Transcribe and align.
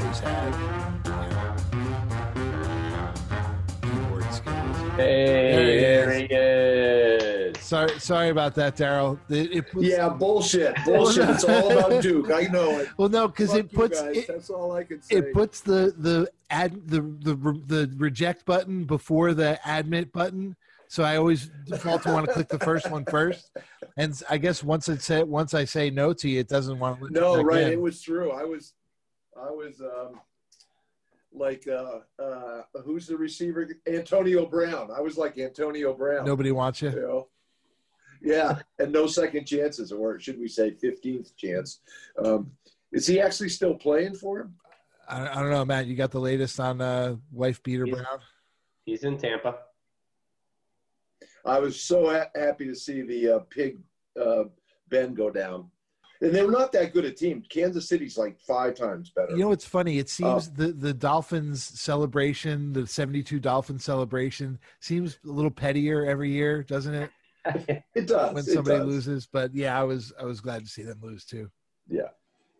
always 0.00 0.18
had 0.20 0.52
keyboard 3.82 4.24
skills. 4.32 4.76
Hey, 4.96 5.52
There 5.52 6.06
there 6.06 6.12
he 6.12 6.26
he 6.26 6.34
is. 6.34 7.58
Sorry, 7.60 7.98
sorry 7.98 8.28
about 8.28 8.54
that, 8.56 8.76
Daryl. 8.76 9.18
It, 9.30 9.52
it 9.52 9.70
puts, 9.70 9.86
Yeah, 9.86 10.08
bullshit, 10.10 10.76
bullshit. 10.84 11.28
It's 11.30 11.44
all 11.44 11.72
about 11.72 12.02
Duke. 12.02 12.30
I 12.30 12.42
know 12.42 12.78
it. 12.78 12.88
Well, 12.98 13.08
no, 13.08 13.26
because 13.26 13.54
it 13.54 13.72
puts 13.72 14.00
guys. 14.00 14.16
it, 14.18 14.26
That's 14.28 14.50
all 14.50 14.72
I 14.72 14.84
can 14.84 15.02
say. 15.02 15.16
it 15.16 15.32
puts 15.32 15.60
the 15.60 15.94
the 15.98 16.30
ad 16.50 16.86
the 16.86 17.00
the 17.00 17.34
the 17.66 17.92
reject 17.96 18.44
button 18.44 18.84
before 18.84 19.32
the 19.34 19.58
admit 19.66 20.12
button. 20.12 20.56
So 20.88 21.02
I 21.02 21.16
always 21.16 21.50
default 21.66 22.02
to 22.02 22.12
want 22.12 22.26
to 22.26 22.32
click 22.32 22.48
the 22.48 22.58
first 22.58 22.88
one 22.90 23.04
first, 23.06 23.50
and 23.96 24.22
I 24.30 24.36
guess 24.38 24.62
once 24.62 24.88
it 24.88 25.02
said 25.02 25.26
once 25.26 25.54
I 25.54 25.64
say 25.64 25.90
no 25.90 26.12
to 26.12 26.28
you, 26.28 26.38
it 26.40 26.48
doesn't 26.48 26.78
want 26.78 27.00
to. 27.00 27.10
no, 27.10 27.42
right. 27.42 27.62
in. 27.62 27.72
It 27.72 27.80
was 27.80 28.00
true. 28.02 28.30
I 28.30 28.44
was, 28.44 28.74
I 29.40 29.50
was 29.50 29.80
um, 29.80 30.20
like, 31.32 31.66
uh, 31.68 32.00
uh, 32.22 32.62
who's 32.84 33.06
the 33.06 33.16
receiver? 33.16 33.68
Antonio 33.86 34.46
Brown. 34.46 34.90
I 34.96 35.00
was 35.00 35.16
like 35.16 35.38
Antonio 35.38 35.92
Brown. 35.94 36.24
Nobody 36.24 36.52
wants 36.52 36.82
you. 36.82 36.90
You 36.90 37.00
know? 37.00 37.28
Yeah, 38.22 38.60
and 38.78 38.90
no 38.92 39.06
second 39.06 39.44
chances, 39.44 39.92
or 39.92 40.18
should 40.18 40.38
we 40.38 40.48
say 40.48 40.70
fifteenth 40.70 41.36
chance? 41.36 41.80
Um, 42.22 42.52
is 42.92 43.06
he 43.06 43.20
actually 43.20 43.50
still 43.50 43.74
playing 43.74 44.14
for 44.14 44.40
him? 44.40 44.54
I, 45.06 45.28
I 45.28 45.34
don't 45.34 45.50
know, 45.50 45.64
Matt. 45.64 45.86
You 45.86 45.94
got 45.94 46.10
the 46.10 46.20
latest 46.20 46.58
on 46.58 46.80
uh, 46.80 47.16
wife 47.30 47.62
beater 47.62 47.84
He's- 47.84 47.96
Brown? 47.98 48.18
He's 48.86 49.04
in 49.04 49.16
Tampa. 49.18 49.56
I 51.44 51.58
was 51.58 51.80
so 51.80 52.10
ha- 52.10 52.30
happy 52.34 52.66
to 52.66 52.74
see 52.74 53.02
the 53.02 53.36
uh, 53.36 53.38
pig 53.50 53.78
uh, 54.18 54.44
Ben 54.88 55.12
go 55.14 55.30
down, 55.30 55.70
and 56.24 56.34
they're 56.34 56.50
not 56.50 56.72
that 56.72 56.92
good 56.92 57.04
a 57.04 57.12
team. 57.12 57.42
Kansas 57.48 57.88
City's 57.88 58.16
like 58.16 58.40
five 58.40 58.74
times 58.74 59.10
better. 59.10 59.32
You 59.32 59.38
know 59.44 59.52
it's 59.52 59.64
funny? 59.66 59.98
It 59.98 60.06
Uh, 60.06 60.40
seems 60.40 60.50
the 60.50 60.72
the 60.72 60.94
Dolphins 60.94 61.62
celebration, 61.62 62.72
the 62.72 62.86
seventy 62.86 63.22
two 63.22 63.38
Dolphins 63.40 63.84
celebration, 63.84 64.58
seems 64.80 65.18
a 65.24 65.28
little 65.28 65.50
pettier 65.50 66.04
every 66.06 66.30
year, 66.30 66.62
doesn't 66.62 66.94
it? 66.94 67.10
it 67.94 68.06
does 68.06 68.34
When 68.34 68.42
somebody 68.44 68.78
does. 68.78 68.86
loses, 68.86 69.26
but 69.26 69.54
yeah, 69.54 69.78
I 69.78 69.84
was 69.84 70.12
I 70.18 70.24
was 70.24 70.40
glad 70.40 70.62
to 70.64 70.68
see 70.70 70.82
them 70.82 70.98
lose 71.02 71.24
too. 71.24 71.50
Yeah. 71.88 72.08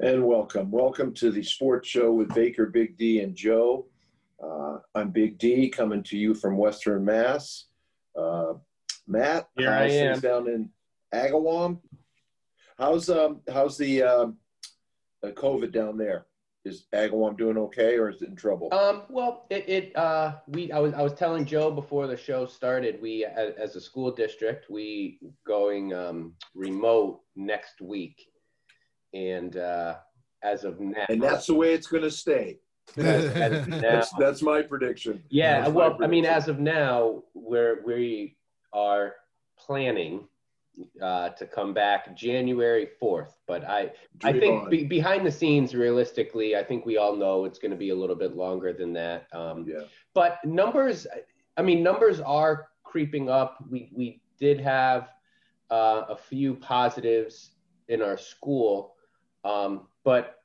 And 0.00 0.24
welcome. 0.26 0.70
Welcome 0.70 1.14
to 1.14 1.30
the 1.30 1.42
sports 1.42 1.88
show 1.88 2.12
with 2.12 2.34
Baker, 2.34 2.66
Big 2.66 2.98
D, 2.98 3.20
and 3.20 3.34
Joe. 3.34 3.86
Uh, 4.42 4.78
I'm 4.94 5.10
Big 5.10 5.38
D 5.38 5.68
coming 5.70 6.02
to 6.04 6.18
you 6.18 6.34
from 6.34 6.56
Western 6.58 7.04
Mass. 7.04 7.66
Uh, 8.18 8.54
Matt, 9.06 9.48
Here 9.56 9.70
I 9.70 9.86
am. 9.86 10.18
down 10.20 10.48
in 10.48 10.68
Agawam? 11.14 11.78
How's 12.78 13.08
um 13.08 13.40
how's 13.52 13.78
the 13.78 14.02
um 14.02 14.36
uh, 15.22 15.28
COVID 15.28 15.72
down 15.72 15.96
there? 15.96 16.26
Is 16.64 16.86
Agawam 16.94 17.36
doing 17.36 17.58
okay 17.58 17.98
or 17.98 18.08
is 18.08 18.22
it 18.22 18.30
in 18.30 18.36
trouble? 18.36 18.72
Um, 18.72 19.02
well, 19.10 19.46
it, 19.50 19.68
it 19.68 19.96
uh, 19.96 20.36
we 20.48 20.72
I 20.72 20.78
was 20.78 20.94
I 20.94 21.02
was 21.02 21.12
telling 21.12 21.44
Joe 21.44 21.70
before 21.70 22.06
the 22.06 22.16
show 22.16 22.46
started. 22.46 23.00
We 23.02 23.26
as, 23.26 23.76
a 23.76 23.80
school 23.80 24.10
district, 24.10 24.70
we 24.70 25.18
going 25.46 25.92
um, 25.92 26.32
remote 26.54 27.20
next 27.36 27.82
week, 27.82 28.28
and 29.12 29.56
uh, 29.58 29.96
as 30.42 30.64
of 30.64 30.80
now, 30.80 31.04
and 31.10 31.22
that's 31.22 31.46
the 31.46 31.54
way 31.54 31.74
it's 31.74 31.86
going 31.86 32.02
to 32.02 32.10
stay. 32.10 32.58
as, 32.96 33.24
as 33.26 33.66
now, 33.68 33.80
That's 33.80 34.10
that's 34.18 34.42
my 34.42 34.62
prediction. 34.62 35.22
yeah. 35.28 35.60
That's 35.60 35.72
Well, 35.72 35.98
I 36.02 36.06
mean, 36.06 36.24
as 36.24 36.48
of 36.48 36.58
now, 36.58 37.24
we're 37.34 37.82
we 37.84 38.36
are 38.72 39.14
planning 39.58 40.28
uh, 41.00 41.30
to 41.30 41.46
come 41.46 41.72
back 41.72 42.16
January 42.16 42.88
fourth, 42.98 43.38
but 43.46 43.64
I 43.64 43.92
I 44.22 44.32
think 44.32 44.70
be, 44.70 44.84
behind 44.84 45.24
the 45.26 45.30
scenes, 45.30 45.74
realistically, 45.74 46.56
I 46.56 46.64
think 46.64 46.84
we 46.84 46.96
all 46.96 47.14
know 47.16 47.44
it's 47.44 47.58
going 47.58 47.70
to 47.70 47.76
be 47.76 47.90
a 47.90 47.94
little 47.94 48.16
bit 48.16 48.36
longer 48.36 48.72
than 48.72 48.92
that. 48.94 49.26
Um, 49.32 49.66
yeah. 49.68 49.84
but 50.14 50.44
numbers, 50.44 51.06
I 51.56 51.62
mean, 51.62 51.82
numbers 51.82 52.20
are 52.20 52.68
creeping 52.82 53.30
up. 53.30 53.58
We 53.70 53.90
we 53.94 54.20
did 54.38 54.60
have 54.60 55.10
uh, 55.70 56.02
a 56.08 56.16
few 56.16 56.54
positives 56.54 57.50
in 57.88 58.02
our 58.02 58.16
school, 58.16 58.94
um, 59.44 59.88
but 60.04 60.38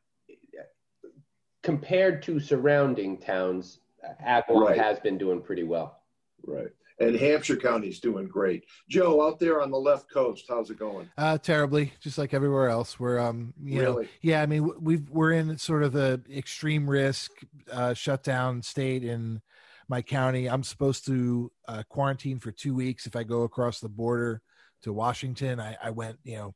compared 1.64 2.22
to 2.24 2.40
surrounding 2.40 3.18
towns, 3.18 3.80
Agawam 4.26 4.68
Right. 4.68 4.78
has 4.78 5.00
been 5.00 5.18
doing 5.18 5.42
pretty 5.42 5.64
well. 5.64 6.02
Right. 6.46 6.72
And 7.00 7.16
Hampshire 7.16 7.56
County's 7.56 8.00
doing 8.00 8.28
great. 8.28 8.66
Joe, 8.90 9.26
out 9.26 9.40
there 9.40 9.62
on 9.62 9.72
the 9.72 9.78
left 9.80 10.12
coast, 10.12 10.46
how's 10.50 10.70
it 10.70 10.78
going? 10.78 11.10
Uh, 11.18 11.38
terribly, 11.38 11.94
just 12.02 12.18
like 12.18 12.34
everywhere 12.34 12.68
else. 12.68 13.00
We're 13.00 13.20
um, 13.20 13.54
you 13.64 13.82
know, 13.82 13.92
Really? 13.94 14.10
yeah. 14.22 14.42
I 14.42 14.46
mean, 14.46 14.70
we've 14.82 15.09
we're 15.09 15.32
in 15.32 15.58
sort 15.58 15.84
of 15.84 15.94
the 15.94 16.22
extreme 16.30 16.90
risk 16.90 17.32
uh, 17.72 17.94
shutdown 17.94 18.62
state 18.62 19.04
in 19.04 19.42
my 19.88 20.02
county. 20.02 20.48
I'm 20.48 20.64
supposed 20.64 21.06
to 21.06 21.52
uh, 21.68 21.84
quarantine 21.90 22.40
for 22.40 22.52
two 22.52 22.76
weeks 22.76 23.06
if 23.06 23.16
I 23.16 23.24
go 23.24 23.44
across 23.44 23.80
the 23.80 23.90
border 23.90 24.42
to 24.84 24.94
Washington. 24.94 25.59
I, 25.59 25.78
I 25.82 25.90
went, 25.92 26.20
you 26.24 26.36
know, 26.38 26.56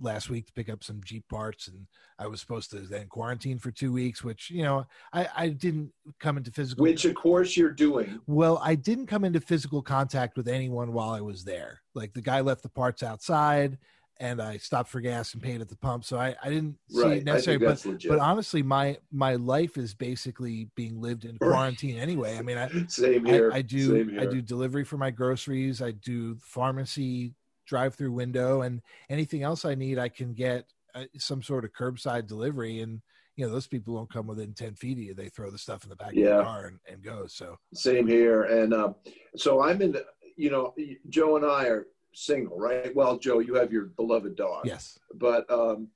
last 0.00 0.30
week 0.30 0.46
to 0.46 0.52
pick 0.52 0.68
up 0.68 0.82
some 0.82 1.00
Jeep 1.04 1.28
parts, 1.28 1.68
and 1.68 1.86
I 2.18 2.26
was 2.26 2.40
supposed 2.40 2.70
to 2.70 2.80
then 2.80 3.06
quarantine 3.08 3.58
for 3.58 3.70
two 3.70 3.92
weeks, 3.92 4.22
which 4.24 4.50
you 4.50 4.62
know, 4.62 4.86
I 5.12 5.28
I 5.36 5.48
didn't 5.48 5.92
come 6.20 6.36
into 6.36 6.50
physical. 6.50 6.82
Which, 6.82 7.04
of 7.04 7.14
course, 7.14 7.56
you're 7.56 7.70
doing. 7.72 8.20
Well, 8.26 8.58
I 8.62 8.74
didn't 8.74 9.06
come 9.06 9.24
into 9.24 9.40
physical 9.40 9.82
contact 9.82 10.36
with 10.36 10.48
anyone 10.48 10.92
while 10.92 11.10
I 11.10 11.20
was 11.20 11.44
there. 11.44 11.80
Like 11.94 12.12
the 12.12 12.22
guy 12.22 12.40
left 12.40 12.62
the 12.62 12.68
parts 12.68 13.02
outside 13.02 13.78
and 14.20 14.40
I 14.40 14.56
stopped 14.58 14.88
for 14.88 15.00
gas 15.00 15.32
and 15.32 15.42
paid 15.42 15.60
at 15.60 15.68
the 15.68 15.76
pump. 15.76 16.04
So 16.04 16.16
I, 16.18 16.36
I 16.42 16.48
didn't 16.48 16.76
see 16.88 17.02
Right. 17.02 17.16
it 17.18 17.28
I 17.28 17.32
necessary. 17.32 17.58
But 17.58 17.84
legit. 17.84 18.08
but 18.08 18.18
honestly, 18.20 18.62
my 18.62 18.96
my 19.10 19.34
life 19.34 19.76
is 19.76 19.94
basically 19.94 20.68
being 20.76 21.00
lived 21.00 21.24
in 21.24 21.38
quarantine 21.38 21.98
anyway. 21.98 22.38
I 22.38 22.42
mean, 22.42 22.58
I 22.58 22.68
Same 22.88 23.24
here. 23.24 23.50
I 23.52 23.62
do 23.62 24.04
Same 24.06 24.20
I 24.20 24.26
do 24.26 24.40
delivery 24.40 24.84
for 24.84 24.96
my 24.96 25.10
groceries. 25.10 25.82
I 25.82 25.90
do 25.92 26.36
pharmacy 26.40 27.34
drive 27.66 27.94
through 27.94 28.12
window 28.12 28.62
and 28.62 28.82
anything 29.08 29.42
else 29.42 29.64
I 29.64 29.74
need, 29.74 29.98
I 29.98 30.08
can 30.08 30.34
get 30.34 30.66
uh, 30.94 31.04
some 31.18 31.42
sort 31.42 31.64
of 31.64 31.72
curbside 31.72 32.26
delivery. 32.26 32.80
And 32.80 33.00
you 33.36 33.46
know, 33.46 33.52
those 33.52 33.66
people 33.66 33.96
don't 33.96 34.12
come 34.12 34.26
within 34.26 34.52
ten 34.52 34.74
feet 34.74 34.98
of 34.98 35.04
you. 35.04 35.14
They 35.14 35.28
throw 35.28 35.50
the 35.50 35.58
stuff 35.58 35.84
in 35.84 35.90
the 35.90 35.96
back 35.96 36.08
of 36.08 36.16
the 36.16 36.42
car 36.44 36.66
and, 36.66 36.78
and 36.90 37.02
go. 37.02 37.26
So 37.26 37.58
Same 37.72 38.06
here. 38.06 38.42
And 38.42 38.74
um, 38.74 38.94
so 39.36 39.62
I'm 39.62 39.80
in, 39.80 39.92
the, 39.92 40.04
you 40.36 40.50
know, 40.50 40.74
Joe 41.08 41.36
and 41.36 41.46
I 41.46 41.64
are 41.66 41.86
single, 42.12 42.58
right? 42.58 42.94
Well, 42.94 43.18
Joe, 43.18 43.38
you 43.38 43.54
have 43.54 43.72
your 43.72 43.86
beloved 43.86 44.36
dog. 44.36 44.66
yes. 44.66 44.98
But, 45.14 45.50
um, 45.50 45.88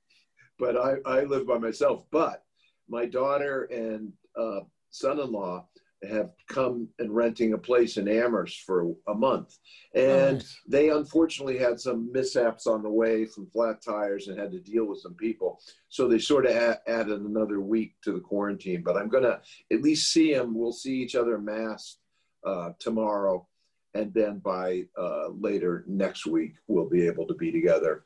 but 0.57 0.75
I, 0.77 0.95
I 1.05 1.23
live 1.25 1.45
by 1.45 1.59
myself. 1.59 2.05
But 2.11 2.43
my 2.89 3.05
daughter 3.05 3.65
and 3.65 4.11
uh, 4.35 4.61
son 4.89 5.19
in 5.19 5.31
law 5.31 5.67
have 6.03 6.29
come 6.47 6.87
and 6.99 7.15
renting 7.15 7.53
a 7.53 7.57
place 7.57 7.97
in 7.97 8.07
Amherst 8.07 8.61
for 8.61 8.93
a 9.07 9.13
month. 9.13 9.57
And 9.95 10.37
nice. 10.37 10.59
they 10.67 10.89
unfortunately 10.89 11.57
had 11.57 11.79
some 11.79 12.11
mishaps 12.11 12.67
on 12.67 12.83
the 12.83 12.89
way 12.89 13.25
from 13.25 13.47
flat 13.47 13.81
tires 13.81 14.27
and 14.27 14.39
had 14.39 14.51
to 14.51 14.59
deal 14.59 14.85
with 14.85 14.99
some 14.99 15.15
people. 15.15 15.59
So 15.89 16.07
they 16.07 16.19
sort 16.19 16.45
of 16.45 16.55
a- 16.55 16.81
added 16.87 17.21
another 17.21 17.61
week 17.61 17.95
to 18.03 18.11
the 18.11 18.19
quarantine. 18.19 18.83
But 18.83 18.97
I'm 18.97 19.09
going 19.09 19.23
to 19.23 19.41
at 19.71 19.81
least 19.81 20.11
see 20.11 20.33
them. 20.33 20.53
We'll 20.53 20.71
see 20.71 21.01
each 21.01 21.15
other 21.15 21.39
masked 21.39 21.97
uh, 22.45 22.71
tomorrow. 22.79 23.47
And 23.93 24.13
then 24.13 24.39
by 24.39 24.83
uh, 24.95 25.29
later 25.29 25.83
next 25.87 26.27
week, 26.27 26.53
we'll 26.67 26.89
be 26.89 27.07
able 27.07 27.25
to 27.25 27.33
be 27.33 27.51
together. 27.51 28.03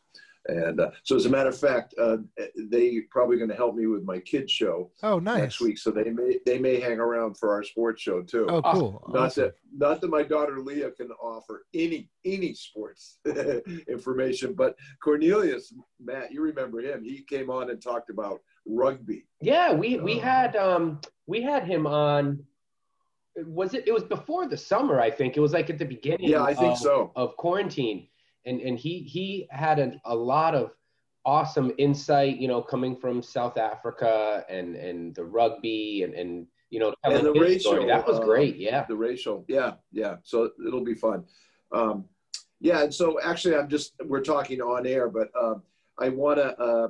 And 0.47 0.79
uh, 0.79 0.90
so, 1.03 1.16
as 1.16 1.28
a 1.28 1.29
matter 1.29 1.50
of 1.50 1.57
fact, 1.59 1.94
uh, 2.02 2.18
they 2.57 3.02
probably 3.12 3.38
going 3.38 3.50
to 3.52 3.56
help 3.56 3.75
me 3.75 3.85
with 3.85 4.03
my 4.03 4.19
kids 4.19 4.52
show 4.52 4.90
Oh, 5.03 5.19
nice. 5.19 5.40
next 5.40 5.62
week. 5.62 5.78
So 5.78 5.91
they 5.91 6.06
may 6.09 6.40
they 6.47 6.57
may 6.57 6.79
hang 6.79 7.00
around 7.00 7.38
for 7.38 7.53
our 7.53 7.63
sports 7.63 8.02
show 8.02 8.24
too. 8.24 8.47
Oh, 8.50 8.62
cool. 8.63 9.03
Not 9.09 9.25
Awesome. 9.28 9.44
that 9.44 9.53
not 9.72 10.02
that 10.02 10.09
my 10.09 10.24
daughter 10.24 10.59
Leah 10.59 10.91
can 10.91 11.12
offer 11.12 11.66
any 11.75 12.09
any 12.25 12.56
sports 12.56 13.19
information, 13.88 14.53
but 14.53 14.75
Cornelius, 15.03 15.74
Matt, 16.03 16.31
you 16.31 16.41
remember 16.41 16.81
him? 16.81 17.03
He 17.03 17.22
came 17.22 17.50
on 17.50 17.69
and 17.69 17.81
talked 17.81 18.09
about 18.09 18.41
rugby. 18.68 19.25
Yeah, 19.41 19.73
we 19.73 19.97
we 19.97 20.16
Oh. 20.18 20.22
had 20.22 20.55
um 20.55 21.02
we 21.28 21.41
had 21.41 21.66
him 21.66 21.85
on. 21.85 22.43
Was 23.46 23.73
it? 23.73 23.88
It 23.88 23.93
was 23.93 24.03
before 24.03 24.47
the 24.47 24.58
summer, 24.58 24.99
I 24.99 25.09
think. 25.09 25.38
It 25.38 25.40
was 25.40 25.53
like 25.53 25.70
at 25.70 25.78
the 25.78 25.85
beginning. 25.85 26.28
Yeah, 26.29 26.43
I 26.43 26.53
think 26.53 26.73
of, 26.73 26.78
so. 26.79 27.11
Of 27.16 27.38
quarantine, 27.38 28.08
and 28.46 28.59
and 28.61 28.78
he 28.78 28.99
he 28.99 29.47
had 29.49 29.79
a, 29.79 29.93
a 30.05 30.16
lot 30.16 30.55
of 30.55 30.72
awesome 31.26 31.72
insight. 31.78 32.38
You 32.38 32.47
know, 32.47 32.61
coming 32.61 32.96
from 32.96 33.22
South 33.22 33.58
Africa 33.58 34.43
and 34.49 34.76
and 34.76 35.16
the 35.16 35.23
rugby 35.23 36.03
and 36.03 36.14
and 36.14 36.47
you 36.70 36.79
know 36.79 36.93
telling 37.03 37.26
And 37.26 37.35
the 37.35 37.46
his 37.46 37.61
story. 37.61 37.79
racial, 37.79 37.88
That 37.88 38.08
was 38.08 38.20
uh, 38.20 38.23
great. 38.23 38.58
Yeah. 38.58 38.85
The 38.88 38.96
racial, 38.96 39.46
yeah, 39.47 39.73
yeah. 39.91 40.16
So 40.23 40.52
it'll 40.66 40.84
be 40.84 40.96
fun. 40.96 41.26
Um, 41.72 42.05
yeah, 42.59 42.84
and 42.84 42.93
so 42.93 43.20
actually, 43.22 43.55
I'm 43.55 43.67
just 43.70 43.93
we're 44.05 44.22
talking 44.22 44.61
on 44.61 44.85
air, 44.85 45.09
but 45.09 45.29
um, 45.40 45.64
I 45.99 46.09
want 46.09 46.38
to 46.38 46.58
uh, 46.59 46.88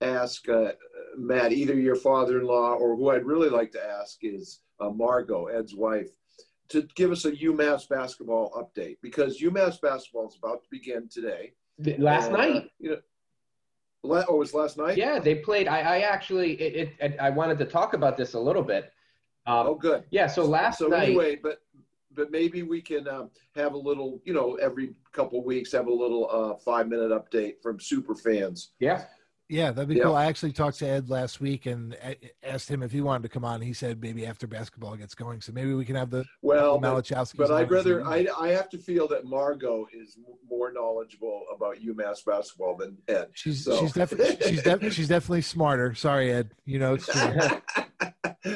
ask 0.00 0.48
uh, 0.48 0.72
Matt, 1.16 1.52
either 1.52 1.74
your 1.74 1.96
father-in-law 1.96 2.74
or 2.74 2.96
who 2.96 3.10
I'd 3.10 3.26
really 3.26 3.50
like 3.50 3.70
to 3.72 3.84
ask 3.84 4.18
is 4.22 4.60
uh, 4.80 4.88
Margot, 4.90 5.46
Ed's 5.46 5.74
wife, 5.74 6.08
to 6.70 6.82
give 6.94 7.10
us 7.10 7.24
a 7.24 7.32
UMass 7.32 7.88
basketball 7.88 8.50
update 8.52 8.96
because 9.02 9.40
UMass 9.40 9.80
basketball 9.80 10.28
is 10.28 10.36
about 10.42 10.62
to 10.62 10.68
begin 10.70 11.08
today. 11.08 11.52
Last 11.98 12.26
And, 12.28 12.36
uh, 12.36 12.38
night. 12.38 12.70
you 12.78 12.90
know, 12.90 12.96
Oh, 14.02 14.16
it 14.36 14.38
was 14.38 14.54
last 14.54 14.78
night. 14.78 14.96
Yeah, 14.96 15.18
they 15.18 15.34
played. 15.36 15.68
I, 15.68 15.80
I 15.80 15.98
actually, 16.00 16.52
it, 16.54 16.94
it, 16.98 17.16
I 17.20 17.28
wanted 17.28 17.58
to 17.58 17.66
talk 17.66 17.92
about 17.92 18.16
this 18.16 18.32
a 18.32 18.40
little 18.40 18.62
bit. 18.62 18.92
Um, 19.46 19.66
Oh, 19.66 19.74
good. 19.74 20.04
yeah. 20.10 20.26
So 20.26 20.42
last 20.44 20.78
so 20.78 20.86
night, 20.88 21.08
anyway, 21.08 21.36
but 21.42 21.58
but 22.12 22.30
maybe 22.32 22.62
we 22.64 22.80
can 22.82 23.06
um, 23.06 23.30
have 23.54 23.74
a 23.74 23.78
little, 23.78 24.20
you 24.24 24.32
know, 24.34 24.54
every 24.56 24.94
couple 25.12 25.44
weeks 25.44 25.70
have 25.72 25.86
a 25.86 25.92
little 25.92 26.28
uh, 26.30 26.56
five 26.64 26.88
minute 26.88 27.10
update 27.12 27.54
from 27.62 27.78
super 27.78 28.14
fans. 28.16 28.72
yeah, 28.80 29.04
Yeah, 29.50 29.72
that'd 29.72 29.88
be 29.88 29.96
Yeah. 29.96 30.04
cool. 30.04 30.14
I 30.14 30.26
actually 30.26 30.52
talked 30.52 30.78
to 30.78 30.86
Ed 30.86 31.10
last 31.10 31.40
week 31.40 31.66
and 31.66 31.96
asked 32.44 32.70
him 32.70 32.82
if 32.84 32.92
he 32.92 33.00
wanted 33.00 33.24
to 33.24 33.28
come 33.28 33.44
on. 33.44 33.60
He 33.60 33.72
said 33.72 34.00
maybe 34.00 34.24
after 34.24 34.46
basketball 34.46 34.94
gets 34.96 35.14
going. 35.14 35.40
So 35.40 35.52
maybe 35.52 35.74
we 35.74 35.84
can 35.84 35.96
have 35.96 36.08
the 36.10 36.24
Well, 36.40 36.78
the 36.78 36.88
but, 36.88 37.36
but 37.36 37.50
I'd 37.50 37.70
rather. 37.70 38.06
I 38.06 38.28
I 38.38 38.48
have 38.50 38.68
to 38.70 38.78
feel 38.78 39.08
that 39.08 39.24
Margot 39.24 39.86
is 39.92 40.16
more 40.48 40.72
knowledgeable 40.72 41.44
about 41.54 41.78
UMass 41.78 42.24
basketball 42.24 42.76
than 42.76 42.96
Ed. 43.08 43.28
She's 43.32 43.64
So- 43.64 43.80
she's 43.80 43.92
definitely 43.92 44.36
she's 44.48 44.62
def- 44.62 44.92
she's 44.92 45.08
definitely 45.08 45.42
smarter. 45.42 45.94
Sorry, 45.94 46.30
Ed. 46.32 46.52
You 46.64 46.78
know 46.78 46.94
it's 46.94 47.06
true. 47.06 47.60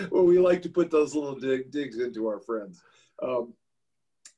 well, 0.13 0.25
we 0.25 0.39
like 0.39 0.63
to 0.63 0.69
put 0.69 0.91
those 0.93 1.15
little 1.15 1.35
dig, 1.35 1.73
digs 1.73 1.99
into 1.99 2.29
our 2.29 2.39
friends. 2.39 2.81
Um, 3.21 3.53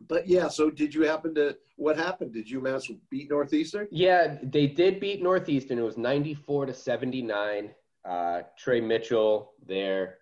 but 0.08 0.26
yeah, 0.28 0.48
so 0.48 0.70
did 0.70 0.94
you 0.94 1.02
happen 1.02 1.34
to? 1.36 1.56
What 1.76 1.96
happened? 1.96 2.32
Did 2.32 2.48
you 2.48 2.60
UMass 2.60 2.94
beat 3.10 3.30
Northeastern? 3.30 3.88
yeah, 3.90 4.38
they 4.42 4.66
did 4.66 5.00
beat 5.00 5.22
Northeastern. 5.22 5.78
It 5.78 5.82
was 5.82 5.96
ninety-four 5.98 6.66
to 6.66 6.74
seventy-nine. 6.74 7.70
Uh, 8.04 8.42
Tre 8.56 8.80
Mitchell, 8.80 9.52
their 9.66 10.18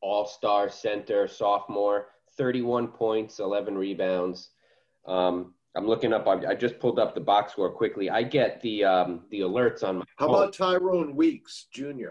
all-star 0.00 0.70
center, 0.70 1.28
sophomore, 1.28 2.08
thirty-one 2.36 2.88
points, 2.88 3.40
eleven 3.40 3.76
rebounds. 3.76 4.50
Um, 5.06 5.54
I'm 5.76 5.86
looking 5.86 6.12
up. 6.12 6.26
I, 6.28 6.50
I 6.50 6.54
just 6.54 6.78
pulled 6.78 6.98
up 6.98 7.14
the 7.14 7.20
box 7.20 7.52
score 7.52 7.70
quickly. 7.70 8.08
I 8.10 8.22
get 8.22 8.60
the 8.62 8.84
um, 8.84 9.22
the 9.30 9.40
alerts 9.40 9.82
on 9.82 9.98
my 9.98 10.04
How 10.16 10.26
phone. 10.28 10.34
about 10.36 10.54
Tyrone 10.54 11.14
Weeks 11.16 11.66
Jr.? 11.72 12.10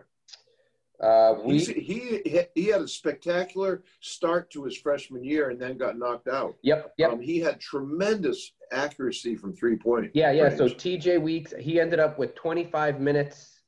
Uh, 1.03 1.35
we? 1.43 1.59
He 1.59 2.47
he 2.55 2.67
had 2.67 2.81
a 2.81 2.87
spectacular 2.87 3.83
start 3.99 4.49
to 4.51 4.63
his 4.63 4.77
freshman 4.77 5.23
year 5.23 5.49
and 5.49 5.59
then 5.59 5.77
got 5.77 5.97
knocked 5.97 6.29
out. 6.29 6.55
Yep, 6.61 6.93
yep. 6.97 7.11
Um, 7.11 7.19
he 7.19 7.39
had 7.39 7.59
tremendous 7.59 8.53
accuracy 8.71 9.35
from 9.35 9.53
three 9.53 9.75
point. 9.75 10.11
Yeah, 10.13 10.31
yeah. 10.31 10.55
So. 10.55 10.67
TJ 10.67 11.21
Weeks, 11.21 11.53
he 11.59 11.79
ended 11.79 11.99
up 11.99 12.17
with 12.17 12.35
25 12.35 13.01
minutes. 13.01 13.59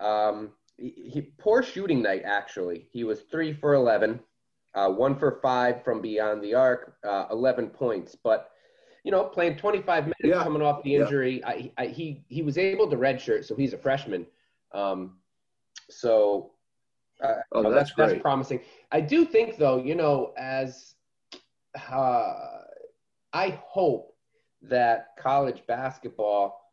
Um, 0.00 0.50
he, 0.76 1.10
he 1.12 1.20
poor 1.38 1.62
shooting 1.62 2.02
night 2.02 2.22
actually. 2.24 2.88
He 2.90 3.04
was 3.04 3.20
three 3.20 3.52
for 3.52 3.74
11, 3.74 4.18
uh, 4.74 4.88
one 4.88 5.16
for 5.16 5.38
five 5.42 5.84
from 5.84 6.00
beyond 6.00 6.42
the 6.42 6.54
arc, 6.54 6.96
uh, 7.06 7.26
11 7.30 7.68
points. 7.70 8.16
But 8.16 8.50
you 9.04 9.12
know, 9.12 9.24
playing 9.24 9.56
25 9.56 10.04
minutes 10.04 10.18
Yeah, 10.24 10.42
coming 10.42 10.60
off 10.60 10.82
the 10.82 10.90
yeah. 10.90 11.00
injury, 11.00 11.44
I, 11.44 11.70
I, 11.78 11.86
he 11.86 12.24
he 12.28 12.42
was 12.42 12.58
able 12.58 12.90
to 12.90 12.96
redshirt, 12.96 13.44
so 13.44 13.54
he's 13.54 13.72
a 13.72 13.78
freshman. 13.78 14.26
Um, 14.72 15.18
so 15.88 16.52
uh, 17.22 17.34
oh, 17.52 17.62
no, 17.62 17.70
that's, 17.70 17.92
that's 17.94 18.12
great. 18.12 18.22
promising. 18.22 18.60
I 18.92 19.00
do 19.00 19.24
think, 19.24 19.56
though, 19.56 19.82
you 19.82 19.94
know, 19.94 20.32
as 20.36 20.94
uh, 21.90 22.34
I 23.32 23.60
hope 23.62 24.14
that 24.62 25.16
college 25.18 25.62
basketball. 25.66 26.72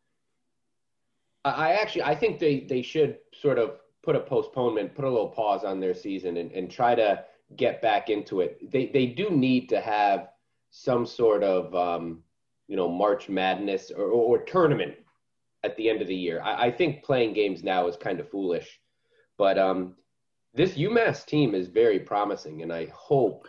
I 1.44 1.50
I 1.50 1.72
actually 1.74 2.02
I 2.02 2.14
think 2.14 2.38
they 2.38 2.60
they 2.60 2.82
should 2.82 3.18
sort 3.32 3.58
of 3.58 3.78
put 4.02 4.16
a 4.16 4.20
postponement, 4.20 4.94
put 4.94 5.04
a 5.04 5.10
little 5.10 5.28
pause 5.28 5.64
on 5.64 5.80
their 5.80 5.94
season, 5.94 6.36
and, 6.36 6.50
and 6.52 6.70
try 6.70 6.94
to 6.94 7.24
get 7.56 7.80
back 7.80 8.10
into 8.10 8.40
it. 8.40 8.70
They 8.70 8.86
they 8.86 9.06
do 9.06 9.30
need 9.30 9.68
to 9.70 9.80
have 9.80 10.30
some 10.70 11.06
sort 11.06 11.42
of 11.42 11.74
um, 11.74 12.22
you 12.66 12.76
know 12.76 12.88
March 12.88 13.28
Madness 13.28 13.90
or, 13.90 14.04
or, 14.04 14.38
or 14.38 14.44
tournament 14.44 14.94
at 15.64 15.76
the 15.76 15.88
end 15.88 16.02
of 16.02 16.08
the 16.08 16.14
year. 16.14 16.40
I, 16.42 16.66
I 16.66 16.70
think 16.70 17.02
playing 17.02 17.32
games 17.32 17.62
now 17.62 17.88
is 17.88 17.96
kind 17.96 18.20
of 18.20 18.30
foolish, 18.30 18.80
but 19.36 19.58
um, 19.58 19.94
this 20.54 20.74
UMass 20.76 21.24
team 21.26 21.54
is 21.54 21.68
very 21.68 21.98
promising, 22.00 22.62
and 22.62 22.72
I 22.72 22.86
hope 22.94 23.46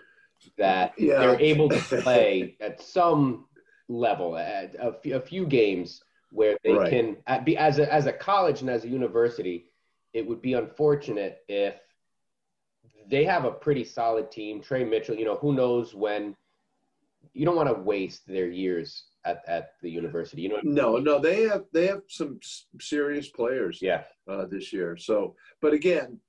that 0.58 0.94
Yeah. 0.98 1.20
they're 1.20 1.40
able 1.40 1.70
to 1.70 1.80
play 2.02 2.56
at 2.60 2.82
some 2.82 3.46
level, 3.88 4.38
at 4.38 4.76
a 4.80 4.94
few, 4.94 5.16
a 5.16 5.22
few 5.22 5.46
games 5.46 6.04
where 6.32 6.58
they 6.64 6.74
Right. 6.74 6.90
can 6.90 7.18
at, 7.28 7.46
be 7.46 7.58
as 7.58 7.80
a 7.80 7.92
as 7.92 8.06
a 8.06 8.14
college 8.14 8.62
and 8.62 8.70
as 8.70 8.84
a 8.84 8.90
university. 8.90 9.66
It 10.14 10.26
would 10.28 10.42
be 10.42 10.54
unfortunate 10.54 11.40
if 11.48 11.76
they 13.08 13.24
have 13.26 13.46
a 13.46 13.52
pretty 13.52 13.84
solid 13.84 14.32
team. 14.32 14.62
Tre 14.62 14.84
Mitchell, 14.84 15.16
you 15.16 15.26
know, 15.26 15.36
who 15.36 15.54
knows 15.54 15.94
when. 15.96 16.36
You 17.34 17.46
don't 17.46 17.56
want 17.56 17.70
to 17.70 17.82
waste 17.82 18.26
their 18.28 18.48
years 18.48 19.06
at, 19.24 19.44
at 19.48 19.74
the 19.82 19.90
university. 19.90 20.42
You 20.42 20.50
know, 20.50 20.60
No, 20.64 20.98
no, 20.98 21.20
they 21.20 21.44
have 21.44 21.66
they 21.74 21.88
have 21.88 22.02
some 22.08 22.40
s- 22.42 22.66
serious 22.80 23.28
players. 23.30 23.80
yeah, 23.82 24.04
uh, 24.28 24.46
this 24.46 24.74
year. 24.74 24.98
So, 24.98 25.36
but 25.62 25.74
again, 25.74 26.20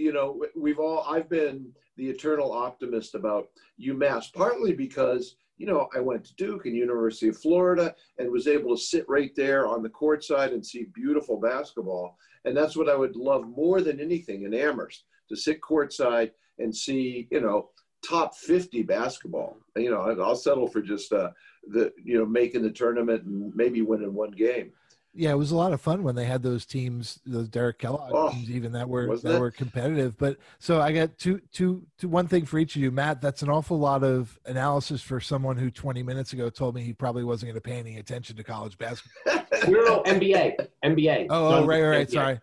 you 0.00 0.12
know, 0.12 0.44
we've 0.56 0.78
all, 0.78 1.04
I've 1.08 1.28
been 1.28 1.72
the 1.96 2.08
eternal 2.08 2.52
optimist 2.52 3.14
about 3.14 3.48
UMass, 3.80 4.32
partly 4.32 4.72
because, 4.72 5.36
you 5.58 5.66
know, 5.66 5.88
I 5.94 6.00
went 6.00 6.24
to 6.24 6.34
Duke 6.36 6.66
and 6.66 6.74
University 6.74 7.28
of 7.28 7.38
Florida 7.38 7.94
and 8.18 8.30
was 8.30 8.46
able 8.46 8.74
to 8.74 8.82
sit 8.82 9.04
right 9.08 9.32
there 9.36 9.66
on 9.66 9.82
the 9.82 9.88
court 9.90 10.24
side 10.24 10.52
and 10.52 10.64
see 10.64 10.86
beautiful 10.94 11.38
basketball. 11.38 12.16
And 12.44 12.56
that's 12.56 12.76
what 12.76 12.88
I 12.88 12.96
would 12.96 13.16
love 13.16 13.46
more 13.46 13.82
than 13.82 14.00
anything 14.00 14.44
in 14.44 14.54
Amherst 14.54 15.04
to 15.28 15.36
sit 15.36 15.60
courtside 15.60 16.30
and 16.58 16.74
see, 16.74 17.28
you 17.30 17.40
know, 17.40 17.68
top 18.08 18.34
50 18.34 18.82
basketball. 18.82 19.58
You 19.76 19.90
know, 19.90 20.00
I'll 20.22 20.36
settle 20.36 20.66
for 20.66 20.80
just 20.80 21.12
uh, 21.12 21.30
the, 21.68 21.92
you 22.02 22.18
know, 22.18 22.24
making 22.24 22.62
the 22.62 22.70
tournament 22.70 23.24
and 23.24 23.54
maybe 23.54 23.82
winning 23.82 24.14
one 24.14 24.30
game. 24.30 24.72
Yeah, 25.12 25.32
it 25.32 25.36
was 25.36 25.50
a 25.50 25.56
lot 25.56 25.72
of 25.72 25.80
fun 25.80 26.04
when 26.04 26.14
they 26.14 26.24
had 26.24 26.42
those 26.42 26.64
teams, 26.64 27.18
those 27.26 27.48
Derek 27.48 27.78
Kellogg 27.78 28.12
Oh, 28.14 28.30
teams, 28.30 28.48
even 28.50 28.72
that 28.72 28.88
were 28.88 29.16
that 29.18 29.36
it? 29.36 29.40
were 29.40 29.50
competitive. 29.50 30.16
But 30.16 30.36
so 30.60 30.80
I 30.80 30.92
got 30.92 31.18
two, 31.18 31.40
two, 31.52 31.84
two, 31.98 32.08
one 32.08 32.28
thing 32.28 32.44
for 32.46 32.58
each 32.58 32.76
of 32.76 32.82
you, 32.82 32.92
Matt. 32.92 33.20
That's 33.20 33.42
an 33.42 33.48
awful 33.48 33.78
lot 33.78 34.04
of 34.04 34.38
analysis 34.46 35.02
for 35.02 35.20
someone 35.20 35.56
who 35.56 35.68
20 35.70 36.02
minutes 36.04 36.32
ago 36.32 36.48
told 36.48 36.76
me 36.76 36.82
he 36.82 36.92
probably 36.92 37.24
wasn't 37.24 37.50
going 37.50 37.60
to 37.60 37.60
pay 37.60 37.78
any 37.78 37.98
attention 37.98 38.36
to 38.36 38.44
college 38.44 38.78
basketball. 38.78 39.44
no, 39.68 39.80
no, 39.84 40.02
NBA, 40.04 40.68
NBA. 40.84 41.26
Oh, 41.28 41.46
oh 41.48 41.50
Not 41.60 41.66
right, 41.66 41.82
right, 41.82 41.88
right. 41.88 42.08
NBA. 42.08 42.12
Sorry. 42.12 42.40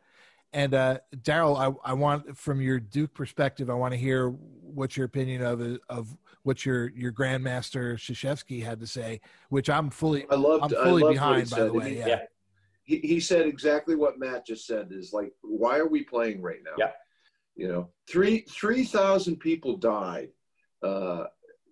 And 0.53 0.73
uh, 0.73 0.99
Daryl, 1.15 1.57
I, 1.57 1.91
I 1.91 1.93
want 1.93 2.37
from 2.37 2.61
your 2.61 2.79
Duke 2.79 3.13
perspective, 3.13 3.69
I 3.69 3.73
want 3.75 3.93
to 3.93 3.97
hear 3.97 4.29
what 4.29 4.97
your 4.97 5.05
opinion 5.05 5.41
of 5.41 5.61
of 5.89 6.17
what 6.43 6.65
your 6.65 6.89
your 6.89 7.11
Grandmaster 7.11 7.95
Krzyzewski 7.95 8.63
had 8.63 8.79
to 8.79 8.87
say, 8.87 9.21
which 9.49 9.69
I'm 9.69 9.89
fully 9.89 10.25
I 10.29 10.35
loved, 10.35 10.73
I'm 10.73 10.79
I 10.79 10.83
fully 10.83 11.03
loved 11.03 11.13
behind, 11.15 11.49
by 11.49 11.63
the 11.63 11.73
way. 11.73 11.97
Yeah. 11.97 12.07
Yeah. 12.07 12.19
He, 12.87 12.99
he 12.99 13.19
said 13.19 13.45
exactly 13.45 13.95
what 13.95 14.17
Matt 14.17 14.47
just 14.47 14.65
said 14.65 14.87
is 14.91 15.13
like, 15.13 15.31
why 15.41 15.77
are 15.77 15.87
we 15.87 16.03
playing 16.03 16.41
right 16.41 16.61
now? 16.63 16.71
Yeah. 16.77 16.91
You 17.55 17.67
know, 17.67 17.89
three 18.09 18.45
three 18.49 18.85
thousand 18.85 19.37
people 19.37 19.77
died. 19.77 20.29
Uh, 20.81 21.25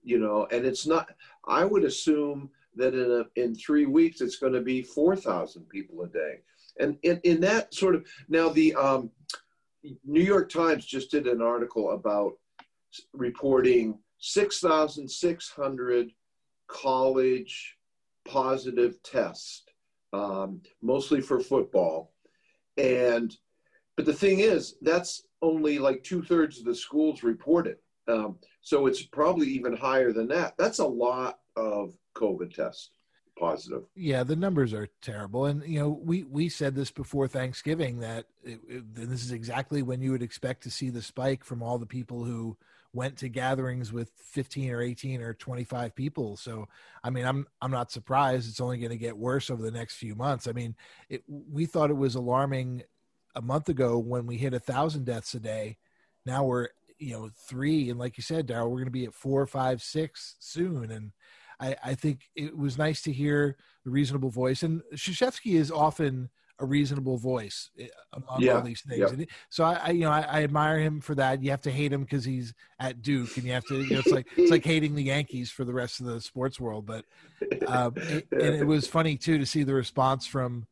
you 0.03 0.19
know, 0.19 0.47
and 0.51 0.65
it's 0.65 0.85
not. 0.85 1.09
I 1.47 1.63
would 1.63 1.83
assume 1.83 2.49
that 2.75 2.93
in 2.93 3.11
a, 3.11 3.41
in 3.41 3.55
three 3.55 3.85
weeks 3.85 4.19
it's 4.19 4.37
going 4.37 4.53
to 4.53 4.61
be 4.61 4.81
four 4.81 5.15
thousand 5.15 5.69
people 5.69 6.01
a 6.03 6.07
day, 6.07 6.39
and 6.79 6.97
in, 7.03 7.21
in 7.23 7.39
that 7.41 7.73
sort 7.73 7.93
of 7.93 8.05
now 8.27 8.49
the 8.49 8.73
um, 8.75 9.11
New 10.03 10.23
York 10.23 10.49
Times 10.51 10.85
just 10.85 11.11
did 11.11 11.27
an 11.27 11.41
article 11.41 11.91
about 11.91 12.33
reporting 13.13 13.99
six 14.17 14.59
thousand 14.59 15.07
six 15.07 15.49
hundred 15.49 16.09
college 16.67 17.77
positive 18.27 19.01
tests 19.03 19.65
um, 20.15 20.61
mostly 20.81 21.21
for 21.21 21.39
football. 21.39 22.11
And 22.77 23.35
but 23.95 24.05
the 24.05 24.13
thing 24.13 24.39
is, 24.39 24.75
that's 24.81 25.23
only 25.41 25.79
like 25.79 26.03
two 26.03 26.21
thirds 26.21 26.59
of 26.59 26.65
the 26.65 26.75
schools 26.75 27.23
reported. 27.23 27.77
Um, 28.07 28.37
so 28.61 28.87
it's 28.87 29.03
probably 29.03 29.47
even 29.47 29.75
higher 29.75 30.11
than 30.11 30.27
that. 30.29 30.55
That's 30.57 30.79
a 30.79 30.85
lot 30.85 31.39
of 31.55 31.95
COVID 32.15 32.53
tests 32.53 32.91
positive. 33.37 33.83
Yeah, 33.95 34.23
the 34.23 34.35
numbers 34.35 34.73
are 34.73 34.87
terrible, 35.01 35.45
and 35.45 35.63
you 35.63 35.79
know 35.79 35.89
we 35.89 36.23
we 36.23 36.49
said 36.49 36.75
this 36.75 36.91
before 36.91 37.27
Thanksgiving 37.27 37.99
that 37.99 38.25
it, 38.43 38.59
it, 38.67 38.95
this 38.95 39.23
is 39.23 39.31
exactly 39.31 39.81
when 39.81 40.01
you 40.01 40.11
would 40.11 40.23
expect 40.23 40.63
to 40.63 40.71
see 40.71 40.89
the 40.89 41.01
spike 41.01 41.43
from 41.43 41.63
all 41.63 41.77
the 41.77 41.85
people 41.85 42.23
who 42.23 42.57
went 42.95 43.17
to 43.17 43.29
gatherings 43.29 43.91
with 43.91 44.09
15 44.31 44.71
or 44.71 44.81
18 44.81 45.21
or 45.21 45.33
25 45.33 45.93
people. 45.93 46.37
So, 46.37 46.67
I 47.03 47.09
mean, 47.09 47.25
I'm 47.25 47.45
I'm 47.61 47.71
not 47.71 47.91
surprised. 47.91 48.49
It's 48.49 48.61
only 48.61 48.77
going 48.77 48.91
to 48.91 48.97
get 48.97 49.17
worse 49.17 49.49
over 49.49 49.61
the 49.61 49.71
next 49.71 49.97
few 49.97 50.15
months. 50.15 50.47
I 50.47 50.53
mean, 50.53 50.75
it, 51.09 51.23
we 51.27 51.65
thought 51.65 51.91
it 51.91 51.97
was 51.97 52.15
alarming 52.15 52.83
a 53.35 53.41
month 53.41 53.67
ago 53.67 53.97
when 53.99 54.25
we 54.25 54.37
hit 54.37 54.53
a 54.53 54.59
thousand 54.59 55.05
deaths 55.05 55.33
a 55.35 55.39
day. 55.39 55.77
Now 56.25 56.45
we're 56.45 56.69
you 56.97 57.11
know 57.11 57.29
three, 57.47 57.89
and 57.89 57.99
like 57.99 58.17
you 58.17 58.23
said, 58.23 58.47
Daryl, 58.47 58.69
we're 58.69 58.77
going 58.77 58.85
to 58.85 58.91
be 58.91 59.05
at 59.05 59.13
four, 59.13 59.45
five, 59.45 59.83
six 59.83 60.37
soon, 60.39 60.89
and 60.89 61.11
I, 61.59 61.75
I 61.83 61.95
think 61.95 62.21
it 62.35 62.57
was 62.57 62.77
nice 62.77 63.01
to 63.03 63.11
hear 63.11 63.57
the 63.83 63.91
reasonable 63.91 64.29
voice. 64.29 64.63
And 64.63 64.81
Krzyzewski 64.93 65.55
is 65.55 65.71
often 65.71 66.29
a 66.59 66.65
reasonable 66.65 67.17
voice 67.17 67.69
eh, 67.79 67.87
among 68.13 68.43
Yeah, 68.43 68.57
all 68.57 68.61
these 68.61 68.81
things. 68.81 69.11
yeah. 69.11 69.25
So 69.49 69.63
I, 69.63 69.73
I, 69.73 69.89
you 69.91 70.01
know, 70.01 70.11
I, 70.11 70.21
I 70.21 70.43
admire 70.43 70.79
him 70.79 71.01
for 71.01 71.15
that. 71.15 71.43
You 71.43 71.51
have 71.51 71.61
to 71.61 71.71
hate 71.71 71.91
him 71.91 72.01
because 72.03 72.23
he's 72.25 72.53
at 72.79 73.01
Duke, 73.01 73.37
and 73.37 73.45
you 73.45 73.53
have 73.53 73.65
to. 73.65 73.75
You 73.75 73.93
know, 73.93 73.99
it's 73.99 74.11
like 74.11 74.27
it's 74.37 74.51
like 74.51 74.63
hating 74.65 74.95
the 74.95 75.03
Yankees 75.03 75.51
for 75.51 75.65
the 75.65 75.73
rest 75.73 75.99
of 75.99 76.05
the 76.05 76.21
sports 76.21 76.59
world. 76.59 76.85
But 76.85 77.05
um, 77.67 77.95
it, 78.07 78.27
and 78.39 78.55
it 78.55 78.65
was 78.65 78.87
funny 78.87 79.17
too 79.17 79.37
to 79.37 79.45
see 79.45 79.63
the 79.63 79.73
response 79.73 80.25
from 80.25 80.67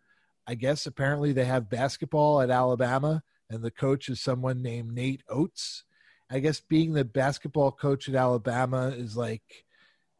I 0.47 0.55
guess 0.55 0.85
apparently 0.85 1.31
they 1.31 1.45
have 1.45 1.69
basketball 1.69 2.41
at 2.41 2.49
Alabama, 2.49 3.23
and 3.49 3.61
the 3.63 3.71
coach 3.71 4.09
is 4.09 4.21
someone 4.21 4.61
named 4.61 4.93
Nate 4.93 5.23
Oats. 5.29 5.83
I 6.29 6.39
guess 6.39 6.59
being 6.59 6.93
the 6.93 7.05
basketball 7.05 7.71
coach 7.71 8.09
at 8.09 8.15
Alabama 8.15 8.87
is 8.89 9.15
like 9.15 9.65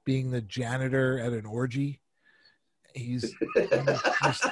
being 0.06 0.32
the 0.32 0.42
janitor 0.42 1.20
at 1.20 1.34
an 1.34 1.46
orgy. 1.46 2.02
He's, 2.96 3.34
just, 4.24 4.46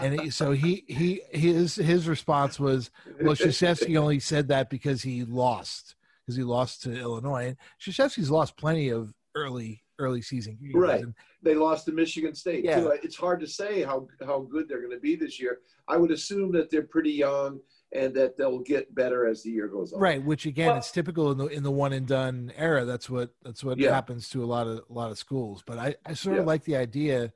and 0.00 0.20
he, 0.20 0.30
so 0.30 0.52
he 0.52 0.84
he 0.86 1.22
his 1.30 1.74
his 1.76 2.08
response 2.08 2.58
was, 2.60 2.90
well, 3.20 3.34
Krzyzewski 3.34 3.96
only 3.96 4.20
said 4.20 4.48
that 4.48 4.70
because 4.70 5.02
he 5.02 5.24
lost 5.24 5.96
because 6.24 6.36
he 6.36 6.42
lost 6.42 6.82
to 6.84 6.92
Illinois. 6.98 7.48
And 7.48 7.56
Krzyzewski's 7.82 8.30
lost 8.30 8.56
plenty 8.56 8.90
of 8.90 9.12
early 9.34 9.82
early 9.98 10.22
season 10.22 10.56
games. 10.60 10.74
Right. 10.74 11.02
And, 11.02 11.14
They 11.42 11.54
lost 11.54 11.84
to 11.86 11.92
Michigan 11.92 12.34
State 12.34 12.64
Yeah. 12.64 12.80
too. 12.80 12.88
It's 13.02 13.16
hard 13.16 13.40
to 13.40 13.46
say 13.46 13.82
how 13.82 14.06
how 14.24 14.40
good 14.40 14.68
they're 14.68 14.80
going 14.80 14.94
to 14.94 15.00
be 15.00 15.16
this 15.16 15.40
year. 15.40 15.58
I 15.88 15.96
would 15.96 16.10
assume 16.10 16.52
that 16.52 16.70
they're 16.70 16.82
pretty 16.84 17.12
young 17.12 17.60
and 17.92 18.14
that 18.14 18.36
they'll 18.36 18.60
get 18.60 18.94
better 18.94 19.26
as 19.26 19.42
the 19.42 19.50
year 19.50 19.66
goes 19.66 19.92
on. 19.92 19.98
right, 20.00 20.24
which 20.24 20.46
again, 20.46 20.68
Well- 20.68 20.76
it's 20.78 20.92
typical 20.92 21.32
in 21.32 21.38
the 21.38 21.46
in 21.46 21.62
the 21.64 21.70
one 21.72 21.92
and 21.92 22.06
done 22.06 22.52
era. 22.56 22.84
That's 22.84 23.10
what 23.10 23.34
that's 23.42 23.62
what 23.64 23.78
Yeah. 23.78 23.92
happens 23.92 24.28
to 24.30 24.42
a 24.44 24.46
lot 24.46 24.66
of 24.68 24.84
a 24.88 24.92
lot 24.92 25.10
of 25.10 25.18
schools. 25.18 25.62
But 25.66 25.78
I 25.78 25.96
I 26.06 26.14
sort 26.14 26.36
of 26.38 26.42
Yeah. 26.44 26.46
like 26.46 26.64
the 26.64 26.76
idea 26.76 27.32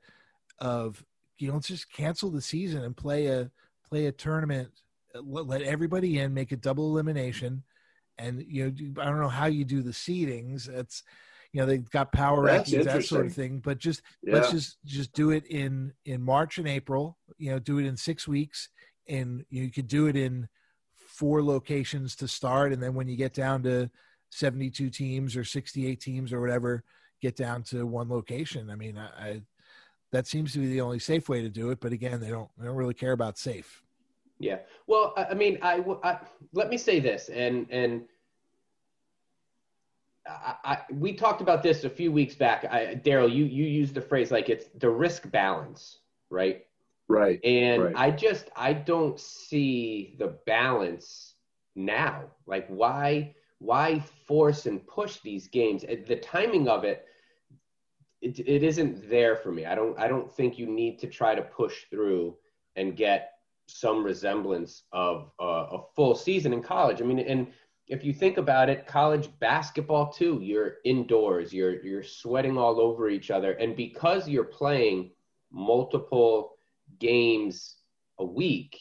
of 0.59 1.03
you 1.37 1.47
know 1.47 1.55
let's 1.55 1.67
just 1.67 1.91
cancel 1.91 2.31
the 2.31 2.41
season 2.41 2.83
and 2.83 2.95
play 2.95 3.27
a 3.27 3.49
play 3.87 4.07
a 4.07 4.11
tournament. 4.11 4.69
Let, 5.13 5.61
everybody 5.61 6.19
in, 6.19 6.33
make 6.33 6.51
a 6.51 6.57
double 6.57 6.89
elimination, 6.91 7.63
and 8.17 8.43
you 8.47 8.65
know 8.65 9.01
I 9.01 9.05
don't 9.05 9.21
know 9.21 9.29
how 9.29 9.45
you 9.45 9.63
do 9.63 9.81
the 9.81 9.91
seedings. 9.91 10.67
It's 10.67 11.03
you 11.53 11.61
know 11.61 11.67
they've 11.67 11.89
got 11.89 12.11
power 12.11 12.43
rankings 12.43 12.83
that 12.83 13.05
sort 13.05 13.25
of 13.27 13.33
thing, 13.33 13.59
but 13.59 13.77
just 13.77 14.01
Yeah. 14.21 14.33
let's 14.35 14.51
just 14.51 14.77
just 14.83 15.13
do 15.13 15.31
it 15.31 15.45
in 15.45 15.93
in 16.03 16.21
march 16.21 16.57
and 16.57 16.67
april 16.67 17.17
you 17.37 17.49
know 17.49 17.59
do 17.59 17.79
it 17.79 17.85
in 17.85 17.95
six 17.95 18.27
weeks 18.27 18.67
and 19.07 19.45
you 19.49 19.71
could 19.71 19.87
do 19.87 20.07
it 20.07 20.17
in 20.17 20.49
four 20.97 21.41
locations 21.41 22.15
to 22.17 22.27
start 22.27 22.73
and 22.73 22.83
then 22.83 22.93
when 22.93 23.07
you 23.07 23.15
get 23.15 23.33
down 23.33 23.63
to 23.63 23.89
72 24.31 24.89
teams 24.89 25.37
or 25.37 25.45
68 25.45 26.01
teams 26.01 26.33
or 26.33 26.41
whatever 26.41 26.83
get 27.21 27.37
down 27.37 27.63
to 27.63 27.85
one 27.85 28.09
location 28.09 28.69
i 28.69 28.75
mean 28.75 28.97
i, 28.97 29.07
I 29.29 29.41
that 30.11 30.27
seems 30.27 30.53
to 30.53 30.59
be 30.59 30.67
the 30.67 30.81
only 30.81 30.99
safe 30.99 31.27
way 31.29 31.41
to 31.41 31.49
do 31.49 31.69
it 31.71 31.79
but 31.79 31.91
again 31.91 32.19
they 32.19 32.29
don't 32.29 32.49
they 32.57 32.65
don't 32.65 32.75
really 32.75 32.93
care 32.93 33.11
about 33.13 33.37
safe 33.37 33.81
Yeah. 34.39 34.59
Well, 34.87 35.13
I 35.17 35.25
I 35.31 35.33
mean, 35.33 35.57
I, 35.61 35.77
w- 35.77 35.99
I- 36.03 36.19
let 36.53 36.69
me 36.69 36.77
say 36.77 36.99
this, 36.99 37.29
and 37.29 37.67
and 37.71 38.03
I, 40.27 40.55
I, 40.63 40.77
we 40.91 41.13
talked 41.13 41.41
about 41.41 41.61
this 41.61 41.83
a 41.83 41.89
few 41.89 42.11
weeks 42.11 42.35
back. 42.35 42.63
Daryl, 43.03 43.31
you 43.31 43.45
you 43.45 43.65
used 43.65 43.93
the 43.93 44.01
phrase 44.01 44.31
like 44.31 44.49
it's 44.49 44.67
the 44.79 44.89
risk 44.89 45.29
balance, 45.31 45.99
right? 46.29 46.65
Right. 47.07 47.39
And 47.45 47.83
Right. 47.83 47.95
I 47.95 48.11
just 48.11 48.49
I 48.55 48.73
don't 48.73 49.19
see 49.19 50.15
the 50.19 50.29
balance 50.45 51.35
now. 51.75 52.23
Like 52.47 52.67
why 52.67 53.35
why 53.59 53.99
force 54.27 54.65
and 54.65 54.85
push 54.87 55.19
these 55.21 55.47
games? 55.47 55.83
It- 55.83 56.07
The 56.07 56.17
timing 56.17 56.67
of 56.67 56.83
it, 56.83 57.05
it 58.21 58.39
it 58.39 58.63
isn't 58.63 59.09
there 59.09 59.35
for 59.35 59.51
me. 59.51 59.65
I 59.65 59.75
don't 59.75 59.97
I 59.99 60.07
don't 60.07 60.31
think 60.31 60.57
you 60.57 60.65
need 60.67 60.99
to 60.99 61.07
try 61.07 61.35
to 61.35 61.41
push 61.41 61.83
through 61.89 62.35
and 62.75 62.95
get 62.95 63.31
some 63.67 64.03
resemblance 64.03 64.83
of 64.91 65.31
a, 65.39 65.43
a 65.43 65.83
full 65.95 66.15
season 66.15 66.53
in 66.53 66.61
college. 66.61 67.01
I 67.01 67.05
mean, 67.05 67.19
and 67.19 67.47
if 67.87 68.03
you 68.03 68.13
think 68.13 68.37
about 68.37 68.69
it, 68.69 68.87
college 68.87 69.29
basketball 69.39 70.11
too, 70.11 70.39
you're 70.41 70.77
indoors, 70.85 71.53
you're 71.53 71.83
you're 71.83 72.03
sweating 72.03 72.57
all 72.57 72.79
over 72.79 73.09
each 73.09 73.31
other, 73.31 73.53
and 73.53 73.75
because 73.75 74.27
you're 74.27 74.43
playing 74.43 75.11
multiple 75.51 76.55
games 76.99 77.77
a 78.19 78.25
week, 78.25 78.79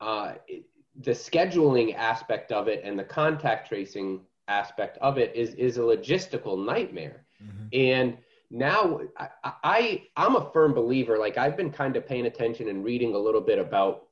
uh, 0.00 0.34
it, 0.46 0.64
the 1.00 1.12
scheduling 1.12 1.94
aspect 1.94 2.52
of 2.52 2.68
it 2.68 2.82
and 2.84 2.98
the 2.98 3.04
contact 3.04 3.68
tracing 3.68 4.20
aspect 4.48 4.98
of 4.98 5.16
it 5.16 5.34
is 5.34 5.54
is 5.54 5.78
a 5.78 5.80
logistical 5.80 6.62
nightmare. 6.64 7.24
And 7.72 8.18
now 8.52 9.00
I, 9.16 9.28
I 9.64 10.02
I'm 10.16 10.36
a 10.36 10.50
firm 10.52 10.74
believer. 10.74 11.18
Like 11.18 11.38
I've 11.38 11.56
been 11.56 11.72
kind 11.72 11.96
of 11.96 12.06
paying 12.06 12.26
attention 12.26 12.68
and 12.68 12.84
reading 12.84 13.14
a 13.14 13.18
little 13.18 13.40
bit 13.40 13.58
about 13.58 14.04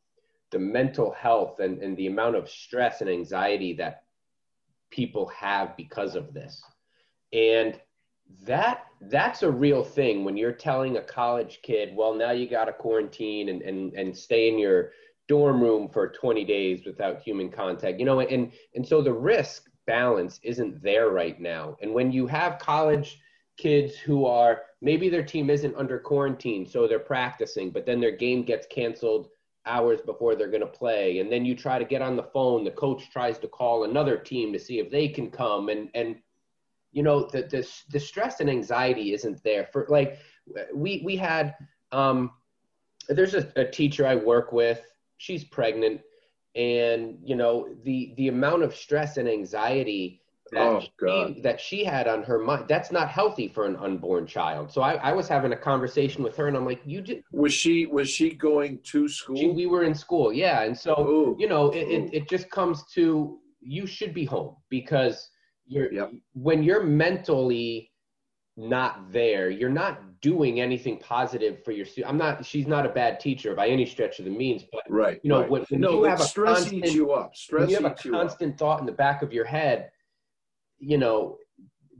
the 0.51 0.59
mental 0.59 1.13
health 1.13 1.61
and, 1.61 1.81
and 1.83 1.97
the 1.97 2.07
amount 2.07 2.37
of 2.37 2.49
stress 2.49 3.03
and 3.03 3.11
anxiety 3.11 3.75
that 3.75 4.05
people 4.91 5.27
have 5.29 5.77
because 5.77 6.17
of 6.17 6.33
this. 6.33 6.63
And 7.33 7.79
that 8.43 8.87
that's 9.03 9.43
a 9.43 9.51
real 9.51 9.85
thing 9.85 10.25
when 10.25 10.37
you're 10.37 10.53
telling 10.53 10.97
a 10.97 11.03
college 11.03 11.61
kid, 11.63 11.95
well, 11.95 12.15
now 12.15 12.31
you 12.31 12.49
got 12.49 12.65
to 12.65 12.73
quarantine 12.73 13.51
and, 13.51 13.63
and, 13.63 13.93
and 13.93 14.17
stay 14.17 14.49
in 14.49 14.59
your 14.59 14.93
dorm 15.29 15.61
room 15.61 15.89
for 15.89 16.09
20 16.09 16.45
days 16.45 16.85
without 16.87 17.23
human 17.23 17.51
contact, 17.51 18.01
you 18.01 18.07
know, 18.07 18.21
and, 18.21 18.53
and 18.75 18.87
so 18.87 19.01
the 19.03 19.13
risk 19.13 19.71
balance 19.87 20.41
isn't 20.43 20.83
there 20.83 21.11
right 21.11 21.41
now. 21.41 21.77
And 21.83 21.93
when 21.93 22.11
you 22.11 22.27
have 22.27 22.59
college 22.59 23.21
kids 23.61 23.97
who 23.97 24.25
are 24.25 24.63
maybe 24.81 25.09
their 25.11 25.23
team 25.23 25.51
isn't 25.51 25.77
under 25.77 25.99
quarantine, 25.99 26.67
so 26.67 26.89
they're 26.89 26.99
practicing, 26.99 27.71
but 27.71 27.85
then 27.85 28.01
their 28.01 28.17
game 28.17 28.43
gets 28.43 28.67
canceled 28.67 29.29
hours 29.67 30.01
before 30.01 30.35
they're 30.35 30.49
going 30.49 30.63
to 30.63 30.67
play. 30.67 31.19
And 31.19 31.31
then 31.31 31.45
you 31.45 31.55
try 31.55 31.79
to 31.79 31.85
get 31.85 32.01
on 32.01 32.17
the 32.17 32.23
phone 32.23 32.65
the 32.65 32.71
coach 32.71 33.11
tries 33.11 33.39
to 33.41 33.49
call 33.49 33.85
another 33.85 34.17
team 34.17 34.53
to 34.53 34.59
see 34.59 34.79
if 34.79 34.91
they 34.91 35.09
can 35.09 35.31
come. 35.31 35.69
And 35.69 35.91
and 35.95 36.17
you 36.93 37.03
know 37.03 37.29
the 37.31 37.43
the, 37.43 37.69
the 37.91 38.01
stress 38.01 38.41
and 38.41 38.49
anxiety 38.49 39.13
isn't 39.13 39.43
there 39.45 39.67
for 39.73 39.87
like 39.89 40.19
we 40.75 41.03
we 41.05 41.17
had 41.17 41.55
um 41.93 42.33
there's 43.09 43.35
a, 43.35 43.53
a 43.57 43.65
teacher 43.65 44.07
i 44.07 44.15
work 44.15 44.53
with. 44.53 44.81
She's 45.19 45.45
pregnant. 45.45 46.01
And 46.57 47.19
you 47.23 47.37
know 47.37 47.69
the 47.85 48.15
the 48.17 48.29
amount 48.29 48.63
of 48.63 48.75
stress 48.75 49.19
and 49.19 49.29
anxiety 49.29 50.23
that, 50.53 50.63
Oh, 50.67 50.81
she, 51.35 51.41
that 51.43 51.61
she 51.61 51.85
had 51.85 52.09
on 52.09 52.23
her 52.25 52.39
mind 52.39 52.65
that's 52.69 52.91
not 52.93 53.09
healthy 53.09 53.49
for 53.49 53.67
an 53.67 53.77
unborn 53.77 54.27
child 54.27 54.71
so 54.73 54.83
i, 54.83 54.95
I 54.95 55.13
was 55.13 55.29
having 55.29 55.53
a 55.53 55.57
conversation 55.57 56.23
with 56.23 56.37
her 56.37 56.49
and 56.49 56.57
i'm 56.57 56.65
like 56.65 56.81
you 56.85 57.01
did 57.01 57.23
Was 57.33 57.53
she 57.53 57.87
was 57.87 58.09
she 58.11 58.31
going 58.35 58.81
to 58.93 59.09
school? 59.09 59.37
she, 59.37 59.49
we 59.49 59.67
were 59.67 59.85
in 59.85 59.95
school 59.95 60.33
yeah 60.33 60.63
and 60.63 60.77
so 60.77 60.93
Ooh. 61.01 61.37
you 61.39 61.49
know 61.49 61.71
it, 61.71 61.87
it, 61.89 62.15
it 62.15 62.29
just 62.29 62.51
comes 62.51 62.85
to 62.95 63.39
you 63.61 63.87
should 63.87 64.13
be 64.15 64.25
home 64.25 64.57
because 64.71 65.29
you're 65.67 65.93
Yep. 65.93 66.11
when 66.35 66.63
you're 66.63 66.83
mentally 66.83 67.91
not 68.57 69.11
there 69.13 69.49
you're 69.49 69.71
not 69.71 70.21
doing 70.21 70.61
anything 70.61 70.99
positive 70.99 71.65
for 71.65 71.71
your 71.73 71.87
student 71.87 72.11
i'm 72.13 72.19
not 72.19 72.45
she's 72.45 72.67
not 72.67 72.85
a 72.85 72.89
bad 72.91 73.19
teacher 73.21 73.55
by 73.55 73.69
any 73.69 73.87
stretch 73.87 74.19
of 74.19 74.25
the 74.27 74.31
means 74.31 74.65
but 74.73 74.83
right. 74.91 75.21
you 75.23 75.31
know, 75.31 75.41
right. 75.41 75.51
when- 75.51 75.65
when 75.71 75.81
no, 75.81 75.93
you 75.93 76.03
have 76.05 76.21
a 76.21 76.25
stress 76.25 76.59
constant- 76.59 76.85
eats 76.85 76.95
you 76.95 77.13
up. 77.13 77.29
when 77.29 77.35
Stress 77.35 77.71
you 77.71 77.77
have 77.77 77.85
a 77.87 77.93
eats 77.93 78.05
you 78.05 78.15
up. 78.15 78.21
constant 78.21 78.59
thought 78.59 78.81
in 78.81 78.87
the 78.87 78.93
back 78.93 79.23
of 79.23 79.33
your 79.33 79.45
head 79.47 79.91
you 80.81 80.99
know 80.99 81.39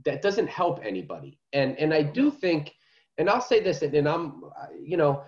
that 0.03 0.21
doesn't 0.21 0.47
help 0.47 0.79
anybody. 0.83 1.39
And 1.53 1.77
and 1.77 1.93
i 1.93 2.01
do 2.01 2.31
think 2.31 2.73
and 3.17 3.29
i'll 3.29 3.41
say 3.41 3.61
this 3.61 3.81
and, 3.81 3.93
and 3.93 4.07
i'm 4.07 4.43
you 4.81 4.97
know 4.97 5.23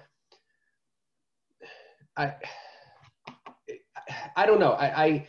i 2.18 2.34
i 4.36 4.46
don't 4.46 4.60
know. 4.60 4.74
I 4.74 5.04
i 5.06 5.28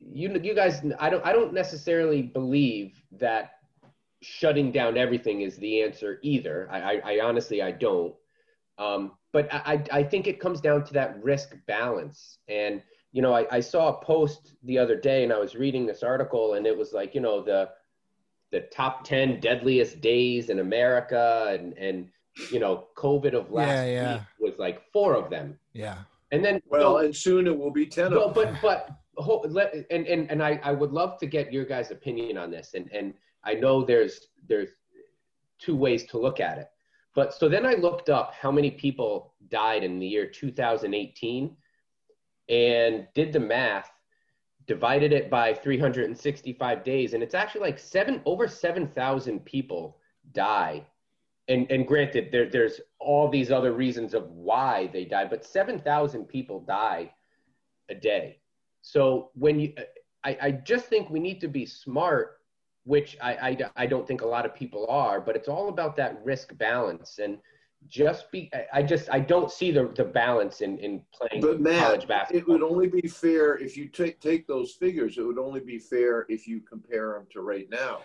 you 0.00 0.32
you 0.42 0.54
guys 0.54 0.82
i 0.98 1.10
don't 1.10 1.24
i 1.24 1.32
don't 1.32 1.52
necessarily 1.52 2.22
believe 2.22 3.02
that 3.12 3.52
shutting 4.22 4.70
down 4.72 4.96
everything 4.96 5.42
is 5.42 5.56
the 5.56 5.82
answer 5.82 6.18
either. 6.22 6.68
I 6.70 6.80
i, 6.80 7.02
I 7.04 7.20
honestly 7.20 7.62
i 7.62 7.70
don't. 7.70 8.14
Um 8.78 9.12
but 9.32 9.52
I, 9.52 9.74
I 9.74 9.98
I 9.98 10.02
think 10.04 10.26
it 10.26 10.40
comes 10.40 10.60
down 10.60 10.84
to 10.84 10.92
that 10.94 11.22
risk 11.22 11.56
balance. 11.66 12.38
And 12.48 12.82
you 13.12 13.22
know, 13.22 13.34
I, 13.34 13.46
I 13.50 13.60
saw 13.60 13.88
a 13.88 14.04
post 14.04 14.54
the 14.64 14.78
other 14.78 14.96
day 14.96 15.24
and 15.24 15.32
I 15.32 15.38
was 15.38 15.54
reading 15.56 15.86
this 15.86 16.02
article 16.02 16.54
and 16.54 16.66
it 16.66 16.76
was 16.76 16.92
like, 16.92 17.14
you 17.14 17.20
know, 17.20 17.42
the 17.42 17.70
the 18.52 18.60
top 18.62 19.04
10 19.04 19.38
deadliest 19.40 20.00
days 20.00 20.50
in 20.50 20.58
America 20.60 21.56
and 21.58 21.76
and 21.78 22.08
you 22.52 22.58
know, 22.60 22.86
COVID 22.96 23.34
of 23.34 23.50
last 23.50 23.68
Yeah, 23.68 23.84
yeah. 23.84 24.12
week 24.14 24.22
was 24.40 24.58
like 24.58 24.82
four 24.92 25.14
of 25.14 25.30
them. 25.30 25.58
yeah 25.72 25.98
And 26.30 26.44
then 26.44 26.60
Well, 26.66 26.80
no, 26.92 26.98
and 26.98 27.14
soon 27.14 27.46
it 27.46 27.56
will 27.56 27.72
be 27.72 27.86
ten 27.86 28.12
no, 28.12 28.24
of 28.24 28.34
them. 28.34 28.56
but 28.62 28.62
but 28.62 29.50
let, 29.50 29.74
and 29.90 30.06
and 30.06 30.30
and 30.30 30.42
I 30.42 30.60
I 30.62 30.72
would 30.72 30.92
love 30.92 31.18
to 31.18 31.26
get 31.26 31.52
your 31.52 31.64
guys' 31.64 31.90
opinion 31.90 32.38
on 32.38 32.50
this 32.50 32.74
and 32.74 32.88
and 32.92 33.12
I 33.44 33.54
know 33.54 33.84
there's 33.84 34.28
there's 34.48 34.70
two 35.58 35.76
ways 35.76 36.04
to 36.06 36.18
look 36.18 36.40
at 36.40 36.58
it. 36.58 36.68
But 37.14 37.34
so 37.34 37.48
then 37.48 37.66
I 37.66 37.74
looked 37.74 38.08
up 38.08 38.32
how 38.34 38.52
many 38.52 38.70
people 38.70 39.34
died 39.48 39.82
in 39.82 39.98
the 39.98 40.06
year 40.06 40.26
2018 40.26 41.56
and 42.50 43.06
did 43.14 43.32
the 43.32 43.40
math, 43.40 43.90
divided 44.66 45.12
it 45.12 45.30
by 45.30 45.54
365 45.54 46.84
days, 46.84 47.14
and 47.14 47.22
it's 47.22 47.34
actually 47.34 47.62
like 47.62 47.78
seven 47.78 48.20
over 48.26 48.46
7,000 48.46 49.44
people 49.44 49.98
die. 50.32 50.84
And 51.48 51.70
and 51.70 51.86
granted, 51.86 52.30
there 52.30 52.48
there's 52.48 52.80
all 52.98 53.28
these 53.28 53.50
other 53.50 53.72
reasons 53.72 54.14
of 54.14 54.28
why 54.30 54.90
they 54.92 55.04
die, 55.04 55.24
but 55.24 55.44
7,000 55.44 56.26
people 56.26 56.60
die 56.60 57.12
a 57.88 57.94
day. 57.94 58.38
So 58.82 59.30
when 59.34 59.58
you, 59.60 59.74
I, 60.22 60.38
I 60.40 60.50
just 60.50 60.86
think 60.86 61.10
we 61.10 61.20
need 61.20 61.40
to 61.40 61.48
be 61.48 61.66
smart 61.66 62.40
which 62.84 63.16
I, 63.20 63.32
I, 63.32 63.56
I 63.76 63.86
don't 63.86 64.06
think 64.06 64.22
a 64.22 64.26
lot 64.26 64.46
of 64.46 64.54
people 64.54 64.86
are, 64.88 65.20
but 65.20 65.36
it's 65.36 65.48
all 65.48 65.68
about 65.68 65.96
that 65.96 66.18
risk 66.24 66.56
balance. 66.56 67.18
And, 67.18 67.38
just 67.88 68.30
be 68.30 68.50
I 68.72 68.82
just 68.82 69.10
I 69.10 69.20
don't 69.20 69.50
see 69.50 69.70
the 69.70 69.88
the 69.96 70.04
balance 70.04 70.60
in 70.60 70.78
in 70.78 71.02
playing 71.12 71.42
But 71.42 71.60
Matt, 71.60 72.06
college 72.06 72.26
it 72.30 72.46
would 72.46 72.62
only 72.62 72.88
be 72.88 73.08
fair 73.08 73.56
if 73.58 73.76
you 73.76 73.88
take 73.88 74.20
take 74.20 74.46
those 74.46 74.72
figures. 74.72 75.18
It 75.18 75.22
would 75.22 75.38
only 75.38 75.60
be 75.60 75.78
fair 75.78 76.26
if 76.28 76.46
you 76.46 76.60
compare 76.60 77.14
them 77.14 77.26
to 77.32 77.40
right 77.40 77.68
now, 77.70 78.00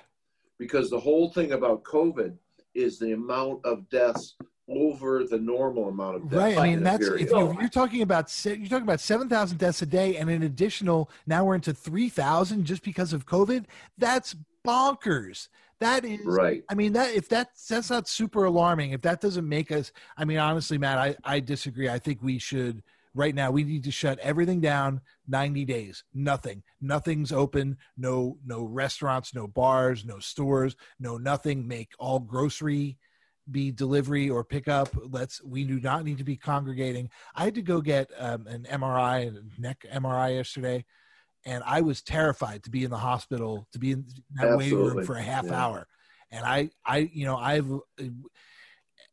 because 0.58 0.90
the 0.90 1.00
whole 1.00 1.30
thing 1.32 1.52
about 1.52 1.84
COVID 1.84 2.36
is 2.74 3.00
the 3.00 3.14
amount 3.14 3.66
of 3.66 3.88
deaths 3.90 4.36
over 4.68 5.24
the 5.24 5.38
normal 5.38 5.90
amount 5.90 6.16
of 6.16 6.30
deaths. 6.30 6.36
Right. 6.36 6.58
I 6.58 6.68
mean, 6.68 6.84
that's 6.84 7.08
if 7.08 7.30
you, 7.30 7.58
you're 7.60 7.70
talking 7.70 8.02
about 8.02 8.34
you're 8.46 8.68
talking 8.68 8.84
about 8.84 9.00
seven 9.00 9.30
thousand 9.30 9.60
deaths 9.60 9.82
a 9.82 9.86
day, 9.86 10.18
and 10.18 10.30
an 10.30 10.44
additional 10.44 11.10
now 11.28 11.46
we're 11.46 11.56
into 11.56 11.74
three 11.74 12.10
thousand 12.10 12.66
just 12.66 12.84
because 12.84 13.14
of 13.14 13.26
COVID. 13.26 13.66
That's 13.98 14.36
bonkers. 14.66 15.50
That 15.82 16.06
is 16.06 16.22
right. 16.26 16.64
I 16.70 16.76
mean 16.76 16.94
that 16.94 17.14
if 17.14 17.30
that 17.30 17.50
that's 17.70 17.90
not 17.90 18.08
super 18.08 18.46
alarming, 18.46 18.92
if 18.92 19.02
that 19.02 19.22
doesn't 19.22 19.48
make 19.48 19.72
us 19.72 19.92
I 20.18 20.26
mean 20.26 20.38
honestly, 20.38 20.78
Matt, 20.78 20.98
I, 20.98 21.16
I 21.24 21.40
disagree. 21.40 21.90
I 21.90 22.00
think 22.00 22.22
we 22.22 22.40
should 22.40 22.82
right 23.14 23.36
now 23.36 23.52
we 23.52 23.64
need 23.64 23.84
to 23.84 23.92
shut 23.92 24.20
everything 24.20 24.62
down 24.62 25.02
90 25.28 25.66
days. 25.66 26.04
Nothing. 26.14 26.64
Nothing's 26.82 27.32
open. 27.32 27.78
No 27.98 28.38
no 28.46 28.64
restaurants, 28.64 29.34
no 29.34 29.48
bars, 29.48 30.06
no 30.06 30.20
stores, 30.20 30.76
no 31.00 31.18
nothing. 31.18 31.68
Make 31.68 31.92
all 32.00 32.20
grocery 32.20 32.98
be 33.52 33.72
delivery 33.72 34.30
or 34.30 34.44
pickup. 34.44 34.90
Let's 34.96 35.44
we 35.44 35.66
do 35.66 35.80
not 35.80 36.06
need 36.06 36.20
to 36.20 36.24
be 36.24 36.38
congregating. 36.38 37.10
I 37.36 37.44
had 37.44 37.56
to 37.56 37.62
go 37.62 37.82
get 37.82 38.10
um, 38.18 38.48
an 38.48 38.66
MRI, 38.72 39.28
a 39.28 39.62
neck 39.62 39.86
MRI 39.94 40.36
yesterday 40.36 40.86
and 41.46 41.64
I 41.66 41.82
was 41.82 42.02
terrified 42.02 42.64
to 42.64 42.70
be 42.70 42.84
in 42.84 42.90
the 42.90 42.98
hospital, 42.98 43.68
to 43.72 43.80
be 43.80 43.92
in 43.92 44.06
that 44.34 44.58
waiting 44.58 44.84
room 44.84 45.06
for 45.06 45.16
a 45.16 45.22
half 45.22 45.46
Yeah. 45.46 45.66
hour. 45.66 45.88
And 46.32 46.46
I, 46.46 46.70
I, 46.86 47.10
you 47.14 47.26
know, 47.26 47.38
I've, 47.38 47.72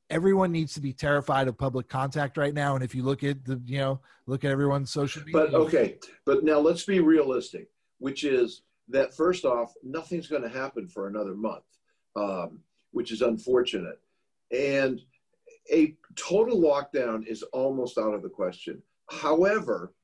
everyone 0.09 0.51
needs 0.51 0.75
to 0.75 0.81
be 0.81 0.93
terrified 0.93 1.47
of 1.47 1.59
public 1.59 1.89
contact 1.89 2.37
right 2.37 2.55
now. 2.55 2.75
And 2.75 2.83
if 2.83 2.95
you 2.95 3.03
look 3.03 3.23
at 3.23 3.45
the, 3.45 3.61
you 3.65 3.79
know, 3.79 4.01
look 4.27 4.45
at 4.45 4.51
everyone's 4.51 4.91
social 4.91 5.23
media. 5.25 5.47
But 5.51 5.55
okay, 5.55 5.99
but 6.25 6.43
now 6.43 6.59
let's 6.59 6.85
be 6.85 7.01
realistic, 7.01 7.69
which 7.99 8.25
is 8.25 8.63
that 8.89 9.15
first 9.15 9.45
off, 9.45 9.73
nothing's 9.83 10.27
going 10.27 10.43
to 10.43 10.49
happen 10.49 10.89
for 10.89 11.07
another 11.07 11.35
month, 11.35 11.65
um, 12.17 12.61
which 12.93 13.13
is 13.13 13.21
unfortunate. 13.21 14.01
And 14.51 15.01
a 15.73 15.95
total 16.17 16.61
lockdown 16.61 17.27
is 17.27 17.43
almost 17.53 17.99
out 17.99 18.15
of 18.15 18.23
the 18.23 18.29
question. 18.29 18.83
However, 19.11 19.95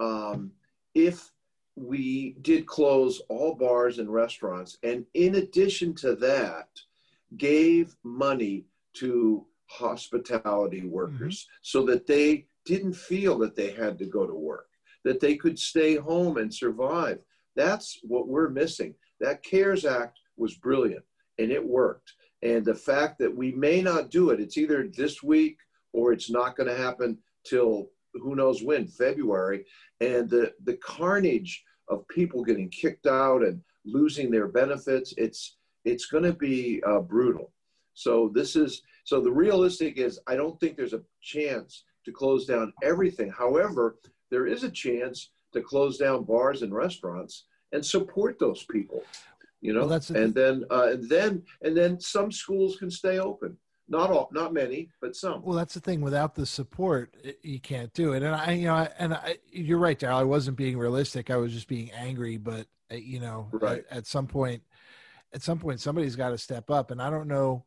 um, 0.00 0.50
if 0.94 1.30
we 1.76 2.36
did 2.42 2.66
close 2.66 3.20
all 3.28 3.54
bars 3.54 3.98
and 3.98 4.12
restaurants, 4.12 4.78
and 4.82 5.04
in 5.14 5.36
addition 5.36 5.94
to 5.96 6.14
that, 6.16 6.68
gave 7.36 7.96
money 8.04 8.64
to 8.94 9.44
hospitality 9.66 10.80
mm-hmm. 10.80 10.90
workers 10.90 11.48
so 11.62 11.84
that 11.84 12.06
they 12.06 12.46
didn't 12.64 12.94
feel 12.94 13.38
that 13.38 13.56
they 13.56 13.72
had 13.72 13.98
to 13.98 14.06
go 14.06 14.26
to 14.26 14.34
work, 14.34 14.68
that 15.04 15.20
they 15.20 15.36
could 15.36 15.58
stay 15.58 15.96
home 15.96 16.36
and 16.36 16.52
survive. 16.52 17.18
That's 17.56 17.98
what 18.02 18.28
we're 18.28 18.48
missing. 18.48 18.94
That 19.20 19.42
CARES 19.42 19.84
Act 19.84 20.18
was 20.36 20.54
brilliant 20.54 21.04
and 21.38 21.50
it 21.50 21.64
worked. 21.64 22.12
And 22.42 22.64
the 22.64 22.74
fact 22.74 23.18
that 23.18 23.34
we 23.34 23.52
may 23.52 23.80
not 23.80 24.10
do 24.10 24.30
it, 24.30 24.40
it's 24.40 24.56
either 24.56 24.88
this 24.88 25.22
week 25.22 25.58
or 25.92 26.12
it's 26.12 26.30
not 26.30 26.56
going 26.56 26.68
to 26.68 26.76
happen 26.76 27.18
till 27.44 27.90
who 28.22 28.34
knows 28.34 28.62
when, 28.62 28.86
February. 28.86 29.64
And 30.00 30.28
the, 30.28 30.52
the 30.64 30.76
carnage 30.76 31.62
of 31.88 32.06
people 32.08 32.44
getting 32.44 32.68
kicked 32.70 33.06
out 33.06 33.42
and 33.42 33.60
losing 33.84 34.30
their 34.30 34.48
benefits, 34.48 35.14
it's, 35.16 35.56
it's 35.84 36.06
going 36.06 36.24
to 36.24 36.32
be 36.32 36.82
uh, 36.86 37.00
brutal. 37.00 37.52
So 37.94 38.30
this 38.34 38.56
is, 38.56 38.82
so 39.04 39.20
the 39.20 39.30
realistic 39.30 39.98
is, 39.98 40.18
I 40.26 40.36
don't 40.36 40.58
think 40.58 40.76
there's 40.76 40.94
a 40.94 41.02
chance 41.22 41.84
to 42.04 42.12
close 42.12 42.46
down 42.46 42.72
everything. 42.82 43.30
However, 43.30 43.96
there 44.30 44.46
is 44.46 44.64
a 44.64 44.70
chance 44.70 45.30
to 45.52 45.62
close 45.62 45.98
down 45.98 46.24
bars 46.24 46.62
and 46.62 46.74
restaurants 46.74 47.44
and 47.72 47.84
support 47.84 48.38
those 48.38 48.64
people. 48.64 49.02
You 49.60 49.72
know, 49.72 49.86
Well, 49.86 50.02
and 50.14 50.34
then 50.34 50.64
uh, 50.70 50.88
and 50.92 51.08
then 51.08 51.42
and 51.62 51.74
then 51.74 51.98
some 51.98 52.30
schools 52.30 52.76
can 52.76 52.90
stay 52.90 53.18
open. 53.18 53.56
Not 53.86 54.10
all, 54.10 54.30
not 54.32 54.54
many, 54.54 54.88
but 55.00 55.14
some. 55.14 55.42
Well, 55.42 55.56
that's 55.56 55.74
the 55.74 55.80
thing. 55.80 56.00
Without 56.00 56.34
the 56.34 56.46
support, 56.46 57.14
it- 57.22 57.38
you 57.42 57.60
can't 57.60 57.92
do 57.92 58.14
it. 58.14 58.22
And 58.22 58.34
I, 58.34 58.52
you 58.52 58.66
know, 58.66 58.74
I- 58.74 58.90
and 58.98 59.12
I, 59.14 59.36
you're 59.50 59.78
right, 59.78 59.98
Daryl. 59.98 60.14
I 60.14 60.22
wasn't 60.24 60.56
being 60.56 60.78
realistic. 60.78 61.30
I 61.30 61.36
was 61.36 61.52
just 61.52 61.68
being 61.68 61.90
angry. 61.92 62.38
But 62.38 62.66
uh, 62.90 62.94
you 62.96 63.20
know, 63.20 63.48
Right. 63.52 63.84
at, 63.90 63.98
at 63.98 64.06
some 64.06 64.26
point, 64.26 64.62
at 65.34 65.42
some 65.42 65.58
point, 65.58 65.80
somebody's 65.80 66.16
got 66.16 66.30
to 66.30 66.38
step 66.38 66.70
up. 66.70 66.90
And 66.90 67.00
I 67.02 67.10
don't 67.10 67.28
know, 67.28 67.64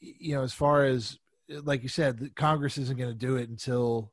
you 0.00 0.34
know, 0.36 0.42
as 0.42 0.52
far 0.52 0.84
as 0.84 1.18
like 1.64 1.82
you 1.82 1.88
said, 1.88 2.34
Congress 2.36 2.78
isn't 2.78 2.96
going 2.98 3.10
to 3.10 3.14
do 3.18 3.36
it 3.36 3.48
until 3.48 4.10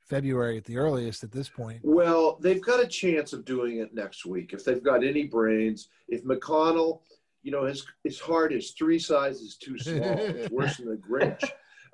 February 0.00 0.58
at 0.58 0.64
the 0.64 0.76
earliest. 0.76 1.24
At 1.24 1.32
this 1.32 1.48
point, 1.48 1.80
Well, 1.82 2.36
they've 2.40 2.62
got 2.62 2.82
a 2.82 2.86
chance 2.86 3.32
of 3.32 3.44
doing 3.46 3.78
it 3.78 3.94
next 3.94 4.26
week 4.26 4.52
if 4.52 4.62
they've 4.64 4.82
got 4.82 5.02
any 5.02 5.24
brains. 5.24 5.88
If 6.06 6.22
McConnell, 6.24 7.00
you 7.46 7.52
know, 7.52 7.64
his 7.64 7.86
his 8.02 8.18
heart 8.18 8.52
is 8.52 8.72
three 8.72 8.98
sizes 8.98 9.56
too 9.56 9.78
small. 9.78 10.18
it's 10.18 10.50
worse 10.58 10.78
than 10.78 10.88
the 10.90 10.96
Grinch. 10.96 11.44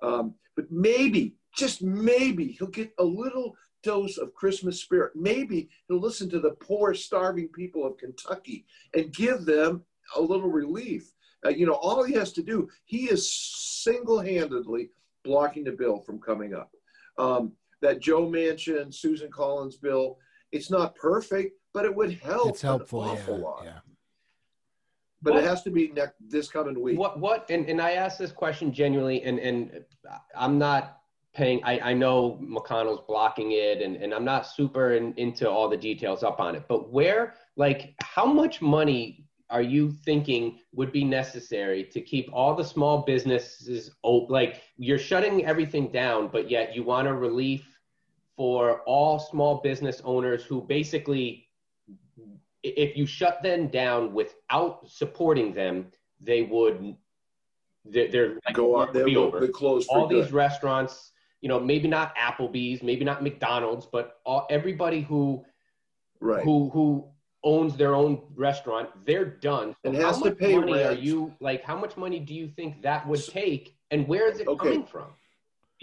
Um, 0.02 0.34
but 0.56 0.64
maybe, 0.72 1.34
just 1.54 1.82
maybe, 1.82 2.46
he'll 2.52 2.68
get 2.68 2.90
a 2.98 3.04
little 3.04 3.54
dose 3.82 4.16
of 4.16 4.32
Christmas 4.34 4.80
spirit. 4.80 5.12
Maybe 5.14 5.68
he'll 5.88 6.00
listen 6.00 6.30
to 6.30 6.40
the 6.40 6.52
poor, 6.52 6.94
starving 6.94 7.48
people 7.48 7.84
of 7.86 7.98
Kentucky 7.98 8.64
and 8.94 9.12
give 9.12 9.44
them 9.44 9.84
a 10.16 10.20
little 10.22 10.48
relief. 10.48 11.12
Uh, 11.44 11.50
you 11.50 11.66
know, 11.66 11.74
all 11.74 12.02
he 12.02 12.14
has 12.14 12.32
to 12.32 12.42
do, 12.42 12.66
he 12.86 13.10
is 13.10 13.30
single-handedly 13.30 14.88
blocking 15.24 15.64
the 15.64 15.72
bill 15.72 16.00
from 16.00 16.18
coming 16.20 16.54
up. 16.54 16.70
Um, 17.18 17.52
that 17.82 18.00
Joe 18.00 18.26
Manchin, 18.26 18.94
Susan 18.94 19.30
Collins 19.30 19.76
bill, 19.76 20.16
it's 20.52 20.70
not 20.70 20.94
perfect, 20.94 21.58
but 21.74 21.84
it 21.84 21.94
would 21.94 22.12
help 22.14 22.48
it's 22.50 22.62
helpful. 22.62 23.02
an 23.04 23.10
awful 23.10 23.36
Yeah, 23.38 23.44
lot. 23.44 23.62
yeah. 23.64 23.78
But 25.22 25.34
What- 25.34 25.44
it 25.44 25.46
has 25.46 25.62
to 25.62 25.70
be 25.70 25.88
next 25.88 26.14
this 26.28 26.48
coming 26.50 26.80
week. 26.80 26.98
What 26.98 27.18
what 27.20 27.48
and, 27.50 27.68
and 27.68 27.80
I 27.80 27.92
ask 27.92 28.18
this 28.18 28.32
question 28.32 28.72
genuinely 28.72 29.22
and 29.22 29.38
and 29.38 29.84
I'm 30.36 30.58
not 30.58 30.98
paying 31.34 31.62
I, 31.64 31.90
I 31.90 31.94
know 31.94 32.38
McConnell's 32.42 33.02
blocking 33.06 33.52
it 33.52 33.80
and, 33.80 33.96
and 33.96 34.12
I'm 34.12 34.24
not 34.24 34.46
super 34.46 34.94
in, 34.94 35.14
into 35.16 35.48
all 35.48 35.68
the 35.68 35.76
details 35.76 36.22
up 36.22 36.40
on 36.40 36.54
it, 36.54 36.64
but 36.68 36.90
where 36.92 37.34
like 37.56 37.94
how 38.02 38.26
much 38.26 38.60
money 38.60 39.26
are 39.48 39.62
you 39.62 39.92
thinking 39.92 40.58
would 40.72 40.92
be 40.92 41.04
necessary 41.04 41.84
to 41.84 42.00
keep 42.00 42.28
all 42.32 42.54
the 42.54 42.64
small 42.64 43.02
businesses 43.02 43.90
open? 44.02 44.32
like 44.32 44.62
you're 44.76 44.98
shutting 44.98 45.44
everything 45.44 45.92
down, 45.92 46.28
but 46.28 46.50
yet 46.50 46.74
you 46.74 46.82
want 46.82 47.06
a 47.06 47.14
relief 47.14 47.78
for 48.36 48.80
all 48.82 49.18
small 49.18 49.60
business 49.60 50.00
owners 50.04 50.42
who 50.44 50.62
basically 50.62 51.46
if 52.62 52.96
you 52.96 53.06
shut 53.06 53.42
them 53.42 53.68
down 53.68 54.12
without 54.12 54.88
supporting 54.88 55.52
them, 55.52 55.86
they 56.20 56.42
would 56.42 56.96
they're, 57.84 58.08
they're 58.08 58.34
like, 58.46 58.54
go 58.54 58.76
on, 58.76 58.92
they'll 58.92 59.04
be 59.04 59.16
over. 59.16 59.40
they 59.40 59.48
close 59.48 59.86
for 59.86 59.98
All 59.98 60.08
good. 60.08 60.24
these 60.24 60.32
restaurants, 60.32 61.12
you 61.40 61.48
know, 61.48 61.58
maybe 61.58 61.88
not 61.88 62.14
Applebee's, 62.16 62.82
maybe 62.82 63.04
not 63.04 63.22
McDonald's, 63.22 63.86
but 63.86 64.20
all, 64.24 64.46
everybody 64.50 65.00
who 65.00 65.44
right. 66.20 66.44
who 66.44 66.70
who 66.70 67.08
owns 67.44 67.76
their 67.76 67.96
own 67.96 68.22
restaurant, 68.36 68.88
they're 69.04 69.24
done. 69.24 69.74
So 69.84 69.90
And 69.90 69.96
how 69.96 70.08
has 70.08 70.18
to 70.18 70.26
much 70.26 70.38
pay 70.38 70.56
money 70.56 70.84
are 70.84 70.92
you 70.92 71.34
like? 71.40 71.64
How 71.64 71.76
much 71.76 71.96
money 71.96 72.20
do 72.20 72.34
you 72.34 72.46
think 72.46 72.82
that 72.82 73.06
would 73.08 73.24
take, 73.26 73.76
and 73.90 74.06
where 74.06 74.30
is 74.30 74.38
it 74.38 74.46
Okay. 74.46 74.68
coming 74.68 74.86
from? 74.86 75.08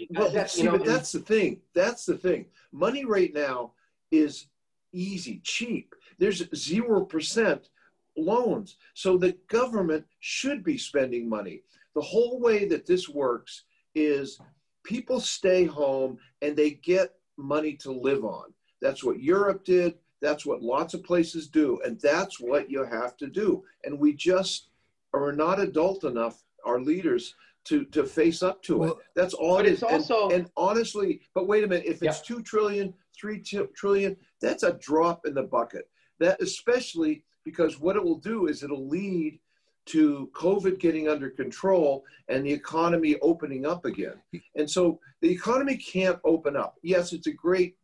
Well, 0.08 0.30
that, 0.30 0.50
see, 0.50 0.62
you 0.62 0.70
know, 0.70 0.78
but 0.78 0.86
that's 0.86 1.12
the 1.12 1.18
thing. 1.18 1.60
That's 1.74 2.06
the 2.06 2.16
thing. 2.16 2.46
Money 2.72 3.04
right 3.04 3.34
now 3.34 3.72
is 4.10 4.46
easy, 4.92 5.40
cheap. 5.44 5.94
There's 6.20 6.44
zero 6.54 7.04
percent 7.04 7.70
loans, 8.16 8.76
so 8.94 9.16
the 9.16 9.36
government 9.48 10.04
should 10.20 10.62
be 10.62 10.76
spending 10.78 11.28
money. 11.28 11.62
The 11.94 12.02
whole 12.02 12.38
way 12.38 12.66
that 12.66 12.86
this 12.86 13.08
works 13.08 13.64
is 13.94 14.38
people 14.84 15.18
stay 15.18 15.64
home 15.64 16.18
and 16.42 16.54
they 16.54 16.72
get 16.72 17.14
money 17.36 17.74
to 17.76 17.90
live 17.90 18.24
on. 18.24 18.52
That's 18.82 19.02
what 19.02 19.20
Europe 19.20 19.64
did. 19.64 19.94
That's 20.20 20.44
what 20.44 20.62
lots 20.62 20.92
of 20.92 21.02
places 21.02 21.48
do, 21.48 21.80
and 21.84 21.98
that's 22.00 22.38
what 22.38 22.70
you 22.70 22.84
have 22.84 23.16
to 23.16 23.26
do. 23.26 23.64
And 23.84 23.98
we 23.98 24.12
just 24.12 24.68
are 25.14 25.32
not 25.32 25.58
adult 25.58 26.04
enough, 26.04 26.44
our 26.66 26.80
leaders, 26.80 27.34
to 27.64 27.84
to 27.86 28.04
face 28.04 28.42
up 28.42 28.62
to 28.64 28.84
it. 28.84 28.94
That's 29.14 29.34
all 29.34 29.58
it's 29.58 29.70
is. 29.70 29.82
And- 29.82 29.92
also 29.92 30.28
and 30.28 30.50
honestly, 30.56 31.22
but 31.34 31.48
wait 31.48 31.64
a 31.64 31.66
minute, 31.66 31.86
if 31.86 32.02
it's 32.02 32.20
two 32.20 32.42
trillion, 32.42 32.92
three 33.20 33.38
t- 33.38 33.60
trillion, 33.74 34.16
that's 34.40 34.62
a 34.62 34.74
drop 34.74 35.26
in 35.26 35.34
the 35.34 35.42
bucket. 35.42 35.88
That 36.18 36.40
especially 36.40 37.24
because 37.44 37.80
what 37.80 37.96
it 37.96 38.04
will 38.04 38.18
do 38.18 38.46
is 38.46 38.62
it'll 38.62 38.88
lead 38.88 39.38
to 39.86 40.30
COVID 40.34 40.78
getting 40.78 41.08
under 41.08 41.30
control 41.30 42.04
and 42.28 42.44
the 42.44 42.52
economy 42.52 43.16
opening 43.22 43.66
up 43.66 43.84
again. 43.84 44.14
And 44.54 44.70
so 44.70 45.00
the 45.20 45.30
economy 45.30 45.76
can't 45.76 46.18
open 46.24 46.56
up. 46.56 46.76
Yes, 46.82 47.12
it's 47.12 47.26
a 47.26 47.32
great 47.32 47.76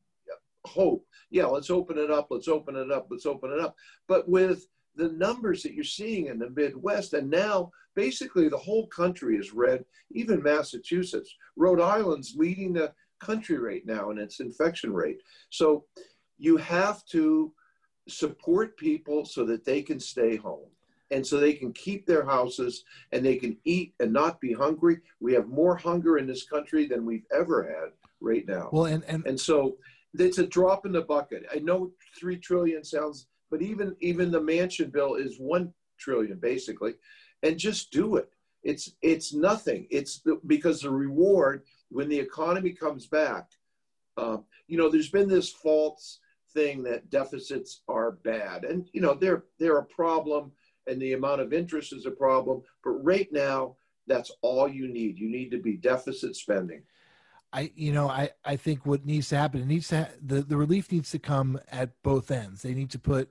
hope. 0.67 1.05
Yeah, 1.31 1.47
let's 1.47 1.71
open 1.71 1.99
it 1.99 2.11
up, 2.11 2.29
let's 2.31 2.49
open 2.49 2.77
it 2.77 2.93
up, 2.93 3.09
let's 3.11 3.27
open 3.27 3.51
it 3.53 3.61
up. 3.61 3.75
But 4.07 4.29
with 4.29 4.67
the 4.95 5.09
numbers 5.11 5.63
that 5.63 5.75
you're 5.75 5.85
seeing 5.85 6.27
in 6.27 6.39
the 6.39 6.51
Midwest, 6.51 7.13
and 7.15 7.31
now 7.31 7.71
basically 7.95 8.49
the 8.49 8.57
whole 8.57 8.87
country 8.87 9.37
is 9.37 9.53
red, 9.53 9.85
even 10.11 10.43
Massachusetts. 10.43 11.35
Rhode 11.57 11.81
Island's 11.81 12.35
leading 12.37 12.73
the 12.73 12.93
country 13.19 13.59
right 13.59 13.85
now 13.87 14.11
in 14.11 14.19
its 14.19 14.41
infection 14.41 14.93
rate. 14.93 15.21
So 15.51 15.85
you 16.39 16.57
have 16.59 17.05
to 17.07 17.53
support 18.09 18.77
people 18.77 19.25
so 19.25 19.45
that 19.47 19.65
they 19.65 19.83
can 19.83 19.99
stay 19.99 20.37
home 20.37 20.69
and 21.11 21.27
so 21.27 21.39
they 21.39 21.53
can 21.53 21.73
keep 21.73 22.07
their 22.07 22.25
houses 22.25 22.85
and 23.13 23.25
they 23.25 23.37
can 23.37 23.57
eat 23.65 23.95
and 24.01 24.13
not 24.13 24.41
be 24.41 24.53
hungry. 24.53 24.99
We 25.21 25.33
have 25.35 25.49
more 25.49 25.77
hunger 25.77 26.19
in 26.19 26.27
this 26.27 26.45
country 26.45 26.87
than 26.87 27.05
we've 27.05 27.27
ever 27.33 27.63
had 27.63 27.93
right 28.21 28.47
now. 28.47 28.71
Well, 28.73 28.87
and 28.87 29.05
and, 29.05 29.27
and 29.27 29.41
so 29.41 29.77
it's 30.15 30.39
a 30.39 30.47
drop 30.47 30.87
in 30.87 30.93
the 30.93 31.03
bucket. 31.03 31.45
I 31.53 31.59
know 31.59 31.93
three 32.19 32.39
trillion 32.39 32.85
sounds, 32.85 33.27
but 33.51 33.63
even 33.63 33.95
even 34.01 34.31
the 34.31 34.41
Manchin 34.41 34.93
bill 34.93 35.15
is 35.15 35.39
one 35.39 35.73
trillion 35.99 36.39
basically, 36.39 36.95
and 37.43 37.59
just 37.59 37.93
do 37.93 38.17
it. 38.17 38.31
It's 38.63 38.93
it's 39.03 39.33
nothing. 39.33 39.87
It's 39.91 40.21
the, 40.21 40.41
because 40.47 40.81
the 40.81 40.91
reward 40.91 41.63
when 41.91 42.09
the 42.09 42.19
economy 42.19 42.71
comes 42.71 43.07
back. 43.07 43.51
Um, 44.17 44.45
you 44.67 44.79
know, 44.79 44.89
there's 44.89 45.11
been 45.11 45.29
this 45.29 45.51
false 45.51 46.21
thing 46.55 46.83
that 46.85 47.11
deficits 47.11 47.83
are 47.89 48.13
bad, 48.13 48.65
and 48.65 48.89
you 48.93 49.01
know 49.01 49.15
they're 49.15 49.45
they're 49.59 49.79
a 49.79 49.85
problem 49.85 50.53
and 50.87 51.01
the 51.01 51.15
amount 51.15 51.41
of 51.41 51.53
interest 51.53 51.93
is 51.93 52.07
a 52.07 52.11
problem. 52.11 52.63
But 52.85 52.91
right 53.05 53.29
now, 53.33 53.77
that's 54.07 54.31
all 54.43 54.69
you 54.69 54.89
need. 54.89 55.19
You 55.19 55.29
need 55.29 55.51
to 55.51 55.59
be 55.59 55.77
deficit 55.77 56.37
spending. 56.37 56.83
I, 57.53 57.73
you 57.75 57.93
know, 57.93 58.09
I, 58.09 58.31
I 58.45 58.57
think 58.57 58.87
what 58.87 59.05
needs 59.05 59.29
to 59.31 59.37
happen, 59.37 59.63
it 59.63 59.67
needs 59.67 59.89
to, 59.89 60.05
ha- 60.05 60.11
the, 60.21 60.43
the 60.43 60.57
relief 60.57 60.93
needs 60.93 61.11
to 61.13 61.19
come 61.19 61.61
at 61.71 61.91
both 62.03 62.31
ends. 62.31 62.63
They 62.63 62.75
need 62.75 62.91
to 62.91 62.99
put 62.99 63.31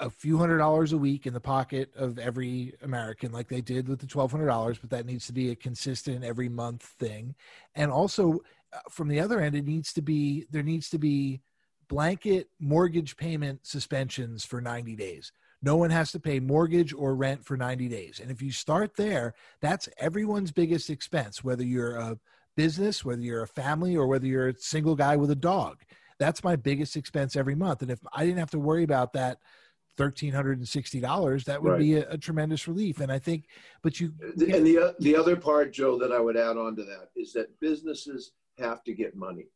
a 0.00 0.10
few 0.10 0.38
hundred 0.38 0.58
dollars 0.58 0.92
a 0.92 0.98
week 0.98 1.26
in 1.26 1.32
the 1.32 1.40
pocket 1.40 1.90
of 1.94 2.18
every 2.18 2.74
American, 2.82 3.32
like 3.32 3.48
they 3.48 3.60
did 3.60 3.88
with 3.88 4.00
the 4.00 4.06
$1,200, 4.06 4.80
but 4.80 4.90
that 4.90 5.06
needs 5.06 5.26
to 5.26 5.32
be 5.32 5.50
a 5.50 5.56
consistent 5.56 6.24
every 6.24 6.48
month 6.48 6.82
thing. 6.82 7.34
And 7.74 7.90
also 7.90 8.40
uh, 8.72 8.78
from 8.90 9.08
the 9.08 9.20
other 9.20 9.40
end, 9.40 9.54
it 9.54 9.66
needs 9.66 9.92
to 9.92 10.02
be, 10.02 10.46
there 10.50 10.62
needs 10.62 10.88
to 10.90 10.98
be 10.98 11.40
blanket 11.88 12.48
mortgage 12.58 13.16
payment 13.16 13.60
suspensions 13.62 14.44
for 14.44 14.60
90 14.60 14.96
days 14.96 15.32
no 15.62 15.76
one 15.76 15.90
has 15.90 16.12
to 16.12 16.20
pay 16.20 16.40
mortgage 16.40 16.94
or 16.94 17.14
rent 17.14 17.44
for 17.44 17.56
90 17.56 17.88
days. 17.88 18.20
And 18.20 18.30
if 18.30 18.40
you 18.40 18.50
start 18.50 18.96
there, 18.96 19.34
that's 19.60 19.88
everyone's 19.98 20.52
biggest 20.52 20.88
expense, 20.88 21.44
whether 21.44 21.64
you're 21.64 21.96
a 21.96 22.18
business, 22.56 23.04
whether 23.04 23.20
you're 23.20 23.42
a 23.42 23.48
family, 23.48 23.96
or 23.96 24.06
whether 24.06 24.26
you're 24.26 24.48
a 24.48 24.58
single 24.58 24.96
guy 24.96 25.16
with 25.16 25.30
a 25.30 25.36
dog. 25.36 25.82
That's 26.18 26.44
my 26.44 26.56
biggest 26.56 26.96
expense 26.96 27.36
every 27.36 27.54
month. 27.54 27.82
And 27.82 27.90
if 27.90 28.00
I 28.12 28.24
didn't 28.24 28.38
have 28.38 28.50
to 28.50 28.58
worry 28.58 28.84
about 28.84 29.12
that, 29.14 29.38
$1,360, 29.98 31.44
that 31.44 31.62
would 31.62 31.72
right. 31.72 31.78
be 31.78 31.94
a, 31.96 32.08
a, 32.10 32.18
tremendous 32.18 32.66
relief. 32.66 33.00
And 33.00 33.12
I 33.12 33.18
think, 33.18 33.46
but 33.82 34.00
you. 34.00 34.12
And 34.22 34.66
the, 34.66 34.94
the 35.00 35.16
other 35.16 35.36
part, 35.36 35.72
Joe, 35.72 35.98
that 35.98 36.12
I 36.12 36.20
would 36.20 36.36
add 36.36 36.56
on 36.56 36.74
to 36.76 36.84
that 36.84 37.10
is 37.16 37.32
that 37.34 37.58
businesses 37.60 38.32
have 38.58 38.82
to 38.84 38.94
get 38.94 39.16
money 39.16 39.46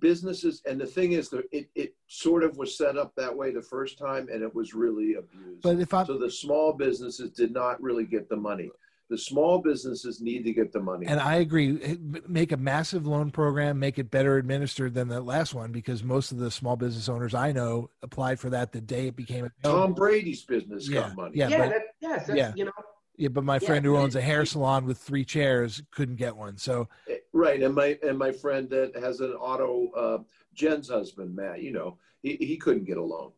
businesses 0.00 0.60
and 0.66 0.78
the 0.78 0.86
thing 0.86 1.12
is 1.12 1.30
that 1.30 1.44
it, 1.50 1.70
it 1.74 1.94
sort 2.08 2.44
of 2.44 2.58
was 2.58 2.76
set 2.76 2.98
up 2.98 3.14
that 3.16 3.34
way 3.34 3.50
the 3.50 3.62
first 3.62 3.98
time 3.98 4.28
and 4.30 4.42
it 4.42 4.54
was 4.54 4.74
really 4.74 5.14
abused 5.14 5.62
but 5.62 5.78
if 5.78 5.94
I, 5.94 6.04
so 6.04 6.18
the 6.18 6.30
small 6.30 6.74
businesses 6.74 7.30
did 7.30 7.52
not 7.52 7.80
really 7.82 8.04
get 8.04 8.28
the 8.28 8.36
money 8.36 8.70
the 9.08 9.18
small 9.18 9.58
businesses 9.58 10.20
need 10.20 10.44
to 10.44 10.52
get 10.52 10.72
the 10.72 10.80
money 10.80 11.06
and 11.06 11.20
i 11.20 11.36
agree 11.36 11.98
make 12.28 12.52
a 12.52 12.56
massive 12.56 13.06
loan 13.06 13.30
program 13.30 13.78
make 13.78 13.98
it 13.98 14.10
better 14.10 14.36
administered 14.38 14.94
than 14.94 15.08
the 15.08 15.20
last 15.20 15.54
one 15.54 15.72
because 15.72 16.02
most 16.04 16.32
of 16.32 16.38
the 16.38 16.50
small 16.50 16.76
business 16.76 17.08
owners 17.08 17.34
i 17.34 17.50
know 17.52 17.88
applied 18.02 18.38
for 18.38 18.50
that 18.50 18.72
the 18.72 18.80
day 18.80 19.08
it 19.08 19.16
became 19.16 19.44
a 19.44 19.50
tom 19.62 19.94
brady's 19.94 20.44
business 20.44 20.88
yeah, 20.88 21.00
got 21.00 21.16
money 21.16 21.32
yeah, 21.34 21.48
yeah 21.48 21.58
but, 21.58 21.68
that, 21.70 21.82
yes, 22.00 22.30
yeah. 22.32 22.52
you 22.54 22.64
know 22.64 22.72
yeah, 23.18 23.28
but 23.28 23.42
my 23.42 23.58
friend 23.58 23.84
yeah, 23.84 23.90
who 23.90 23.96
owns 23.96 24.14
a 24.14 24.20
hair 24.20 24.46
salon 24.46 24.86
with 24.86 24.96
three 24.96 25.24
chairs 25.24 25.82
couldn't 25.90 26.16
get 26.16 26.36
one. 26.36 26.56
So 26.56 26.88
eh, 27.08 27.16
right, 27.32 27.60
and 27.60 27.74
my 27.74 27.98
and 28.04 28.16
my 28.16 28.30
friend 28.30 28.70
that 28.70 28.96
has 28.96 29.18
an 29.18 29.32
auto, 29.32 29.90
uh, 29.90 30.18
Jen's 30.54 30.88
husband, 30.88 31.34
Matt. 31.34 31.60
You 31.60 31.72
know, 31.72 31.98
he 32.22 32.36
he 32.36 32.56
couldn't 32.56 32.84
get 32.84 32.96
a 32.96 33.02
loan. 33.02 33.32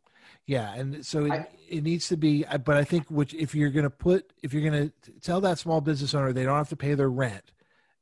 Yeah, 0.47 0.75
and 0.75 1.05
so 1.07 1.27
it, 1.27 1.33
I, 1.33 1.49
it 1.69 1.83
needs 1.85 2.09
to 2.09 2.17
be. 2.17 2.45
But 2.65 2.77
I 2.77 2.85
think 2.85 3.09
which 3.09 3.35
if 3.35 3.55
you're 3.55 3.71
going 3.71 3.85
to 3.85 3.91
put 3.91 4.33
if 4.43 4.53
you're 4.53 4.69
going 4.69 4.91
to 4.91 5.13
tell 5.21 5.41
that 5.43 5.59
small 5.59 5.81
business 5.81 6.15
owner 6.15 6.33
they 6.33 6.45
don't 6.45 6.57
have 6.57 6.69
to 6.71 6.77
pay 6.77 6.95
their 6.95 7.11
rent, 7.11 7.53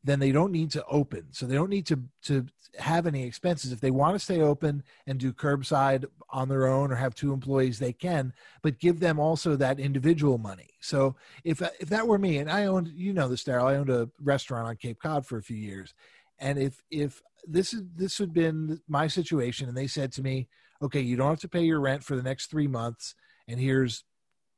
then 0.05 0.19
they 0.21 0.33
don't 0.33 0.53
need 0.53 0.71
to 0.73 0.85
open. 0.87 1.27
So 1.33 1.47
they 1.47 1.55
don't 1.55 1.71
need 1.71 1.87
to 1.87 2.05
to 2.23 2.47
have 2.79 3.07
any 3.07 3.25
expenses. 3.25 3.73
If 3.73 3.81
they 3.81 3.91
want 3.91 4.15
to 4.15 4.19
stay 4.19 4.41
open 4.41 4.83
and 5.07 5.19
do 5.19 5.33
curbside 5.33 6.07
on 6.31 6.49
their 6.49 6.67
own 6.67 6.93
or 6.93 6.97
have 6.97 7.15
two 7.15 7.33
employees, 7.33 7.79
they 7.79 7.93
can, 7.93 8.33
but 8.63 8.79
give 8.79 9.01
them 9.01 9.19
also 9.19 9.57
that 9.57 9.81
individual 9.81 10.39
money. 10.39 10.71
So 10.81 11.17
if 11.45 11.61
if 11.81 11.89
that 11.89 12.07
were 12.07 12.19
me, 12.19 12.39
and 12.39 12.51
I 12.51 12.67
owned, 12.67 12.89
you 12.89 13.13
know, 13.13 13.29
this 13.29 13.45
Daryl, 13.45 13.65
I 13.65 13.77
owned 13.77 13.91
a 13.91 14.09
restaurant 14.23 14.69
on 14.69 14.77
Cape 14.77 15.01
Cod 15.01 15.27
for 15.27 15.39
a 15.39 15.43
few 15.43 15.57
years, 15.57 15.95
and 16.39 16.59
if 16.59 16.83
if 16.91 17.23
this 17.47 17.73
is 17.73 17.83
this 17.95 18.19
had 18.19 18.33
been 18.33 18.81
my 18.89 19.07
situation, 19.07 19.69
and 19.69 19.77
they 19.77 19.87
said 19.87 20.13
to 20.13 20.23
me, 20.23 20.49
okay, 20.83 21.01
you 21.01 21.17
don't 21.17 21.29
have 21.29 21.41
to 21.41 21.49
pay 21.49 21.65
your 21.65 21.81
rent 21.81 22.05
for 22.05 22.17
the 22.17 22.23
next 22.23 22.47
three 22.47 22.69
months, 22.69 23.15
and 23.47 23.59
here's 23.61 24.05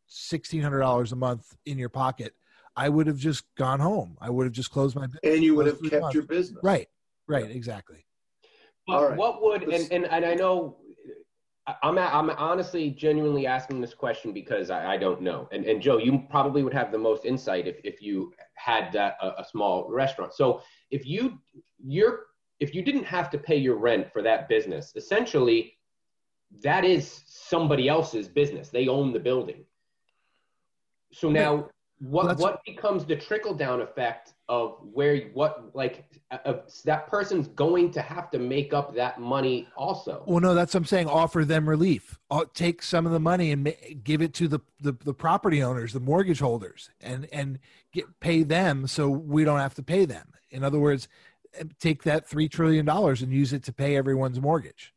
sixteen 0.06 0.62
hundred 0.62 0.80
dollars 0.80 1.12
a 1.12 1.16
month 1.16 1.56
in 1.66 1.78
your 1.78 1.88
pocket. 1.88 2.34
I 2.76 2.88
would 2.88 3.06
have 3.06 3.18
just 3.18 3.44
gone 3.56 3.80
home. 3.80 4.16
I 4.20 4.30
would 4.30 4.46
have 4.46 4.52
just 4.52 4.70
closed 4.70 4.96
my 4.96 5.06
business. 5.06 5.20
And 5.24 5.44
you 5.44 5.54
would 5.56 5.66
have 5.66 5.82
kept 5.82 6.00
months. 6.00 6.14
your 6.14 6.24
business. 6.24 6.60
Right. 6.62 6.88
Right. 7.26 7.50
Exactly. 7.50 8.06
But 8.86 9.10
right. 9.10 9.16
what 9.16 9.42
would 9.42 9.64
and, 9.64 9.88
and 9.92 10.06
and 10.06 10.24
I 10.24 10.34
know 10.34 10.78
I'm 11.82 11.98
I'm 11.98 12.30
honestly 12.30 12.90
genuinely 12.90 13.46
asking 13.46 13.80
this 13.80 13.94
question 13.94 14.32
because 14.32 14.70
I, 14.70 14.94
I 14.94 14.96
don't 14.96 15.20
know. 15.20 15.48
And 15.52 15.64
and 15.64 15.80
Joe, 15.80 15.98
you 15.98 16.24
probably 16.30 16.62
would 16.62 16.74
have 16.74 16.90
the 16.90 16.98
most 16.98 17.24
insight 17.24 17.66
if 17.66 17.76
if 17.84 18.02
you 18.02 18.32
had 18.54 18.92
that 18.92 19.16
a, 19.20 19.40
a 19.40 19.44
small 19.44 19.88
restaurant. 19.90 20.34
So 20.34 20.62
if 20.90 21.06
you 21.06 21.38
you're 21.78 22.26
if 22.60 22.74
you 22.74 22.82
didn't 22.82 23.04
have 23.04 23.30
to 23.30 23.38
pay 23.38 23.56
your 23.56 23.76
rent 23.76 24.12
for 24.12 24.22
that 24.22 24.48
business, 24.48 24.92
essentially 24.96 25.74
that 26.62 26.84
is 26.84 27.22
somebody 27.26 27.88
else's 27.88 28.28
business. 28.28 28.68
They 28.68 28.88
own 28.88 29.12
the 29.12 29.20
building. 29.20 29.64
So 31.12 31.30
now 31.30 31.68
what 32.00 32.26
well, 32.26 32.36
what 32.36 32.64
becomes 32.64 33.04
the 33.04 33.14
trickle 33.14 33.52
down 33.52 33.82
effect 33.82 34.32
of 34.48 34.78
where 34.80 35.28
what 35.34 35.70
like 35.74 36.06
uh, 36.30 36.54
that 36.84 37.06
person's 37.08 37.48
going 37.48 37.90
to 37.90 38.00
have 38.00 38.30
to 38.30 38.38
make 38.38 38.72
up 38.72 38.94
that 38.94 39.20
money 39.20 39.68
also? 39.76 40.22
Well 40.26 40.40
no 40.40 40.54
that's 40.54 40.72
what 40.72 40.80
i'm 40.80 40.86
saying. 40.86 41.08
Offer 41.08 41.44
them 41.44 41.68
relief. 41.68 42.18
I'll 42.30 42.40
uh, 42.40 42.44
take 42.54 42.82
some 42.82 43.04
of 43.04 43.12
the 43.12 43.20
money 43.20 43.52
and 43.52 43.74
give 44.02 44.22
it 44.22 44.32
to 44.34 44.48
the, 44.48 44.60
the, 44.80 44.92
the 44.92 45.12
property 45.12 45.62
owners 45.62 45.92
the 45.92 46.00
mortgage 46.00 46.40
holders 46.40 46.88
and 47.02 47.28
and 47.32 47.58
get 47.92 48.18
pay 48.20 48.44
them 48.44 48.86
so 48.86 49.10
we 49.10 49.44
don't 49.44 49.60
have 49.60 49.74
to 49.74 49.82
pay 49.82 50.06
them. 50.06 50.32
In 50.50 50.64
other 50.64 50.78
words 50.78 51.06
take 51.80 52.04
that 52.04 52.26
three 52.26 52.48
trillion 52.48 52.86
dollars 52.86 53.22
and 53.22 53.32
use 53.32 53.52
it 53.52 53.62
to 53.64 53.72
pay 53.72 53.96
everyone's 53.96 54.40
mortgage 54.40 54.94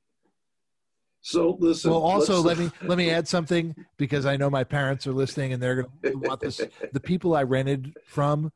so 1.24 1.58
listen. 1.60 1.90
Well, 1.90 2.02
also 2.02 2.42
let 2.42 2.60
me 2.60 2.70
let 2.84 2.98
me 2.98 3.10
add 3.10 3.28
something 3.28 3.74
because 3.98 4.26
I 4.26 4.36
know 4.36 4.50
my 4.50 4.66
parents 4.66 5.08
are 5.08 5.14
listening 5.14 5.54
and 5.54 5.64
they're 5.64 5.84
going 5.84 5.90
to 6.04 6.16
want 6.16 6.42
this. 6.42 6.62
The 6.92 7.00
people 7.00 7.34
I 7.36 7.44
rented 7.44 7.96
from 8.06 8.52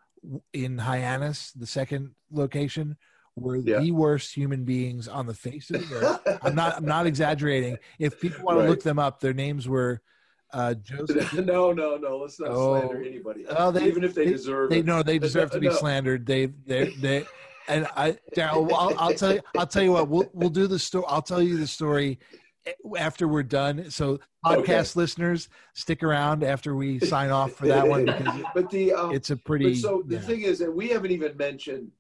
in 0.54 0.78
Hyannis, 0.78 1.52
the 1.54 1.66
second 1.66 2.12
location, 2.30 2.98
were 3.38 3.56
yeah. 3.56 3.80
the 3.80 3.92
worst 3.92 4.36
human 4.36 4.66
beings 4.66 5.08
on 5.08 5.28
the 5.28 5.34
face 5.34 5.72
of 5.72 5.88
the 5.88 5.96
earth. 5.96 6.40
I'm 6.44 6.56
not 6.56 6.76
I'm 6.76 6.86
not 6.86 7.08
exaggerating. 7.08 7.78
If 8.00 8.20
people 8.20 8.44
want 8.44 8.58
right. 8.58 8.66
to 8.66 8.70
look 8.70 8.84
them 8.84 9.00
up, 9.00 9.22
their 9.22 9.34
names 9.34 9.66
were 9.66 10.02
uh, 10.52 10.74
Joseph. 10.74 11.34
no, 11.34 11.72
no, 11.72 11.96
no. 11.96 12.18
Let's 12.18 12.38
not 12.38 12.50
oh, 12.52 12.82
slander 12.82 13.02
anybody. 13.02 13.46
Oh, 13.50 13.72
they, 13.72 13.88
even 13.88 14.04
if 14.04 14.14
they, 14.14 14.26
they 14.26 14.32
deserve. 14.32 14.70
They 14.72 14.82
no, 14.82 15.04
they 15.04 15.20
deserve 15.20 15.52
to 15.52 15.60
be 15.60 15.68
no. 15.68 15.74
slandered. 15.74 16.26
They 16.26 16.48
they 16.48 16.90
they. 17.00 17.26
And 17.70 17.86
I, 17.98 18.18
Daryl, 18.34 18.72
I'll, 18.74 18.98
I'll, 18.98 19.14
tell 19.14 19.34
you. 19.34 19.42
I'll 19.58 19.68
tell 19.68 19.84
you 19.84 19.94
what. 19.94 20.10
We'll 20.10 20.30
we'll 20.34 20.50
do 20.50 20.68
the 20.68 20.80
story. 20.80 21.06
I'll 21.08 21.22
tell 21.22 21.42
you 21.42 21.58
the 21.58 21.68
story 21.68 22.20
after 22.98 23.28
we're 23.28 23.44
done. 23.44 23.90
So 23.90 24.20
podcast 24.46 24.92
okay. 24.92 25.00
listeners, 25.00 25.50
stick 25.74 26.04
around 26.04 26.44
after 26.44 26.76
we 26.76 27.00
sign 27.00 27.30
off 27.30 27.54
for 27.54 27.68
that 27.68 27.88
one 27.88 28.06
because 28.06 28.42
but 28.54 28.70
the 28.70 28.94
um, 28.94 29.14
it's 29.14 29.30
a 29.30 29.38
pretty. 29.38 29.76
so 29.76 30.04
the 30.06 30.16
yeah. 30.16 30.22
thing 30.22 30.42
is 30.42 30.60
that 30.60 30.74
we 30.74 30.90
haven't 30.90 31.12
even 31.12 31.36
mentioned 31.38 31.92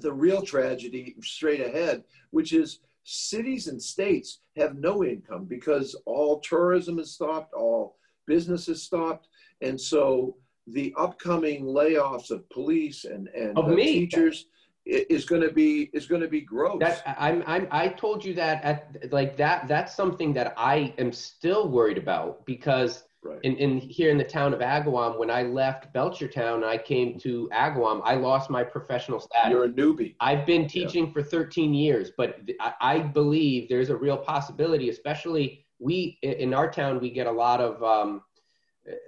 the 0.00 0.12
real 0.12 0.42
tragedy 0.42 1.16
straight 1.22 1.60
ahead, 1.60 2.04
which 2.30 2.52
is 2.52 2.80
cities 3.04 3.68
and 3.68 3.82
states 3.82 4.40
have 4.56 4.76
no 4.76 5.04
income 5.04 5.44
because 5.44 5.94
all 6.04 6.40
tourism 6.40 6.98
is 6.98 7.12
stopped, 7.12 7.54
all 7.54 7.96
business 8.26 8.68
is 8.68 8.82
stopped, 8.82 9.28
and 9.60 9.80
so 9.80 10.36
the 10.66 10.92
upcoming 10.98 11.64
layoffs 11.64 12.30
of 12.30 12.48
police 12.50 13.04
and 13.04 13.28
and 13.28 13.56
of 13.56 13.66
uh, 13.66 13.76
teachers 13.76 14.46
is 14.88 15.26
going 15.26 15.42
to 15.42 15.52
be 15.52 15.90
is 15.92 16.06
going 16.06 16.22
to 16.22 16.28
be 16.28 16.40
gross. 16.40 16.80
That 16.80 17.02
I'm 17.18 17.44
I'm 17.46 17.68
I 17.70 17.88
told 17.88 18.24
you 18.24 18.34
that 18.34 18.64
at 18.64 19.12
like 19.12 19.36
that 19.36 19.68
that's 19.68 19.94
something 19.94 20.32
that 20.34 20.54
I 20.56 20.94
am 20.98 21.12
still 21.12 21.68
worried 21.68 21.98
about 21.98 22.46
because 22.46 23.04
right. 23.22 23.38
in, 23.42 23.56
in 23.56 23.78
here 23.78 24.10
in 24.10 24.16
the 24.16 24.24
town 24.24 24.54
of 24.54 24.60
Agawam 24.60 25.18
when 25.18 25.30
I 25.30 25.42
left 25.42 25.92
Belchertown 25.92 26.56
and 26.56 26.64
I 26.64 26.78
came 26.78 27.18
to 27.20 27.50
Agawam 27.52 28.00
I 28.02 28.14
lost 28.14 28.48
my 28.48 28.64
professional 28.64 29.20
status. 29.20 29.50
You're 29.50 29.64
a 29.64 29.68
newbie. 29.68 30.14
I've 30.20 30.46
been 30.46 30.66
teaching 30.66 31.06
yeah. 31.06 31.12
for 31.12 31.22
13 31.22 31.74
years, 31.74 32.10
but 32.16 32.40
I, 32.58 32.72
I, 32.80 32.98
believe 33.00 33.68
there's 33.68 33.90
a 33.90 33.96
real 33.96 34.16
possibility, 34.16 34.88
especially 34.88 35.66
we 35.78 36.18
in 36.22 36.54
our 36.54 36.70
town 36.70 36.98
we 36.98 37.10
get 37.10 37.26
a 37.26 37.32
lot 37.32 37.60
of 37.60 37.82
um, 37.82 38.22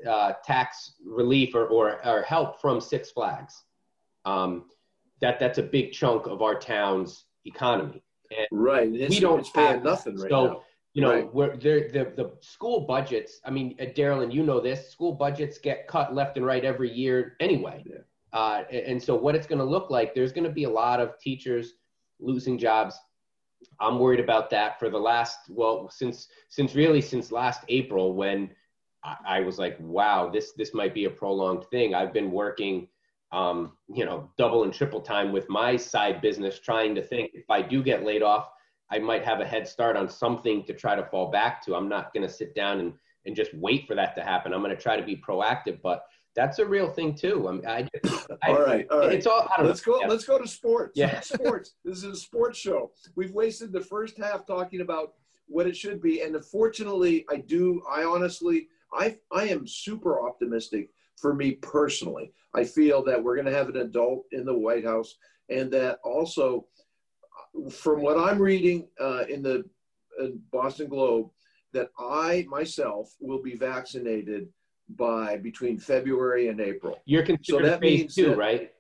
uh, 0.06 0.34
tax 0.44 0.92
relief 1.06 1.54
or, 1.54 1.66
or, 1.68 2.06
or 2.06 2.22
help 2.22 2.60
from 2.60 2.82
Six 2.82 3.10
Flags. 3.10 3.64
Um, 4.26 4.66
that 5.20 5.38
that's 5.38 5.58
a 5.58 5.62
big 5.62 5.92
chunk 5.92 6.26
of 6.26 6.42
our 6.42 6.58
town's 6.58 7.26
economy. 7.44 8.02
And 8.30 8.46
right. 8.50 8.92
It's, 8.92 9.10
we 9.10 9.20
don't 9.20 9.46
paying 9.52 9.82
nothing 9.82 10.16
right 10.16 10.30
so, 10.30 10.46
now. 10.46 10.62
You 10.92 11.02
know, 11.02 11.12
Right. 11.12 11.34
where 11.34 11.56
the 11.56 12.12
the 12.16 12.32
school 12.40 12.80
budgets. 12.80 13.40
I 13.44 13.50
mean, 13.50 13.76
uh, 13.80 13.84
Daryl, 13.84 14.24
and 14.24 14.32
you 14.34 14.42
know 14.42 14.60
this. 14.60 14.90
School 14.90 15.12
budgets 15.12 15.58
get 15.58 15.86
cut 15.86 16.14
left 16.14 16.36
and 16.36 16.44
right 16.44 16.64
every 16.64 16.90
year 16.90 17.36
anyway. 17.38 17.84
Yeah. 17.86 17.98
Uh, 18.32 18.64
and 18.70 18.86
and 18.86 19.02
so, 19.02 19.14
what 19.14 19.36
it's 19.36 19.46
going 19.46 19.60
to 19.60 19.64
look 19.64 19.90
like? 19.90 20.14
There's 20.14 20.32
going 20.32 20.44
to 20.44 20.50
be 20.50 20.64
a 20.64 20.70
lot 20.70 21.00
of 21.00 21.18
teachers 21.20 21.74
losing 22.18 22.58
jobs. 22.58 22.98
I'm 23.78 23.98
worried 23.98 24.20
about 24.20 24.50
that 24.50 24.78
for 24.78 24.90
the 24.90 24.98
last 24.98 25.38
well 25.48 25.88
since 25.90 26.28
since 26.48 26.74
really 26.74 27.00
since 27.00 27.30
last 27.30 27.62
April 27.68 28.14
when 28.14 28.50
I, 29.04 29.16
I 29.26 29.40
was 29.40 29.58
like, 29.58 29.76
wow, 29.80 30.28
this 30.28 30.52
this 30.52 30.74
might 30.74 30.94
be 30.94 31.04
a 31.04 31.10
prolonged 31.10 31.64
thing. 31.66 31.94
I've 31.94 32.12
been 32.12 32.30
working, 32.30 32.88
um, 33.32 33.72
you 33.88 34.04
know, 34.04 34.28
double 34.36 34.64
and 34.64 34.72
triple 34.72 35.00
time 35.00 35.32
with 35.32 35.48
my 35.48 35.76
side 35.76 36.20
business, 36.20 36.58
trying 36.58 36.94
to 36.96 37.02
think 37.02 37.30
if 37.34 37.48
I 37.48 37.62
do 37.62 37.82
get 37.82 38.04
laid 38.04 38.22
off, 38.22 38.50
I 38.90 38.98
might 38.98 39.24
have 39.24 39.40
a 39.40 39.44
head 39.44 39.68
start 39.68 39.96
on 39.96 40.08
something 40.08 40.64
to 40.64 40.74
try 40.74 40.96
to 40.96 41.04
fall 41.04 41.30
back 41.30 41.64
to. 41.64 41.76
I'm 41.76 41.88
not 41.88 42.12
going 42.12 42.26
to 42.26 42.32
sit 42.32 42.54
down 42.54 42.80
and 42.80 42.92
and 43.26 43.36
just 43.36 43.52
wait 43.54 43.86
for 43.86 43.94
that 43.94 44.14
to 44.16 44.22
happen. 44.22 44.54
I'm 44.54 44.62
going 44.62 44.74
to 44.74 44.82
try 44.82 44.96
to 44.96 45.02
be 45.02 45.14
proactive, 45.14 45.82
but 45.82 46.04
that's 46.34 46.58
a 46.58 46.64
real 46.64 46.88
thing 46.88 47.14
too. 47.14 47.48
I, 47.48 47.52
mean, 47.52 47.66
I, 47.66 47.88
I 48.42 48.48
All 48.48 48.62
right, 48.62 48.86
all 48.90 49.00
right. 49.00 49.12
It's 49.12 49.26
all. 49.26 49.48
Let's 49.60 49.86
know. 49.86 49.94
go. 49.94 50.00
Yeah. 50.00 50.06
Let's 50.06 50.24
go 50.24 50.38
to 50.38 50.48
sports. 50.48 50.92
Yeah. 50.94 51.20
sports. 51.20 51.74
This 51.84 51.98
is 51.98 52.04
a 52.04 52.16
sports 52.16 52.58
show. 52.58 52.92
We've 53.16 53.32
wasted 53.32 53.72
the 53.72 53.80
first 53.80 54.16
half 54.16 54.46
talking 54.46 54.80
about 54.80 55.14
what 55.46 55.66
it 55.66 55.76
should 55.76 56.00
be, 56.00 56.22
and 56.22 56.36
unfortunately, 56.36 57.24
I 57.28 57.36
do. 57.36 57.82
I 57.90 58.04
honestly, 58.04 58.68
I 58.92 59.18
I 59.32 59.48
am 59.48 59.66
super 59.66 60.26
optimistic 60.26 60.90
for 61.16 61.34
me 61.34 61.52
personally. 61.52 62.32
I 62.54 62.64
feel 62.64 63.02
that 63.04 63.22
we're 63.22 63.36
going 63.36 63.46
to 63.46 63.54
have 63.54 63.68
an 63.68 63.76
adult 63.76 64.24
in 64.32 64.44
the 64.44 64.54
White 64.56 64.84
House, 64.84 65.16
and 65.48 65.70
that 65.72 65.98
also, 66.04 66.66
from 67.70 68.02
what 68.02 68.18
I'm 68.18 68.40
reading 68.40 68.88
uh, 69.00 69.24
in 69.28 69.42
the 69.42 69.64
uh, 70.20 70.26
Boston 70.50 70.88
Globe, 70.88 71.30
that 71.72 71.90
I 71.98 72.46
myself 72.48 73.14
will 73.20 73.42
be 73.42 73.54
vaccinated 73.54 74.48
by 74.96 75.36
between 75.36 75.78
February 75.78 76.48
and 76.48 76.60
April. 76.60 76.98
You're 77.04 77.22
considered 77.22 77.66
that 77.66 77.80
phase 77.80 78.00
means 78.00 78.14
two, 78.14 78.30
that- 78.30 78.36
right? 78.36 78.72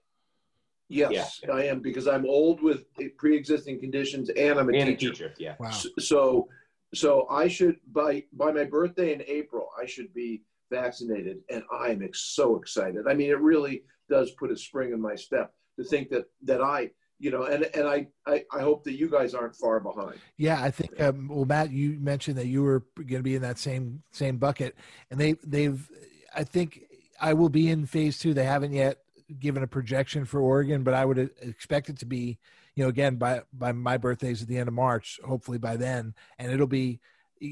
Yes, 0.92 1.40
I 1.52 1.66
am 1.66 1.78
because 1.78 2.08
I'm 2.08 2.26
old 2.26 2.60
with 2.60 2.84
pre-existing 3.16 3.78
conditions 3.78 4.28
and 4.30 4.58
I'm 4.58 4.68
a 4.70 4.72
and 4.72 4.88
a 4.88 4.96
teacher. 4.96 5.10
teacher. 5.12 5.34
Yeah. 5.38 5.54
Wow. 5.60 5.70
So, 5.70 6.48
so 6.92 7.28
I 7.30 7.46
should 7.46 7.76
by 7.92 8.24
by 8.32 8.50
my 8.50 8.64
birthday 8.64 9.12
in 9.12 9.22
April, 9.28 9.68
I 9.80 9.86
should 9.86 10.12
be 10.12 10.42
vaccinated, 10.70 11.38
and 11.50 11.62
I 11.72 11.88
am 11.88 12.02
ex- 12.02 12.34
so 12.34 12.56
excited. 12.56 13.04
I 13.08 13.14
mean, 13.14 13.30
it 13.30 13.40
really 13.40 13.82
does 14.08 14.30
put 14.32 14.50
a 14.50 14.56
spring 14.56 14.92
in 14.92 15.00
my 15.00 15.14
step 15.14 15.52
to 15.78 15.84
think 15.84 16.10
that 16.10 16.26
that 16.44 16.60
I, 16.62 16.90
you 17.18 17.30
know, 17.30 17.44
and 17.44 17.64
and 17.74 17.86
I 17.86 18.08
I, 18.26 18.44
I 18.52 18.60
hope 18.60 18.84
that 18.84 18.98
you 18.98 19.08
guys 19.10 19.34
aren't 19.34 19.56
far 19.56 19.80
behind. 19.80 20.16
Yeah, 20.36 20.62
I 20.62 20.70
think. 20.70 21.00
Um, 21.00 21.28
well, 21.28 21.44
Matt, 21.44 21.70
you 21.70 21.98
mentioned 22.00 22.38
that 22.38 22.46
you 22.46 22.62
were 22.62 22.84
going 22.96 23.20
to 23.20 23.22
be 23.22 23.36
in 23.36 23.42
that 23.42 23.58
same 23.58 24.02
same 24.12 24.38
bucket, 24.38 24.76
and 25.10 25.20
they 25.20 25.34
they've. 25.44 25.88
I 26.34 26.44
think 26.44 26.84
I 27.20 27.34
will 27.34 27.48
be 27.48 27.70
in 27.70 27.86
phase 27.86 28.18
two. 28.18 28.34
They 28.34 28.44
haven't 28.44 28.72
yet 28.72 28.98
given 29.38 29.62
a 29.62 29.66
projection 29.66 30.24
for 30.24 30.40
Oregon, 30.40 30.82
but 30.82 30.94
I 30.94 31.04
would 31.04 31.30
expect 31.40 31.88
it 31.88 31.98
to 31.98 32.06
be, 32.06 32.38
you 32.74 32.82
know, 32.82 32.88
again 32.88 33.16
by 33.16 33.42
by 33.52 33.72
my 33.72 33.96
birthday's 33.96 34.42
at 34.42 34.48
the 34.48 34.58
end 34.58 34.68
of 34.68 34.74
March. 34.74 35.20
Hopefully 35.24 35.58
by 35.58 35.76
then, 35.76 36.14
and 36.38 36.52
it'll 36.52 36.66
be, 36.66 37.00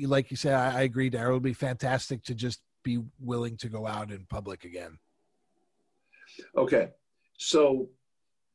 like 0.02 0.30
you 0.30 0.36
said, 0.36 0.54
I, 0.54 0.78
I 0.78 0.82
agree, 0.82 1.10
Daryl. 1.10 1.28
It'll 1.28 1.40
be 1.40 1.52
fantastic 1.52 2.24
to 2.24 2.34
just 2.34 2.60
be 2.82 3.00
willing 3.20 3.56
to 3.58 3.68
go 3.68 3.86
out 3.86 4.10
in 4.10 4.24
public 4.28 4.64
again. 4.64 4.98
Okay, 6.56 6.90
so 7.36 7.88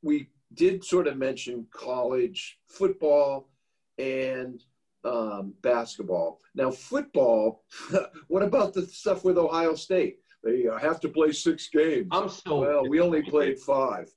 we 0.02 0.30
did 0.54 0.84
sort 0.84 1.08
of 1.08 1.18
mention 1.18 1.68
college 1.74 2.60
football 2.68 3.50
and 3.98 4.64
um, 5.04 5.54
basketball. 5.62 6.40
Now, 6.56 6.72
football. 6.72 7.64
what 8.28 8.44
about 8.44 8.74
the 8.74 8.86
stuff 8.86 9.24
with 9.24 9.38
Ohio 9.38 9.76
State? 9.76 10.20
They 10.44 10.68
uh, 10.68 10.78
have 10.78 11.00
to 11.02 11.10
play 11.10 11.32
six 11.32 11.70
games. 11.70 12.08
I'm 12.12 12.30
so. 12.30 12.60
Well, 12.62 12.88
we 12.88 13.00
only 13.00 13.22
played 13.24 13.60
five. 13.60 14.10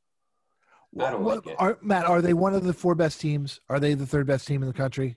I 0.99 1.11
don't 1.11 1.25
What- 1.25 1.47
like 1.47 1.55
it. 1.55 1.57
Are, 1.59 1.79
Matt, 1.83 2.07
are 2.07 2.23
they 2.23 2.35
one 2.35 2.55
of 2.55 2.65
the 2.65 2.73
four 2.73 2.95
best 2.95 3.21
teams? 3.21 3.61
Are 3.69 3.81
they 3.81 3.95
the 3.95 4.07
third 4.07 4.27
best 4.27 4.47
team 4.47 4.63
in 4.63 4.69
the 4.69 4.75
country? 4.75 5.17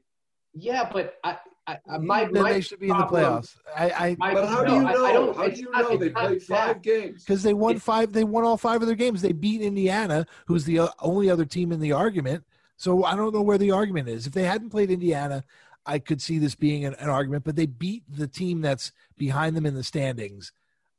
Yeah, 0.54 0.90
but 0.92 1.16
I, 1.24 1.38
I, 1.70 1.80
I 1.94 1.98
my, 2.00 2.26
then 2.26 2.44
my 2.44 2.54
they 2.54 2.62
should 2.62 2.80
be 2.80 2.90
in 2.90 2.98
the 2.98 3.04
playoffs. 3.04 3.56
I, 3.76 3.90
I 3.92 4.16
my- 4.18 4.34
But 4.34 4.48
how 4.50 4.64
do 4.64 4.74
you 4.74 4.82
know? 4.82 4.88
I 5.06 5.14
don't- 5.14 5.36
how 5.36 5.44
do 5.44 5.50
it's 5.50 5.60
you 5.60 5.70
not- 5.72 5.82
know 5.84 5.98
they 5.98 6.08
it's 6.08 6.16
not 6.16 6.28
played 6.28 6.42
that. 6.42 6.48
five 6.68 6.82
games? 6.82 7.24
because 7.24 7.44
they 7.44 7.54
won 7.54 7.76
It- 7.76 7.82
five. 7.82 8.12
They 8.14 8.24
won 8.24 8.44
all 8.44 8.58
five 8.58 8.82
of 8.82 8.88
their 8.88 8.96
games. 8.96 9.22
They 9.22 9.32
beat 9.34 9.62
Indiana, 9.62 10.26
who's 10.48 10.66
the 10.66 10.80
uh, 10.80 10.88
only 11.00 11.30
other 11.30 11.46
team 11.46 11.72
in 11.72 11.80
the 11.80 11.92
argument. 11.92 12.44
So 12.78 13.04
I 13.04 13.16
don't 13.16 13.34
know 13.34 13.42
where 13.42 13.58
the 13.58 13.72
argument 13.72 14.08
is. 14.10 14.26
If 14.26 14.34
they 14.34 14.44
hadn't 14.46 14.70
played 14.70 14.90
Indiana, 14.90 15.44
I 15.86 16.00
could 16.00 16.22
see 16.22 16.40
this 16.40 16.56
being 16.56 16.86
an, 16.86 16.96
an 16.96 17.10
argument. 17.10 17.44
But 17.44 17.56
they 17.56 17.66
beat 17.66 18.04
the 18.10 18.28
team 18.28 18.62
that's 18.62 18.92
behind 19.18 19.56
them 19.56 19.66
in 19.66 19.74
the 19.76 19.84
standings. 19.84 20.52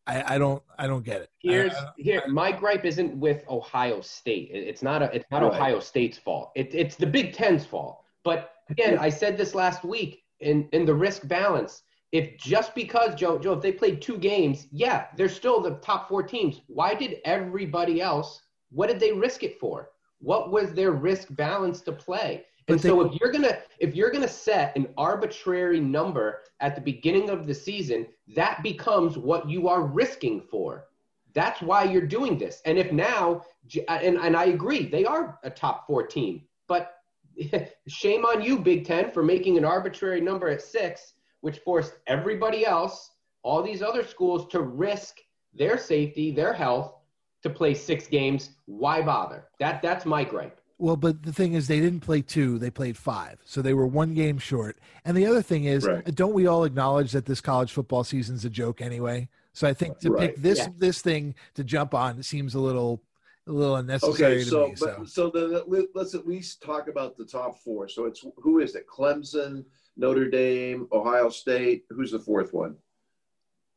I, 0.07 0.35
I 0.35 0.39
don't. 0.39 0.63
I 0.79 0.87
don't 0.87 1.05
get 1.05 1.21
it. 1.23 1.31
Here's 1.39 1.75
I- 1.75 1.85
I- 1.87 1.91
here. 1.97 2.23
My 2.29 2.53
gripe 2.53 2.85
isn't 2.85 3.15
with 3.17 3.45
Ohio 3.49 4.01
State. 4.03 4.51
It- 4.53 4.67
It's 4.69 4.83
not 4.83 5.03
a. 5.03 5.15
It's 5.15 5.31
not 5.31 5.43
Right. 5.43 5.53
Ohio 5.53 5.81
State's 5.81 6.19
fault. 6.19 6.53
It, 6.55 6.75
it's 6.75 6.97
the 6.97 7.07
Big 7.07 7.33
Ten's 7.33 7.65
fault. 7.67 8.03
But 8.25 8.53
again, 8.69 8.99
I 8.99 9.09
said 9.09 9.37
this 9.39 9.55
last 9.55 9.83
week 9.85 10.23
in 10.41 10.69
in 10.73 10.85
the 10.85 10.95
risk 10.95 11.27
balance. 11.29 11.83
If 12.13 12.37
just 12.39 12.75
because 12.75 13.15
Joe 13.15 13.39
Joe, 13.39 13.53
if 13.53 13.63
they 13.63 13.73
played 13.73 14.03
two 14.03 14.19
games, 14.19 14.67
yeah, 14.73 15.07
they're 15.17 15.29
still 15.29 15.61
the 15.61 15.77
top 15.77 16.09
four 16.09 16.23
teams. 16.23 16.61
Why 16.67 16.95
did 16.95 17.19
everybody 17.25 18.01
else? 18.01 18.43
What 18.71 18.89
did 18.89 19.01
they 19.01 19.13
risk 19.13 19.43
it 19.43 19.59
for? 19.61 19.91
What 20.19 20.51
was 20.51 20.73
their 20.75 20.93
risk 20.93 21.29
balance 21.31 21.81
to 21.83 21.93
play? 21.93 22.45
And 22.69 22.77
But 22.77 22.83
they- 22.83 22.89
so 22.89 23.01
if 23.03 23.21
you're 23.21 23.33
gonna 23.33 23.59
if 23.79 23.95
you're 23.95 24.11
gonna 24.11 24.29
set 24.29 24.77
an 24.77 24.89
arbitrary 24.97 25.81
number 25.81 26.43
at 26.61 26.75
the 26.75 26.81
beginning 26.81 27.31
of 27.31 27.47
the 27.47 27.55
season, 27.55 28.07
that 28.35 28.63
becomes 28.63 29.17
what 29.17 29.49
you 29.49 29.69
are 29.69 29.83
risking 29.83 30.41
for. 30.41 30.89
That's 31.33 31.63
why 31.63 31.85
you're 31.85 32.07
doing 32.07 32.39
this. 32.39 32.61
And 32.65 32.77
if 32.77 32.91
now, 32.93 33.43
and, 33.89 34.19
and 34.19 34.37
I 34.37 34.47
agree, 34.47 34.87
they 34.87 35.05
are 35.05 35.39
a 35.45 35.51
top 35.51 35.87
four 35.87 36.05
team, 36.07 36.43
but 36.67 36.97
shame 37.89 38.25
on 38.25 38.43
you, 38.43 38.59
Big 38.59 38.85
Ten, 38.87 39.11
for 39.11 39.23
making 39.23 39.57
an 39.59 39.65
arbitrary 39.65 40.21
number 40.21 40.49
at 40.49 40.63
six, 40.63 41.15
which 41.41 41.59
forced 41.59 41.95
everybody 42.07 42.67
else, 42.67 43.13
all 43.43 43.63
these 43.63 43.83
other 43.83 44.05
schools, 44.05 44.47
to 44.49 44.61
risk 44.63 45.19
their 45.55 45.79
safety, 45.79 46.31
their 46.31 46.53
health, 46.53 46.95
to 47.43 47.51
play 47.51 47.75
six 47.75 48.07
games. 48.07 48.51
Why 48.67 49.03
bother? 49.03 49.47
That 49.59 49.81
that's 49.83 50.05
my 50.05 50.25
gripe. 50.25 50.61
Well, 50.79 50.97
but 50.97 51.23
the 51.23 51.33
thing 51.33 51.53
is, 51.55 51.69
they 51.69 51.81
didn't 51.81 52.01
play 52.01 52.23
two; 52.23 52.59
they 52.59 52.71
played 52.71 52.97
five, 52.97 53.39
so 53.45 53.61
they 53.61 53.75
were 53.75 53.87
one 53.87 54.15
game 54.15 54.39
short. 54.39 54.79
And 55.05 55.17
the 55.17 55.27
other 55.27 55.43
thing 55.43 55.65
is, 55.65 55.87
Right. 55.87 56.15
don't 56.15 56.33
we 56.33 56.47
all 56.47 56.65
acknowledge 56.65 57.13
that 57.13 57.27
this 57.27 57.41
college 57.41 57.73
football 57.73 58.05
season's 58.05 58.45
a 58.45 58.51
joke 58.51 58.81
anyway? 58.81 59.29
So 59.53 59.67
I 59.69 59.75
think 59.75 59.99
to 59.99 60.11
Right. 60.11 60.35
pick 60.35 60.43
this 60.43 60.59
Yeah. 60.59 60.69
this 60.79 61.03
thing 61.03 61.35
to 61.55 61.65
jump 61.65 61.95
on 61.95 62.23
seems 62.23 62.55
a 62.55 62.61
little 62.61 63.03
a 63.49 63.53
little 63.53 63.77
unnecessary 63.77 64.35
Okay, 64.35 64.45
to 64.45 64.51
so 64.51 64.69
me. 64.69 64.75
but, 64.79 65.09
so 65.09 65.31
then 65.31 65.53
let- 65.67 65.89
let's 65.95 66.15
at 66.15 66.27
least 66.27 66.63
talk 66.63 66.89
about 66.89 67.17
the 67.17 67.25
top 67.25 67.59
four. 67.59 67.89
So 67.89 68.05
it's 68.05 68.25
who 68.37 68.61
is 68.61 68.75
it? 68.75 68.87
Clemson, 68.87 69.65
Notre 69.97 70.29
Dame, 70.31 70.87
Ohio 70.93 71.29
State. 71.31 71.85
Who's 71.91 72.13
the 72.13 72.19
fourth 72.19 72.53
one? 72.53 72.77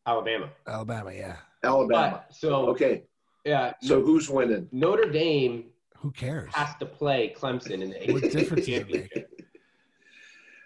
Alabama. 0.06 0.49
Alabama, 0.67 1.13
yeah. 1.13 1.38
Alabama. 1.63 2.23
But, 2.28 2.36
so 2.36 2.67
Okay, 2.69 3.04
yeah, 3.45 3.73
so 3.82 4.02
who's 4.02 4.30
winning? 4.30 4.67
Notre 4.71 5.10
Dame 5.10 5.65
Who 5.97 6.12
cares? 6.12 6.54
has 6.54 6.76
to 6.80 6.86
play 6.86 7.34
Clemson 7.36 7.82
in 7.82 7.89
the 7.91 8.12
What 8.13 8.23
ACC 8.26 8.32
difference 8.32 8.65
does 8.65 8.67
it 8.78 8.91
make? 8.91 9.13
championship. 9.13 9.30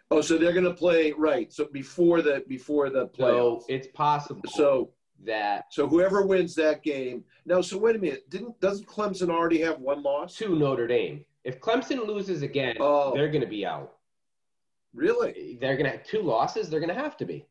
Oh, 0.09 0.21
so 0.21 0.37
they're 0.37 0.53
going 0.53 0.63
to 0.63 0.73
play 0.73 1.11
right. 1.11 1.51
So 1.53 1.65
before 1.71 2.21
the 2.21 2.43
before 2.47 2.89
the 2.89 3.09
So 3.15 3.23
playoffs. 3.23 3.63
it's 3.67 3.87
possible 3.93 4.41
So 4.47 4.89
that 5.25 5.65
so 5.71 5.87
whoever 5.87 6.25
wins 6.25 6.53
that 6.55 6.83
game. 6.83 7.23
Now, 7.45 7.61
so 7.61 7.77
wait 7.77 7.95
a 7.95 7.99
minute. 7.99 8.29
Didn't 8.29 8.59
doesn't 8.59 8.87
Clemson 8.87 9.29
already 9.29 9.59
have 9.61 9.79
one 9.79 10.03
loss? 10.03 10.35
to 10.37 10.55
Notre 10.55 10.87
Dame, 10.87 11.25
if 11.43 11.59
Clemson 11.59 12.05
loses 12.05 12.41
again, 12.43 12.75
Oh. 12.79 13.13
they're 13.13 13.29
going 13.29 13.41
to 13.41 13.47
be 13.47 13.65
out. 13.65 13.93
Really 14.93 15.57
They're 15.61 15.75
going 15.75 15.85
to 15.85 15.91
have 15.97 16.03
two 16.05 16.21
losses. 16.21 16.69
They're 16.69 16.79
going 16.79 16.93
to 16.95 17.01
have 17.01 17.17
to 17.17 17.25
be. 17.25 17.45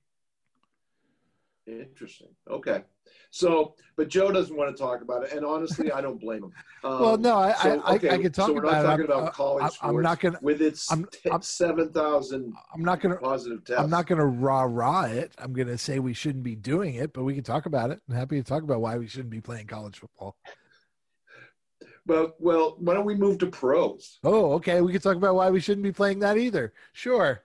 Interesting. 1.66 2.28
Okay. 2.50 2.84
So, 3.30 3.74
but 3.96 4.08
Joe 4.08 4.30
doesn't 4.32 4.56
want 4.56 4.74
to 4.74 4.82
talk 4.82 5.02
about 5.02 5.24
it, 5.24 5.32
and 5.32 5.44
honestly, 5.44 5.92
I 5.92 6.00
don't 6.00 6.20
blame 6.20 6.44
him. 6.44 6.52
Um, 6.84 7.00
well, 7.02 7.18
no, 7.18 7.36
I 7.36 7.52
so, 7.54 7.80
I, 7.84 7.94
okay, 7.96 8.08
I, 8.10 8.14
I 8.14 8.18
could 8.18 8.32
talk 8.34 8.46
so 8.46 8.52
we're 8.54 8.60
about 8.64 8.72
not 8.72 8.80
it. 8.80 8.82
talking 9.06 9.10
I'm- 9.10 9.22
about 9.22 9.32
college 9.34 9.64
I'm, 9.64 9.70
sports 9.70 9.96
I'm 9.96 10.02
not 10.02 10.20
gonna. 10.20 10.38
with 10.42 10.62
its 10.62 10.90
I'm- 10.90 11.06
I'm- 11.30 11.42
seven 11.42 11.92
thousand 11.92 12.52
I'm 12.74 12.82
not 12.82 13.00
gonna. 13.00 13.16
positive 13.16 13.64
tests. 13.64 13.82
I'm 13.82 13.90
not 13.90 14.06
gonna 14.06 14.24
rah 14.26 14.62
rah 14.62 15.04
it. 15.04 15.32
I'm 15.38 15.52
gonna 15.52 15.76
say 15.78 15.98
we 15.98 16.14
shouldn't 16.14 16.44
be 16.44 16.54
doing 16.54 16.94
it, 16.94 17.12
but 17.12 17.24
we 17.24 17.34
can 17.34 17.44
talk 17.44 17.66
about 17.66 17.90
it. 17.90 18.00
I'm 18.08 18.14
happy 18.14 18.40
to 18.40 18.46
talk 18.48 18.62
about 18.62 18.80
why 18.80 18.96
we 18.96 19.06
shouldn't 19.06 19.30
be 19.30 19.40
playing 19.40 19.66
college 19.66 19.98
football. 19.98 20.36
But 22.06 22.40
well, 22.40 22.76
why 22.78 22.94
don't 22.94 23.04
we 23.04 23.16
move 23.16 23.38
to 23.38 23.46
pros? 23.48 24.18
Oh, 24.22 24.52
okay. 24.54 24.80
We 24.80 24.92
can 24.92 25.00
talk 25.00 25.16
about 25.16 25.34
why 25.34 25.50
we 25.50 25.58
shouldn't 25.60 25.82
be 25.82 25.92
playing 25.92 26.20
that 26.20 26.38
either. 26.38 26.72
Sure. 26.92 27.42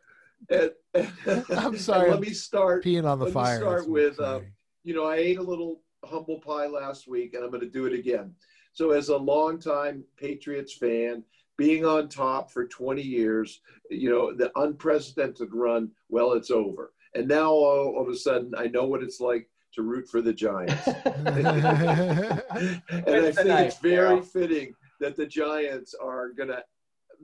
And- 0.50 0.72
I'm 0.96 1.78
sorry. 1.78 2.12
let 2.12 2.20
me 2.20 2.32
start. 2.34 2.84
Peeing 2.84 3.06
on 3.06 3.20
the 3.20 3.26
Let 3.26 3.30
me 3.30 3.34
fire. 3.34 3.58
start 3.58 3.72
That's- 3.80 3.88
with, 3.90 4.16
sorry. 4.18 4.38
uh, 4.38 4.50
you 4.84 4.94
know, 4.96 5.06
I 5.06 5.16
ate 5.18 5.38
a 5.38 5.44
little 5.44 5.82
humble 6.04 6.40
pie 6.40 6.68
last 6.68 7.08
week, 7.08 7.34
and 7.34 7.44
I'm 7.44 7.50
going 7.52 7.62
to 7.62 7.70
do 7.70 7.86
it 7.86 7.94
again. 7.94 8.34
So, 8.74 8.92
as 8.92 9.10
a 9.10 9.18
longtime 9.18 10.04
Patriots 10.18 10.74
fan, 10.74 11.24
being 11.58 11.86
on 11.86 12.10
top 12.10 12.50
for 12.52 12.66
20 12.68 13.02
years, 13.02 13.62
you 13.90 14.10
know, 14.10 14.34
the 14.34 14.52
unprecedented 14.56 15.50
run, 15.54 15.92
well, 16.10 16.34
it's 16.34 16.50
over. 16.52 16.94
And 17.14 17.28
now 17.28 17.52
all, 17.52 17.96
all 17.98 18.02
of 18.02 18.08
a 18.08 18.16
sudden, 18.16 18.54
I 18.58 18.68
know 18.68 18.86
what 18.86 19.04
it's 19.04 19.20
like 19.20 19.50
to 19.76 19.84
root 19.84 20.08
for 20.10 20.22
the 20.22 20.34
Giants. 20.34 20.88
and 20.88 22.46
I 22.50 23.32
think 23.32 23.48
it's 23.50 23.78
very 23.80 24.22
fitting 24.22 24.74
that 25.00 25.16
the 25.16 25.26
Giants 25.26 25.94
are 26.02 26.30
going 26.30 26.50
to 26.50 26.64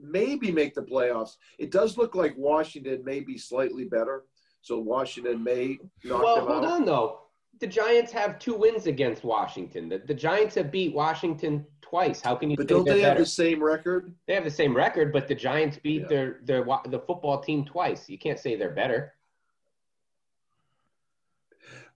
maybe 0.00 0.50
make 0.52 0.74
the 0.74 0.82
playoffs. 0.82 1.36
It 1.58 1.70
does 1.70 1.96
look 1.96 2.14
like 2.14 2.34
Washington 2.36 3.04
may 3.04 3.20
be 3.20 3.38
slightly 3.38 3.84
better. 3.84 4.24
So 4.62 4.78
Washington 4.78 5.42
may 5.42 5.78
knock 6.04 6.22
well, 6.22 6.46
hold 6.46 6.64
out. 6.64 6.70
on 6.70 6.84
though. 6.84 7.20
The 7.60 7.66
Giants 7.66 8.12
have 8.12 8.38
two 8.38 8.54
wins 8.54 8.86
against 8.86 9.24
Washington. 9.24 9.88
The, 9.88 9.98
the 9.98 10.14
Giants 10.14 10.54
have 10.54 10.70
beat 10.70 10.94
Washington 10.94 11.66
twice. 11.80 12.20
How 12.20 12.36
can 12.36 12.50
you? 12.50 12.56
But 12.56 12.68
don't 12.68 12.84
they're 12.84 12.94
have 12.96 13.02
better? 13.14 13.20
the 13.20 13.26
same 13.26 13.62
record? 13.62 14.14
They 14.26 14.34
have 14.34 14.44
the 14.44 14.50
same 14.50 14.76
record, 14.76 15.12
but 15.12 15.26
the 15.26 15.34
Giants 15.34 15.76
beat 15.82 16.02
Yeah. 16.02 16.08
their 16.08 16.40
their 16.44 16.64
the 16.86 17.00
football 17.00 17.40
team 17.40 17.64
twice. 17.64 18.08
You 18.08 18.18
can't 18.18 18.38
say 18.38 18.54
they're 18.56 18.70
better. 18.74 19.14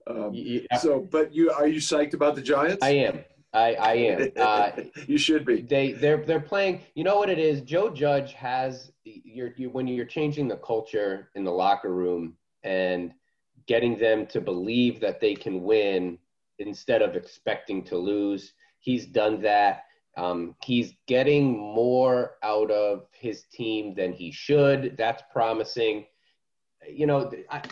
Um, 0.07 0.35
you- 0.35 0.67
so, 0.81 1.01
but 1.01 1.33
you 1.33 1.51
are 1.53 1.69
you 1.69 1.79
psyched 1.79 2.15
about 2.15 2.35
the 2.35 2.43
Giants? 2.43 2.83
I 2.83 2.91
am. 2.91 3.25
I, 3.53 3.75
I 3.75 3.93
am. 3.95 4.31
Uh, 4.37 4.71
you 5.07 5.19
should 5.19 5.45
be. 5.45 5.61
they 5.63 5.93
they're 5.93 6.25
they're 6.25 6.41
playing. 6.41 6.81
You 6.95 7.05
know 7.05 7.17
what 7.17 7.31
it 7.31 7.39
is? 7.39 7.61
Joe 7.63 7.91
Judge 7.91 8.33
has 8.35 8.93
you're 9.05 9.53
you 9.57 9.71
when 9.71 9.87
you're 9.87 10.07
changing 10.07 10.49
the 10.49 10.57
culture 10.57 11.31
in 11.35 11.45
the 11.45 11.51
locker 11.51 11.93
room 11.95 12.35
and 12.63 13.13
getting 13.67 13.97
them 13.99 14.27
to 14.27 14.41
believe 14.41 15.01
that 15.01 15.21
they 15.21 15.35
can 15.35 15.63
win 15.63 16.19
instead 16.59 17.03
of 17.03 17.17
expecting 17.17 17.85
to 17.85 17.97
lose. 17.97 18.55
He's 18.81 19.07
done 19.07 19.41
that. 19.43 19.85
Um, 20.17 20.57
he's 20.63 20.95
getting 21.07 21.59
more 21.59 22.33
out 22.43 22.71
of 22.71 23.07
his 23.13 23.45
team 23.45 23.95
than 23.95 24.13
he 24.13 24.31
should. 24.31 24.97
That's 24.99 25.23
promising. 25.33 26.07
You 26.91 27.07
know, 27.07 27.31
I, 27.51 27.63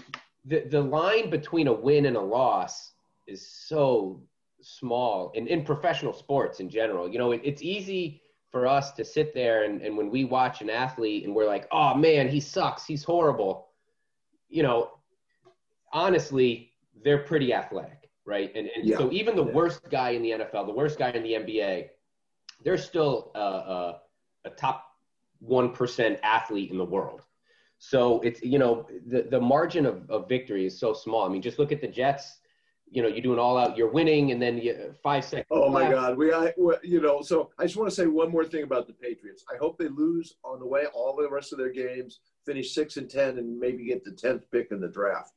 the 0.44 0.60
the 0.60 0.80
line 0.80 1.30
between 1.30 1.66
a 1.66 1.72
win 1.72 2.06
and 2.06 2.16
a 2.16 2.20
loss 2.22 2.92
is 3.26 3.46
so 3.46 4.22
small 4.62 5.30
in, 5.34 5.46
in 5.46 5.64
professional 5.64 6.12
sports 6.12 6.60
in 6.60 6.68
general. 6.68 7.08
You 7.10 7.18
know, 7.18 7.32
it, 7.32 7.40
it's 7.44 7.62
easy 7.62 8.22
for 8.50 8.66
us 8.66 8.92
to 8.92 9.04
sit 9.04 9.32
there 9.34 9.64
and, 9.64 9.80
and 9.82 9.96
when 9.96 10.10
we 10.10 10.24
watch 10.24 10.60
an 10.60 10.70
athlete 10.70 11.24
and 11.24 11.34
we're 11.34 11.46
like, 11.46 11.68
oh 11.70 11.94
man, 11.94 12.28
he 12.28 12.40
sucks, 12.40 12.84
he's 12.84 13.04
horrible. 13.04 13.68
You 14.48 14.62
know, 14.64 14.90
honestly, 15.92 16.72
they're 17.04 17.18
pretty 17.18 17.52
athletic, 17.54 18.10
right? 18.24 18.50
And, 18.54 18.68
and 18.76 18.84
Yeah. 18.86 18.98
so 18.98 19.12
even 19.12 19.36
the 19.36 19.44
Yeah. 19.44 19.52
worst 19.52 19.88
guy 19.90 20.10
in 20.10 20.22
the 20.22 20.30
NFL, 20.32 20.66
the 20.66 20.72
worst 20.72 20.98
guy 20.98 21.10
in 21.10 21.22
the 21.22 21.34
NBA, 21.34 21.90
they're 22.64 22.78
still 22.78 23.30
uh, 23.34 23.38
uh, 23.38 23.98
a 24.44 24.50
top 24.50 24.84
1% 25.46 26.18
athlete 26.22 26.70
in 26.70 26.78
the 26.78 26.84
world. 26.84 27.22
So 27.78 28.20
it's, 28.20 28.42
you 28.42 28.58
know, 28.58 28.86
the, 29.06 29.22
the 29.22 29.40
margin 29.40 29.86
of, 29.86 30.10
of 30.10 30.28
victory 30.28 30.66
is 30.66 30.78
so 30.78 30.92
small. 30.92 31.24
I 31.24 31.28
mean, 31.28 31.40
just 31.40 31.58
look 31.58 31.72
at 31.72 31.80
the 31.80 31.88
Jets. 31.88 32.39
You 32.92 33.02
know, 33.02 33.08
you're 33.08 33.22
doing 33.22 33.38
all 33.38 33.56
out, 33.56 33.76
you're 33.76 33.92
winning, 33.92 34.32
and 34.32 34.42
then 34.42 34.58
you, 34.58 34.94
five 35.00 35.24
seconds. 35.24 35.46
Oh 35.50 35.70
my 35.70 35.82
left. 35.82 35.94
God, 35.94 36.18
we, 36.18 36.32
I, 36.32 36.52
we- 36.58 36.74
you 36.82 37.00
know. 37.00 37.22
So 37.22 37.50
I 37.58 37.62
just 37.62 37.76
want 37.76 37.88
to 37.88 37.94
say 37.94 38.06
one 38.06 38.30
more 38.32 38.44
thing 38.44 38.64
about 38.64 38.88
the 38.88 38.92
Patriots. 38.94 39.44
I 39.52 39.56
hope 39.58 39.78
they 39.78 39.88
lose 39.88 40.34
on 40.44 40.58
the 40.58 40.66
way 40.66 40.86
all 40.92 41.14
the 41.16 41.30
rest 41.30 41.52
of 41.52 41.58
their 41.58 41.70
games, 41.70 42.18
finish 42.44 42.74
six 42.74 42.96
and 42.96 43.08
ten, 43.08 43.38
and 43.38 43.58
maybe 43.60 43.84
get 43.84 44.02
the 44.02 44.10
tenth 44.10 44.50
pick 44.50 44.72
in 44.72 44.80
the 44.80 44.88
draft. 44.88 45.32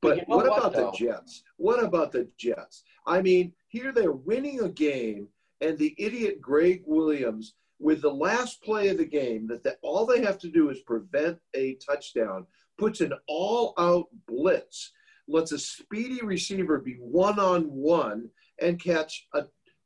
But 0.00 0.18
you 0.18 0.22
know 0.28 0.36
what 0.36 0.46
what, 0.48 0.58
about 0.58 0.72
though? 0.74 0.92
the 0.92 0.96
Jets? 0.96 1.42
What 1.56 1.82
about 1.82 2.12
the 2.12 2.28
Jets? 2.38 2.84
I 3.06 3.20
mean, 3.20 3.52
here 3.68 3.90
they're 3.92 4.12
winning 4.12 4.60
a 4.60 4.68
game, 4.68 5.28
and 5.60 5.76
the 5.78 5.94
idiot 5.98 6.40
Gregg 6.40 6.82
Williams, 6.86 7.54
with 7.78 8.00
the 8.02 8.10
last 8.12 8.62
play 8.62 8.88
of 8.88 8.98
the 8.98 9.04
game, 9.04 9.46
that 9.48 9.62
the, 9.64 9.76
all 9.82 10.06
they 10.06 10.22
have 10.22 10.38
to 10.40 10.48
do 10.48 10.70
is 10.70 10.80
prevent 10.80 11.38
a 11.54 11.74
touchdown, 11.74 12.46
puts 12.78 13.00
an 13.00 13.12
all-out 13.26 14.06
blitz, 14.26 14.92
lets 15.28 15.52
a 15.52 15.58
speedy 15.58 16.20
receiver 16.22 16.78
be 16.78 16.94
one-on-one 17.00 18.28
and 18.60 18.80
catch 18.82 19.26
a 19.34 19.44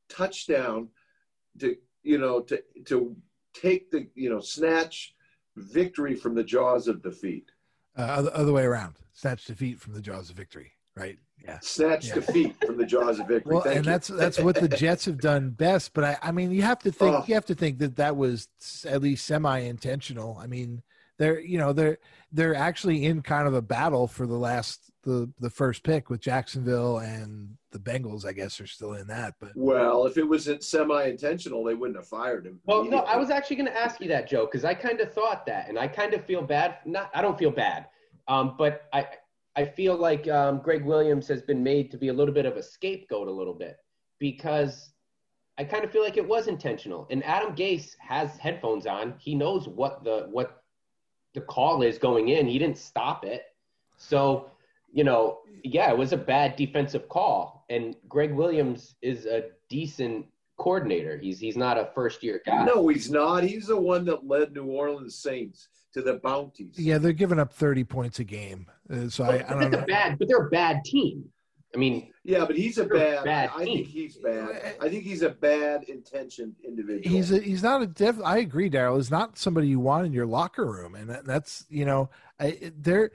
touchdown 0.08 0.88
to 1.58 1.76
you 2.02 2.18
know 2.18 2.40
to 2.40 2.62
to 2.86 3.16
take 3.54 3.90
the 3.90 4.08
you 4.14 4.30
know 4.30 4.40
snatch 4.40 5.14
victory 5.56 6.14
from 6.14 6.34
the 6.34 6.44
jaws 6.44 6.88
of 6.88 7.02
defeat 7.02 7.50
uh, 7.98 8.02
other, 8.02 8.30
other 8.34 8.52
way 8.52 8.62
around. 8.64 8.94
Snatch 9.12 9.44
defeat 9.44 9.80
from 9.80 9.92
the 9.94 10.00
jaws 10.00 10.30
of 10.30 10.36
victory. 10.36 10.72
Right. 10.96 11.18
Yeah. 11.44 11.58
snatch 11.60 12.06
Yeah. 12.08 12.14
defeat 12.14 12.54
from 12.64 12.76
the 12.76 12.86
jaws 12.86 13.18
of 13.18 13.26
victory 13.28 13.54
Well, 13.54 13.62
Thank 13.64 13.76
and 13.78 13.86
you. 13.86 13.92
that's 13.92 14.08
that's 14.08 14.38
what 14.38 14.56
the 14.56 14.68
Jets 14.68 15.04
have 15.06 15.18
done 15.18 15.50
best. 15.50 15.92
But 15.94 16.04
I, 16.04 16.18
I 16.22 16.32
mean, 16.32 16.50
you 16.52 16.62
have 16.62 16.78
to 16.80 16.92
think 16.92 17.14
Oh. 17.16 17.24
you 17.26 17.34
have 17.34 17.46
to 17.46 17.54
think 17.54 17.78
that 17.78 17.96
that 17.96 18.16
was 18.16 18.48
at 18.86 19.02
least 19.02 19.26
semi-intentional. 19.26 20.38
I 20.40 20.46
mean, 20.46 20.82
they're 21.20 21.38
you 21.38 21.58
know 21.58 21.72
they're 21.72 21.98
they're 22.32 22.54
actually 22.54 23.04
in 23.04 23.20
kind 23.20 23.46
of 23.46 23.52
a 23.52 23.60
battle 23.60 24.08
for 24.08 24.26
the 24.26 24.36
last 24.36 24.90
the 25.02 25.30
the 25.38 25.50
first 25.50 25.82
pick 25.84 26.08
with 26.08 26.20
Jacksonville 26.20 26.98
and 26.98 27.56
the 27.72 27.78
Bengals. 27.78 28.24
I 28.24 28.32
guess 28.32 28.58
are 28.58 28.66
still 28.66 28.94
in 28.94 29.06
that. 29.08 29.34
But 29.38 29.52
well 29.54 30.06
if 30.06 30.16
it 30.16 30.26
was 30.26 30.50
semi-intentional 30.60 31.62
they 31.62 31.74
wouldn't 31.74 31.98
have 31.98 32.08
fired 32.08 32.46
him 32.46 32.58
Well, 32.64 32.84
no, 32.84 33.00
I 33.00 33.16
was 33.16 33.28
actually 33.30 33.56
going 33.56 33.66
to 33.68 33.76
ask 33.76 34.00
you 34.00 34.08
that, 34.08 34.28
Joe, 34.28 34.46
because 34.46 34.64
I 34.64 34.72
kind 34.72 35.00
of 35.00 35.12
thought 35.12 35.44
that, 35.46 35.68
and 35.68 35.78
I 35.78 35.86
kind 35.86 36.14
of 36.14 36.24
feel 36.24 36.42
bad. 36.42 36.78
Not, 36.86 37.10
I 37.14 37.20
don't 37.20 37.38
feel 37.38 37.50
bad, 37.50 37.86
um, 38.26 38.54
but 38.56 38.88
I, 38.94 39.06
I 39.56 39.66
feel 39.66 39.96
like 39.96 40.26
um, 40.26 40.60
Gregg 40.62 40.84
Williams 40.86 41.28
has 41.28 41.42
been 41.42 41.62
made 41.62 41.90
to 41.90 41.98
be 41.98 42.08
a 42.08 42.12
little 42.14 42.32
bit 42.32 42.46
of 42.46 42.56
a 42.56 42.62
scapegoat, 42.62 43.28
a 43.28 43.30
little 43.30 43.52
bit, 43.52 43.76
because 44.18 44.90
I 45.58 45.64
kind 45.64 45.84
of 45.84 45.90
feel 45.90 46.02
like 46.02 46.16
it 46.16 46.26
was 46.26 46.46
intentional. 46.46 47.06
And 47.10 47.22
Adam 47.24 47.54
Gase 47.54 47.94
has 47.98 48.38
headphones 48.38 48.86
on; 48.86 49.14
he 49.18 49.34
knows 49.34 49.68
what 49.68 50.02
the 50.02 50.28
what 50.30 50.59
the 51.34 51.40
call 51.40 51.82
is 51.82 51.98
going 51.98 52.28
in. 52.28 52.46
He 52.46 52.58
didn't 52.58 52.78
stop 52.78 53.24
it, 53.24 53.42
so 53.96 54.50
you 54.92 55.04
know, 55.04 55.38
yeah, 55.62 55.90
it 55.90 55.96
was 55.96 56.12
a 56.12 56.16
bad 56.16 56.56
defensive 56.56 57.08
call. 57.08 57.64
And 57.70 57.94
Gregg 58.08 58.32
Williams 58.34 58.96
is 59.02 59.26
a 59.26 59.44
decent 59.68 60.26
coordinator. 60.58 61.16
He's 61.18 61.38
he's 61.38 61.56
not 61.56 61.78
a 61.78 61.90
first 61.94 62.22
year 62.22 62.42
guy. 62.44 62.64
no 62.64 62.88
he's 62.88 63.10
not 63.10 63.44
he's 63.44 63.68
the 63.68 63.76
one 63.80 64.04
that 64.06 64.26
led 64.26 64.52
new 64.52 64.64
orleans 64.64 65.14
saints 65.16 65.68
to 65.94 66.02
the 66.02 66.14
bounties 66.22 66.78
yeah, 66.78 66.98
they're 66.98 67.12
giving 67.12 67.38
up 67.38 67.52
thirty 67.52 67.82
points 67.84 68.18
a 68.18 68.24
game. 68.24 68.66
Uh, 68.92 69.08
so 69.08 69.24
I, 69.24 69.38
But 69.38 69.46
I 69.46 69.48
don't 69.52 69.60
that's 69.60 69.72
know. 69.72 69.82
a 69.82 69.86
bad, 69.86 70.18
but 70.18 70.28
they're 70.28 70.46
a 70.46 70.50
bad 70.50 70.84
team. 70.84 71.24
I 71.74 71.78
mean, 71.78 72.12
yeah 72.24 72.44
but 72.44 72.56
he's 72.56 72.78
a 72.78 72.84
bad, 72.84 73.24
bad 73.24 73.50
i 73.56 73.64
think 73.64 73.86
he's 73.86 74.16
bad 74.16 74.76
i 74.80 74.88
think 74.88 75.04
he's 75.04 75.22
a 75.22 75.30
bad 75.30 75.84
intentioned 75.84 76.54
individual 76.62 77.16
He's 77.16 77.32
a, 77.32 77.38
he's 77.38 77.62
not 77.62 77.82
a 77.82 77.86
def. 77.86 78.16
I 78.24 78.38
agree, 78.38 78.68
Daryl. 78.70 78.96
He's 78.96 79.10
not 79.10 79.38
somebody 79.38 79.68
you 79.68 79.80
want 79.80 80.06
in 80.06 80.12
your 80.12 80.26
locker 80.26 80.64
room, 80.66 80.94
and 80.94 81.08
that, 81.08 81.24
that's 81.24 81.64
you 81.70 81.84
know, 81.84 82.10
I, 82.38 82.72
there. 82.78 83.10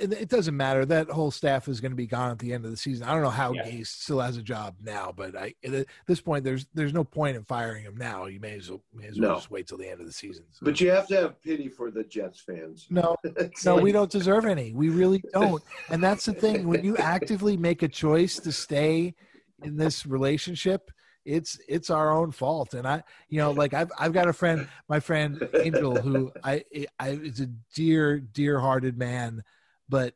It, 0.00 0.12
it 0.12 0.28
doesn't 0.28 0.56
matter. 0.56 0.84
That 0.84 1.08
whole 1.10 1.30
staff 1.30 1.68
is 1.68 1.80
going 1.80 1.92
to 1.92 1.96
be 1.96 2.06
gone 2.06 2.30
at 2.30 2.38
the 2.38 2.52
end 2.52 2.64
of 2.64 2.70
the 2.70 2.76
season. 2.76 3.06
I 3.06 3.12
don't 3.12 3.22
know 3.22 3.30
how 3.30 3.52
Yeah. 3.52 3.64
Gase 3.64 3.86
still 3.88 4.20
has 4.20 4.36
a 4.36 4.42
job 4.42 4.74
now, 4.82 5.12
but 5.16 5.36
I 5.36 5.54
at 5.64 5.86
this 6.06 6.20
point, 6.20 6.44
there's 6.44 6.66
there's 6.74 6.92
no 6.94 7.04
point 7.04 7.36
in 7.36 7.44
firing 7.44 7.82
him 7.84 7.96
now. 7.96 8.26
You 8.26 8.40
may 8.40 8.54
as 8.56 8.70
well 8.70 8.82
may 8.94 9.06
as 9.06 9.18
well 9.18 9.30
No. 9.30 9.34
just 9.36 9.50
wait 9.50 9.66
till 9.66 9.78
the 9.78 9.88
end 9.88 10.00
of 10.00 10.06
the 10.06 10.12
season. 10.12 10.44
So- 10.52 10.64
but 10.64 10.80
you 10.80 10.90
have 10.90 11.06
to 11.08 11.16
have 11.16 11.42
pity 11.42 11.68
for 11.68 11.90
the 11.90 12.04
jets 12.04 12.40
fans 12.40 12.86
no, 12.90 13.16
no, 13.64 13.74
like- 13.74 13.82
we 13.84 13.92
don't 13.92 14.10
deserve 14.10 14.44
any. 14.44 14.72
We 14.72 14.88
really 14.88 15.22
don't. 15.32 15.62
And 15.90 16.02
that's 16.02 16.24
the 16.26 16.32
thing. 16.34 16.66
When 16.68 16.84
you 16.84 16.96
actively 16.96 17.56
make 17.56 17.82
a 17.82 17.88
choice 17.88 18.36
to 18.40 18.52
stay 18.52 19.14
in 19.62 19.76
this 19.76 20.06
relationship, 20.06 20.90
it's 21.24 21.56
it's 21.68 21.88
our 21.88 22.10
own 22.10 22.32
fault. 22.32 22.74
And 22.74 22.84
I, 22.86 23.02
you 23.28 23.38
know, 23.38 23.52
like 23.52 23.74
I've 23.74 23.92
I've 23.98 24.12
got 24.12 24.26
a 24.26 24.32
friend, 24.32 24.66
my 24.88 24.98
friend 24.98 25.48
Angel, 25.54 25.94
who 26.00 26.32
I 26.42 26.64
I 26.98 27.10
is 27.10 27.38
a 27.40 27.46
dear 27.74 28.18
dear 28.18 28.58
hearted 28.58 28.98
man, 28.98 29.44
but. 29.88 30.14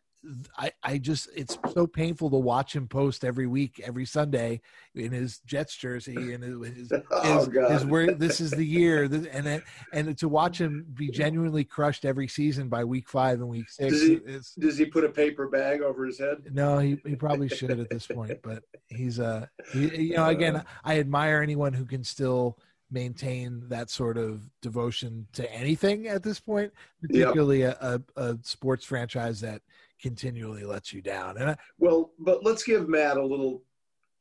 I, 0.59 0.72
I 0.83 0.98
just 0.98 1.29
it's 1.37 1.57
so 1.72 1.87
painful 1.87 2.31
to 2.31 2.37
watch 2.37 2.74
him 2.74 2.88
post 2.88 3.24
every 3.24 3.46
week 3.46 3.81
every 3.85 4.05
Sunday 4.05 4.61
in 4.92 5.12
his 5.12 5.38
Jets 5.46 5.76
jersey 5.76 6.33
and 6.33 6.42
his, 6.42 6.74
his 6.74 6.92
oh 7.12 7.42
is, 7.42 7.46
god 7.48 7.85
where 7.88 8.12
this 8.12 8.40
is 8.40 8.50
the 8.50 8.64
year 8.64 9.07
this, 9.07 9.26
and 9.26 9.46
it, 9.46 9.62
and 9.92 10.18
to 10.18 10.29
watch 10.29 10.61
him 10.61 10.84
be 10.95 11.11
genuinely 11.11 11.62
crushed 11.62 12.05
every 12.05 12.26
season 12.26 12.68
by 12.68 12.82
week 12.82 13.09
five 13.09 13.38
and 13.38 13.49
week 13.49 13.68
six 13.68 13.93
Does 13.93 14.03
he- 14.03 14.14
is 14.14 14.53
does 14.59 14.76
he 14.78 14.86
put 14.86 15.05
a 15.05 15.11
paper 15.11 15.49
bag 15.49 15.80
over 15.80 16.05
his 16.05 16.18
head 16.18 16.38
no 16.51 16.78
he, 16.78 16.99
he 17.07 17.14
probably 17.14 17.49
should 17.49 17.78
at 17.78 17.88
this 17.88 18.09
point 18.09 18.41
but 18.43 18.64
he's 18.88 19.20
uh 19.20 19.47
he, 19.72 20.07
you 20.07 20.16
know 20.16 20.26
again 20.26 20.64
i 20.84 20.99
admire 20.99 21.41
anyone 21.41 21.72
who 21.72 21.84
can 21.84 22.03
still 22.03 22.59
maintain 22.91 23.62
that 23.68 23.91
sort 23.91 24.16
of 24.16 24.49
devotion 24.62 25.26
to 25.32 25.51
anything 25.53 26.07
at 26.07 26.22
this 26.22 26.39
point 26.39 26.72
particularly 27.01 27.62
a, 27.62 27.76
a, 27.80 28.01
a 28.16 28.39
sports 28.43 28.84
franchise 28.84 29.41
that 29.41 29.61
continually 30.01 30.64
lets 30.64 30.93
you 30.93 31.03
down 31.03 31.37
and 31.37 31.51
I, 31.51 31.57
Well, 31.78 32.12
but 32.18 32.45
let's 32.45 32.62
give 32.62 32.89
Matt 32.89 33.16
a 33.16 33.24
little 33.24 33.62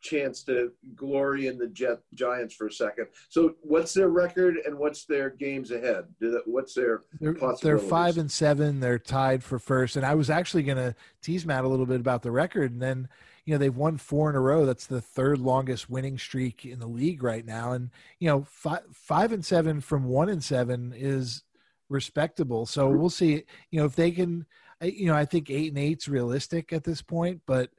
chance 0.05 0.43
to 0.43 0.71
glory 0.95 1.47
in 1.47 1.57
the 1.57 1.67
Jet 1.67 1.99
Giants 2.13 2.53
for 2.53 2.67
a 2.67 2.71
second. 2.71 3.07
So, 3.27 3.55
what's 3.61 3.93
their 3.93 4.09
record 4.09 4.57
and 4.65 4.77
what's 4.77 5.05
their 5.05 5.31
games 5.31 5.71
ahead? 5.71 6.05
Do 6.19 6.31
that 6.31 6.43
what's 6.45 6.73
their 6.73 7.01
they're, 7.19 7.35
they're 7.61 7.79
five 7.79 8.17
and 8.17 8.31
seven. 8.31 8.79
They're 8.79 8.99
tied 8.99 9.43
for 9.43 9.59
first. 9.59 9.95
And 9.97 10.05
I 10.05 10.15
was 10.15 10.29
actually 10.29 10.63
going 10.63 10.77
to 10.77 10.95
tease 11.21 11.45
Matt 11.45 11.65
a 11.65 11.67
little 11.67 11.87
bit 11.87 11.99
about 11.99 12.21
the 12.21 12.31
record, 12.31 12.71
and 12.71 12.81
then 12.81 13.09
you 13.45 13.53
know 13.53 13.57
they've 13.59 13.75
won 13.75 13.97
four 13.97 14.29
in 14.29 14.35
a 14.35 14.41
row. 14.41 14.65
That's 14.65 14.87
the 14.87 15.01
third 15.01 15.39
longest 15.39 15.89
winning 15.89 16.17
streak 16.17 16.65
in 16.65 16.79
the 16.79 16.87
league 16.87 17.23
right 17.23 17.45
now. 17.45 17.73
And 17.73 17.91
you 18.19 18.27
know 18.27 18.43
five 18.49 18.83
five 18.91 19.31
and 19.31 19.45
seven 19.45 19.81
from 19.81 20.05
one 20.05 20.29
and 20.29 20.43
seven 20.43 20.93
is 20.95 21.43
respectable. 21.89 22.65
So 22.65 22.89
we'll 22.89 23.09
see. 23.09 23.43
You 23.71 23.79
know 23.79 23.85
if 23.85 23.95
they 23.95 24.11
can. 24.11 24.45
You 24.81 25.07
know 25.07 25.15
I 25.15 25.25
think 25.25 25.49
eight 25.49 25.69
and 25.69 25.77
eight's 25.77 26.07
realistic 26.07 26.73
at 26.73 26.83
this 26.83 27.01
point, 27.01 27.41
but 27.45 27.69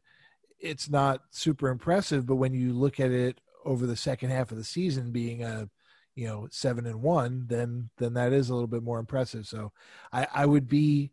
it's 0.59 0.89
not 0.89 1.23
super 1.31 1.69
impressive. 1.69 2.27
But 2.27 2.37
when 2.37 2.55
you 2.55 2.73
look 2.73 2.99
at 3.01 3.11
it 3.11 3.41
over 3.65 3.87
the 3.87 3.97
second 3.97 4.31
half 4.31 4.51
of 4.53 4.57
the 4.59 4.65
season 4.65 5.11
being 5.11 5.43
a 5.43 5.69
you 6.15 6.27
know 6.27 6.49
seven 6.51 6.87
and 6.87 7.03
one, 7.03 7.47
then 7.49 7.91
then 7.99 8.15
that 8.15 8.33
is 8.33 8.49
a 8.51 8.55
little 8.55 8.69
bit 8.69 8.83
more 8.83 8.99
impressive. 8.99 9.47
So 9.47 9.73
I, 10.13 10.27
I 10.33 10.47
would 10.47 10.69
be. 10.69 11.11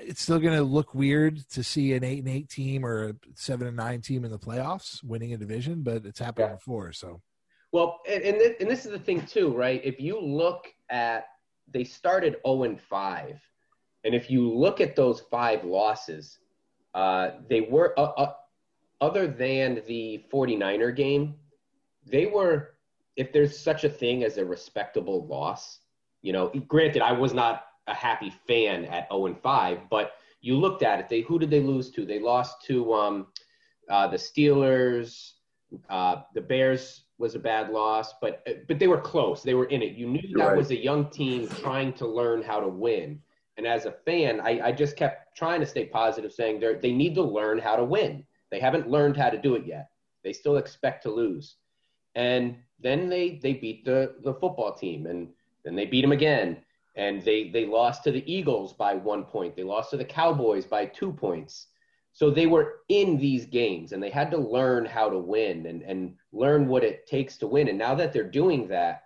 It's 0.00 0.22
still 0.22 0.38
going 0.38 0.56
to 0.56 0.62
look 0.62 0.94
weird 0.94 1.48
to 1.50 1.62
see 1.62 1.94
an 1.94 2.04
eight 2.04 2.20
and 2.20 2.28
eight 2.28 2.48
team 2.48 2.84
or 2.84 3.08
a 3.08 3.14
seven 3.34 3.66
and 3.66 3.76
nine 3.76 4.00
team 4.00 4.24
in 4.24 4.30
the 4.30 4.38
playoffs 4.38 5.02
winning 5.02 5.34
a 5.34 5.36
division, 5.36 5.82
but 5.82 6.06
it's 6.06 6.18
happened 6.18 6.48
yeah. 6.50 6.54
before. 6.54 6.92
So, 6.92 7.20
well, 7.72 8.00
and 8.08 8.22
and 8.22 8.40
this, 8.40 8.54
and 8.60 8.70
this 8.70 8.86
is 8.86 8.92
the 8.92 8.98
thing 8.98 9.26
too, 9.26 9.54
right? 9.54 9.80
If 9.84 10.00
you 10.00 10.20
look 10.20 10.68
at 10.88 11.26
they 11.72 11.84
started 11.84 12.32
zero 12.32 12.40
oh 12.44 12.62
and 12.62 12.80
five, 12.80 13.40
and 14.04 14.14
if 14.14 14.30
you 14.30 14.48
look 14.48 14.80
at 14.80 14.94
those 14.94 15.20
five 15.30 15.64
losses, 15.64 16.38
uh, 16.94 17.32
they 17.48 17.62
were, 17.62 17.92
uh, 17.98 18.12
uh, 18.16 18.32
other 19.00 19.26
than 19.26 19.82
the 19.86 20.24
49er 20.32 20.94
game, 20.94 21.34
they 22.06 22.26
were, 22.26 22.74
if 23.16 23.32
there's 23.32 23.58
such 23.58 23.84
a 23.84 23.88
thing 23.88 24.22
as 24.22 24.38
a 24.38 24.44
respectable 24.44 25.26
loss, 25.26 25.80
you 26.22 26.32
know, 26.32 26.48
granted, 26.68 27.02
I 27.02 27.12
was 27.12 27.34
not 27.34 27.65
a 27.86 27.94
happy 27.94 28.32
fan 28.46 28.84
at 28.86 29.08
0 29.10 29.26
and 29.26 29.40
5, 29.40 29.88
but 29.90 30.12
you 30.40 30.56
looked 30.56 30.82
at 30.82 31.00
it. 31.00 31.08
They 31.08 31.22
who 31.22 31.38
did 31.38 31.50
they 31.50 31.60
lose 31.60 31.90
to? 31.90 32.04
They 32.04 32.20
lost 32.20 32.62
to 32.66 32.92
um, 32.94 33.26
uh, 33.90 34.08
the 34.08 34.16
Steelers. 34.16 35.32
Uh, 35.90 36.22
the 36.34 36.40
Bears 36.40 37.02
was 37.18 37.34
a 37.34 37.38
bad 37.38 37.70
loss, 37.70 38.14
but 38.20 38.46
but 38.68 38.78
they 38.78 38.86
were 38.86 39.00
close. 39.00 39.42
They 39.42 39.54
were 39.54 39.66
in 39.66 39.82
it. 39.82 39.94
You 39.94 40.06
knew 40.06 40.36
that 40.36 40.48
right. 40.48 40.56
was 40.56 40.70
a 40.70 40.76
young 40.76 41.10
team 41.10 41.48
trying 41.48 41.92
to 41.94 42.06
learn 42.06 42.42
how 42.42 42.60
to 42.60 42.68
win. 42.68 43.20
And 43.56 43.66
as 43.66 43.86
a 43.86 43.92
fan, 43.92 44.40
I, 44.40 44.60
I 44.66 44.72
just 44.72 44.96
kept 44.96 45.36
trying 45.36 45.60
to 45.60 45.66
stay 45.66 45.86
positive, 45.86 46.32
saying 46.32 46.60
they 46.60 46.74
they 46.74 46.92
need 46.92 47.14
to 47.14 47.22
learn 47.22 47.58
how 47.58 47.76
to 47.76 47.84
win. 47.84 48.24
They 48.50 48.60
haven't 48.60 48.88
learned 48.88 49.16
how 49.16 49.30
to 49.30 49.38
do 49.38 49.54
it 49.54 49.66
yet. 49.66 49.88
They 50.22 50.32
still 50.32 50.58
expect 50.58 51.02
to 51.04 51.10
lose. 51.10 51.56
And 52.14 52.56
then 52.78 53.08
they 53.08 53.40
they 53.42 53.54
beat 53.54 53.84
the 53.84 54.16
the 54.22 54.34
football 54.34 54.74
team, 54.74 55.06
and 55.06 55.28
then 55.64 55.74
they 55.74 55.86
beat 55.86 56.02
them 56.02 56.12
again. 56.12 56.58
And 56.96 57.22
they 57.22 57.50
they 57.50 57.66
lost 57.66 58.04
to 58.04 58.10
the 58.10 58.30
Eagles 58.32 58.72
by 58.72 58.94
one 58.94 59.24
point. 59.24 59.54
They 59.54 59.62
lost 59.62 59.90
to 59.90 59.96
the 59.96 60.04
Cowboys 60.04 60.64
by 60.64 60.86
two 60.86 61.12
points. 61.12 61.68
So 62.12 62.30
they 62.30 62.46
were 62.46 62.80
in 62.88 63.18
these 63.18 63.44
games, 63.44 63.92
and 63.92 64.02
they 64.02 64.08
had 64.08 64.30
to 64.30 64.38
learn 64.38 64.86
how 64.86 65.10
to 65.10 65.18
win 65.18 65.66
and 65.66 65.82
and 65.82 66.14
learn 66.32 66.66
what 66.66 66.84
it 66.84 67.06
takes 67.06 67.36
to 67.38 67.46
win. 67.46 67.68
And 67.68 67.78
now 67.78 67.94
that 67.94 68.12
they're 68.14 68.30
doing 68.30 68.68
that, 68.68 69.02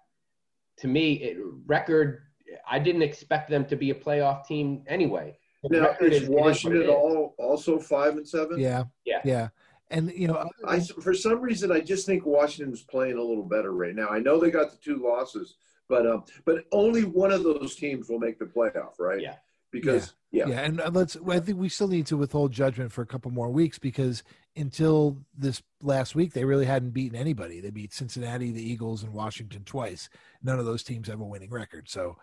to 0.79 0.87
me, 0.87 1.15
it, 1.15 1.37
record 1.67 2.23
I 2.69 2.79
didn't 2.79 3.03
expect 3.03 3.51
them 3.51 3.65
to 3.67 3.77
be 3.77 3.91
a 3.91 3.95
playoff 3.95 4.47
team 4.47 4.85
anyway. 4.87 5.37
now, 5.65 5.95
is, 6.01 6.23
is 6.23 6.29
Washington 6.29 6.83
is 6.83 6.89
all 6.89 7.35
also 7.39 7.79
five 7.79 8.17
and 8.17 8.27
seven? 8.27 8.59
Yeah, 8.59 8.85
yeah, 9.05 9.21
yeah. 9.25 9.49
And 9.91 10.13
you 10.13 10.29
know, 10.29 10.49
I 10.67 10.81
for 10.81 11.15
some 11.15 11.41
reason 11.41 11.73
I 11.73 11.81
just 11.81 12.07
think 12.07 12.25
Washington's 12.25 12.83
playing 12.83 13.19
a 13.19 13.23
little 13.23 13.43
better 13.43 13.73
right 13.73 13.95
now. 13.95 14.09
I 14.09 14.21
know 14.21 14.39
they 14.39 14.51
got 14.51 14.71
the 14.71 14.77
two 14.77 15.03
losses, 15.05 15.57
but 15.91 16.07
um, 16.07 16.25
but 16.47 16.65
only 16.73 17.05
one 17.05 17.33
of 17.33 17.43
those 17.43 17.75
teams 17.75 18.09
will 18.09 18.21
make 18.21 18.39
the 18.39 18.47
playoff, 18.47 18.99
right? 18.99 19.21
Yeah. 19.21 19.35
Because 19.73 20.15
yeah, 20.33 20.47
yeah, 20.47 20.55
yeah 20.55 20.61
and 20.63 20.81
uh, 20.81 20.91
let's. 20.93 21.17
I 21.29 21.39
think 21.39 21.59
we 21.59 21.69
still 21.69 21.87
need 21.87 22.07
to 22.07 22.17
withhold 22.17 22.53
judgment 22.53 22.91
for 22.91 23.03
a 23.03 23.07
couple 23.07 23.31
more 23.31 23.51
weeks 23.51 23.79
because 23.79 24.25
until 24.57 25.19
this 25.37 25.63
last 25.81 26.15
week, 26.15 26.33
they 26.33 26.45
really 26.45 26.65
hadn't 26.65 26.91
beaten 26.91 27.17
anybody. 27.17 27.61
They 27.61 27.71
beat 27.71 27.93
Cincinnati, 27.93 28.51
the 28.51 28.63
Eagles, 28.63 29.05
and 29.05 29.13
Washington 29.13 29.63
twice. 29.65 30.09
None 30.43 30.59
of 30.59 30.65
those 30.65 30.83
teams 30.83 31.07
have 31.07 31.21
a 31.21 31.25
winning 31.25 31.51
record. 31.51 31.89
So 31.89 32.17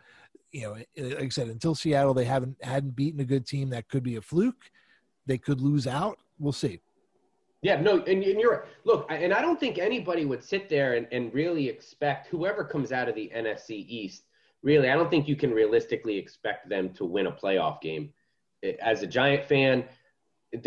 you 0.51 0.63
know, 0.63 0.73
like 1.15 1.23
I 1.23 1.29
said, 1.29 1.47
until 1.47 1.75
Seattle, 1.75 2.13
they 2.13 2.25
haven't 2.25 2.57
hadn't 2.61 2.95
beaten 2.95 3.19
a 3.21 3.25
good 3.25 3.45
team 3.45 3.69
that 3.69 3.87
could 3.87 4.03
be 4.03 4.17
a 4.17 4.21
fluke. 4.21 4.71
They 5.25 5.37
could 5.37 5.61
lose 5.61 5.87
out. 5.87 6.19
We'll 6.39 6.53
see. 6.53 6.81
Yeah, 7.61 7.81
no, 7.81 8.03
and, 8.03 8.23
and 8.23 8.39
you're 8.39 8.51
right. 8.51 8.61
look, 8.85 9.07
and 9.09 9.33
I 9.33 9.41
don't 9.41 9.59
think 9.59 9.79
anybody 9.79 10.25
would 10.25 10.43
sit 10.43 10.69
there 10.69 10.93
and, 10.93 11.07
and 11.11 11.33
really 11.33 11.67
expect 11.67 12.27
whoever 12.27 12.63
comes 12.63 12.91
out 12.91 13.09
of 13.09 13.15
the 13.15 13.31
NFC 13.35 13.85
East. 13.87 14.23
Really, 14.61 14.89
I 14.89 14.95
don't 14.95 15.09
think 15.09 15.27
you 15.27 15.35
can 15.35 15.51
realistically 15.51 16.17
expect 16.17 16.69
them 16.69 16.91
to 16.93 17.05
win 17.05 17.27
a 17.27 17.31
playoff 17.31 17.81
game. 17.81 18.13
As 18.81 19.01
a 19.01 19.07
Giant 19.07 19.45
fan, 19.45 19.85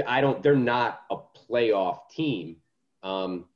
I 0.07 0.21
don't. 0.21 0.43
They're 0.43 0.57
not 0.57 1.03
a 1.11 1.17
playoff 1.17 2.09
team. 2.11 2.57
Um, 3.03 3.47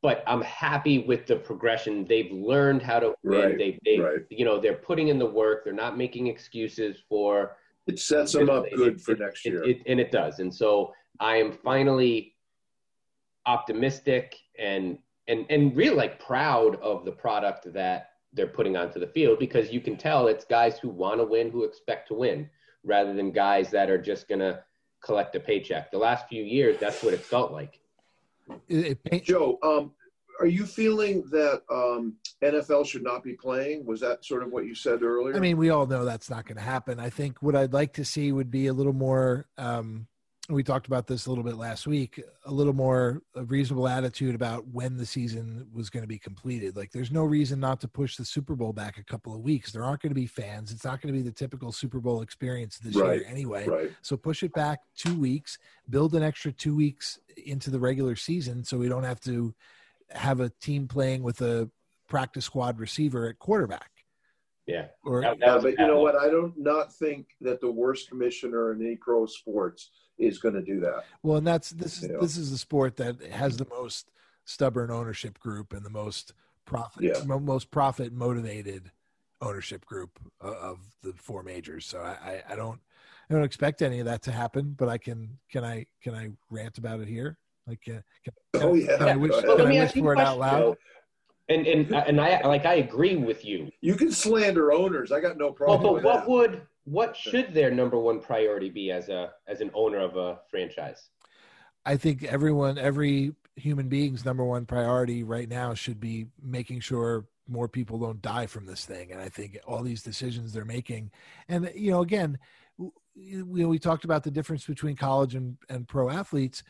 but 0.00 0.22
I'm 0.26 0.42
happy 0.42 1.00
with 1.00 1.26
the 1.26 1.36
progression. 1.36 2.04
They've 2.04 2.30
learned 2.30 2.82
how 2.82 3.00
to 3.00 3.14
win. 3.22 3.40
Right, 3.40 3.58
they, 3.58 3.78
they, 3.84 3.98
right. 3.98 4.20
you 4.30 4.44
know, 4.44 4.60
they're 4.60 4.74
putting 4.74 5.08
in 5.08 5.18
the 5.18 5.26
work. 5.26 5.64
They're 5.64 5.72
not 5.72 5.96
making 5.96 6.26
excuses 6.26 6.98
for. 7.08 7.56
It 7.86 7.98
sets 7.98 8.32
them 8.32 8.48
up 8.50 8.64
good 8.74 8.94
it, 8.94 9.00
for 9.00 9.12
it, 9.12 9.20
next 9.20 9.44
year, 9.44 9.64
it, 9.64 9.82
and 9.86 9.98
it 9.98 10.12
does. 10.12 10.38
And 10.38 10.54
so 10.54 10.92
I 11.18 11.36
am 11.36 11.52
finally 11.52 12.31
optimistic 13.46 14.36
and 14.58 14.98
and 15.28 15.46
and 15.50 15.76
really 15.76 15.96
like 15.96 16.18
proud 16.18 16.76
of 16.76 17.04
the 17.04 17.12
product 17.12 17.72
that 17.72 18.10
they're 18.32 18.46
putting 18.46 18.76
onto 18.76 18.98
the 18.98 19.06
field 19.06 19.38
because 19.38 19.70
you 19.70 19.80
can 19.80 19.96
tell 19.96 20.26
it's 20.26 20.44
guys 20.44 20.78
who 20.78 20.88
want 20.88 21.20
to 21.20 21.24
win, 21.24 21.50
who 21.50 21.64
expect 21.64 22.08
to 22.08 22.14
win, 22.14 22.48
rather 22.82 23.12
than 23.12 23.30
guys 23.30 23.70
that 23.70 23.90
are 23.90 24.00
just 24.00 24.28
gonna 24.28 24.62
collect 25.02 25.34
a 25.36 25.40
paycheck. 25.40 25.90
The 25.90 25.98
last 25.98 26.28
few 26.28 26.42
years, 26.42 26.78
that's 26.80 27.02
what 27.02 27.14
it 27.14 27.20
felt 27.20 27.52
like. 27.52 27.80
It, 28.68 28.98
it, 29.04 29.24
Joe, 29.24 29.58
um, 29.62 29.92
are 30.40 30.46
you 30.46 30.66
feeling 30.66 31.24
that 31.30 31.62
um, 31.70 32.14
NFL 32.42 32.86
should 32.86 33.02
not 33.02 33.22
be 33.22 33.34
playing? 33.34 33.86
Was 33.86 34.00
that 34.00 34.24
sort 34.24 34.42
of 34.42 34.50
what 34.50 34.66
you 34.66 34.74
said 34.74 35.02
earlier? 35.02 35.36
I 35.36 35.40
mean, 35.40 35.56
we 35.56 35.70
all 35.70 35.86
know 35.86 36.04
that's 36.04 36.30
not 36.30 36.46
going 36.46 36.56
to 36.56 36.62
happen. 36.62 36.98
I 36.98 37.10
think 37.10 37.42
what 37.42 37.54
I'd 37.54 37.72
like 37.72 37.92
to 37.94 38.04
see 38.04 38.32
would 38.32 38.50
be 38.50 38.66
a 38.66 38.72
little 38.72 38.92
more 38.92 39.46
um, 39.58 40.06
we 40.48 40.64
talked 40.64 40.88
about 40.88 41.06
this 41.06 41.26
a 41.26 41.28
little 41.28 41.44
bit 41.44 41.56
last 41.56 41.86
week 41.86 42.20
a 42.46 42.50
little 42.50 42.72
more 42.72 43.22
a 43.36 43.44
reasonable 43.44 43.86
attitude 43.86 44.34
about 44.34 44.66
when 44.68 44.96
the 44.96 45.06
season 45.06 45.66
was 45.72 45.88
going 45.88 46.02
to 46.02 46.08
be 46.08 46.18
completed. 46.18 46.76
Like 46.76 46.90
there's 46.90 47.12
no 47.12 47.22
reason 47.22 47.60
not 47.60 47.80
to 47.82 47.88
push 47.88 48.16
the 48.16 48.24
super 48.24 48.56
bowl 48.56 48.72
back 48.72 48.98
a 48.98 49.04
couple 49.04 49.34
of 49.34 49.40
weeks. 49.40 49.70
There 49.70 49.84
aren't 49.84 50.02
going 50.02 50.10
to 50.10 50.20
be 50.20 50.26
fans. 50.26 50.72
It's 50.72 50.84
not 50.84 51.00
going 51.00 51.14
to 51.14 51.18
be 51.18 51.22
the 51.22 51.34
typical 51.34 51.70
super 51.70 52.00
bowl 52.00 52.22
experience 52.22 52.78
this 52.78 52.96
right, 52.96 53.20
year 53.20 53.28
anyway. 53.28 53.68
right. 53.68 53.90
so 54.02 54.16
push 54.16 54.42
it 54.42 54.52
back 54.52 54.80
two 54.96 55.14
weeks 55.14 55.58
build 55.90 56.14
an 56.14 56.22
extra 56.22 56.50
two 56.50 56.74
weeks 56.74 57.20
into 57.46 57.70
the 57.70 57.78
regular 57.78 58.16
season 58.16 58.64
so 58.64 58.76
we 58.76 58.88
don't 58.88 59.04
have 59.04 59.20
to 59.20 59.54
have 60.10 60.40
a 60.40 60.50
team 60.60 60.88
playing 60.88 61.22
with 61.22 61.40
a 61.40 61.70
practice 62.08 62.44
squad 62.44 62.78
receiver 62.78 63.28
at 63.28 63.38
quarterback 63.38 63.91
yeah. 64.66 64.86
Or, 65.04 65.22
that, 65.22 65.38
that 65.40 65.46
yeah, 65.46 65.58
but 65.58 65.78
you 65.78 65.86
know 65.86 66.00
what? 66.00 66.16
I 66.16 66.28
don't 66.28 66.54
not 66.56 66.92
think 66.92 67.28
that 67.40 67.60
the 67.60 67.70
worst 67.70 68.08
commissioner 68.08 68.72
in 68.72 68.84
any 68.84 68.96
pro 68.96 69.26
sports 69.26 69.90
is 70.18 70.38
going 70.38 70.54
to 70.54 70.62
do 70.62 70.80
that. 70.80 71.04
Well, 71.22 71.38
and 71.38 71.46
that's 71.46 71.70
this 71.70 71.98
is 71.98 72.04
you 72.04 72.14
know? 72.14 72.20
this 72.20 72.36
is 72.36 72.50
the 72.50 72.58
sport 72.58 72.96
that 72.96 73.20
has 73.32 73.56
the 73.56 73.66
most 73.70 74.10
stubborn 74.44 74.90
ownership 74.90 75.38
group 75.38 75.72
and 75.72 75.84
the 75.84 75.90
most 75.90 76.32
profit 76.64 77.02
yeah. 77.02 77.24
most 77.24 77.70
profit 77.70 78.12
motivated 78.12 78.90
ownership 79.40 79.84
group 79.84 80.18
of 80.40 80.78
the 81.02 81.12
four 81.16 81.42
majors. 81.42 81.86
So 81.86 82.00
I, 82.00 82.42
I 82.48 82.54
don't 82.54 82.80
I 83.28 83.34
don't 83.34 83.44
expect 83.44 83.82
any 83.82 83.98
of 83.98 84.06
that 84.06 84.22
to 84.22 84.32
happen, 84.32 84.74
but 84.78 84.88
I 84.88 84.98
can 84.98 85.38
can 85.50 85.64
I 85.64 85.86
can 86.02 86.14
I 86.14 86.30
rant 86.50 86.78
about 86.78 87.00
it 87.00 87.08
here? 87.08 87.38
Like, 87.66 87.80
uh, 87.88 88.02
can, 88.24 88.32
can, 88.54 88.62
oh 88.62 88.74
yeah, 88.74 88.98
can 88.98 89.08
I 89.08 89.16
wish, 89.16 89.40
can 89.40 89.60
I 89.60 89.64
wish 89.64 89.92
for 89.92 90.12
it 90.14 90.18
out 90.18 90.38
loud? 90.38 90.76
And 91.48 91.66
and 91.66 91.94
and 92.08 92.20
I 92.20 92.46
like 92.46 92.66
I 92.66 92.74
agree 92.74 93.16
with 93.16 93.44
you. 93.44 93.70
You 93.80 93.94
can 93.94 94.10
slander 94.10 94.72
owners. 94.72 95.12
I 95.12 95.20
got 95.20 95.36
no 95.36 95.52
problem. 95.52 95.82
Well, 95.82 95.94
but 95.94 96.04
what 96.04 96.20
that. 96.20 96.28
would 96.28 96.62
what 96.84 97.16
should 97.16 97.54
their 97.54 97.70
number 97.70 97.98
one 97.98 98.20
priority 98.20 98.68
be 98.68 98.90
as 98.90 99.08
a 99.08 99.32
as 99.46 99.60
an 99.60 99.70
owner 99.74 99.98
of 99.98 100.16
a 100.16 100.40
franchise? 100.50 101.08
I 101.84 101.96
think 101.96 102.24
everyone, 102.24 102.78
every 102.78 103.34
human 103.56 103.88
being's 103.88 104.24
number 104.24 104.44
one 104.44 104.66
priority 104.66 105.22
right 105.24 105.48
now 105.48 105.74
should 105.74 106.00
be 106.00 106.26
making 106.40 106.80
sure 106.80 107.26
more 107.48 107.68
people 107.68 107.98
don't 107.98 108.22
die 108.22 108.46
from 108.46 108.66
this 108.66 108.84
thing. 108.84 109.10
And 109.12 109.20
I 109.20 109.28
think 109.28 109.58
all 109.66 109.82
these 109.82 110.02
decisions 110.02 110.52
they're 110.52 110.64
making, 110.64 111.10
and 111.48 111.70
you 111.74 111.90
know, 111.90 112.02
again, 112.02 112.38
we, 112.78 113.64
we 113.64 113.78
talked 113.78 114.04
about 114.04 114.22
the 114.22 114.30
difference 114.30 114.64
between 114.64 114.96
college 114.96 115.34
and, 115.34 115.56
and 115.68 115.86
pro 115.86 116.08
athletes. 116.08 116.62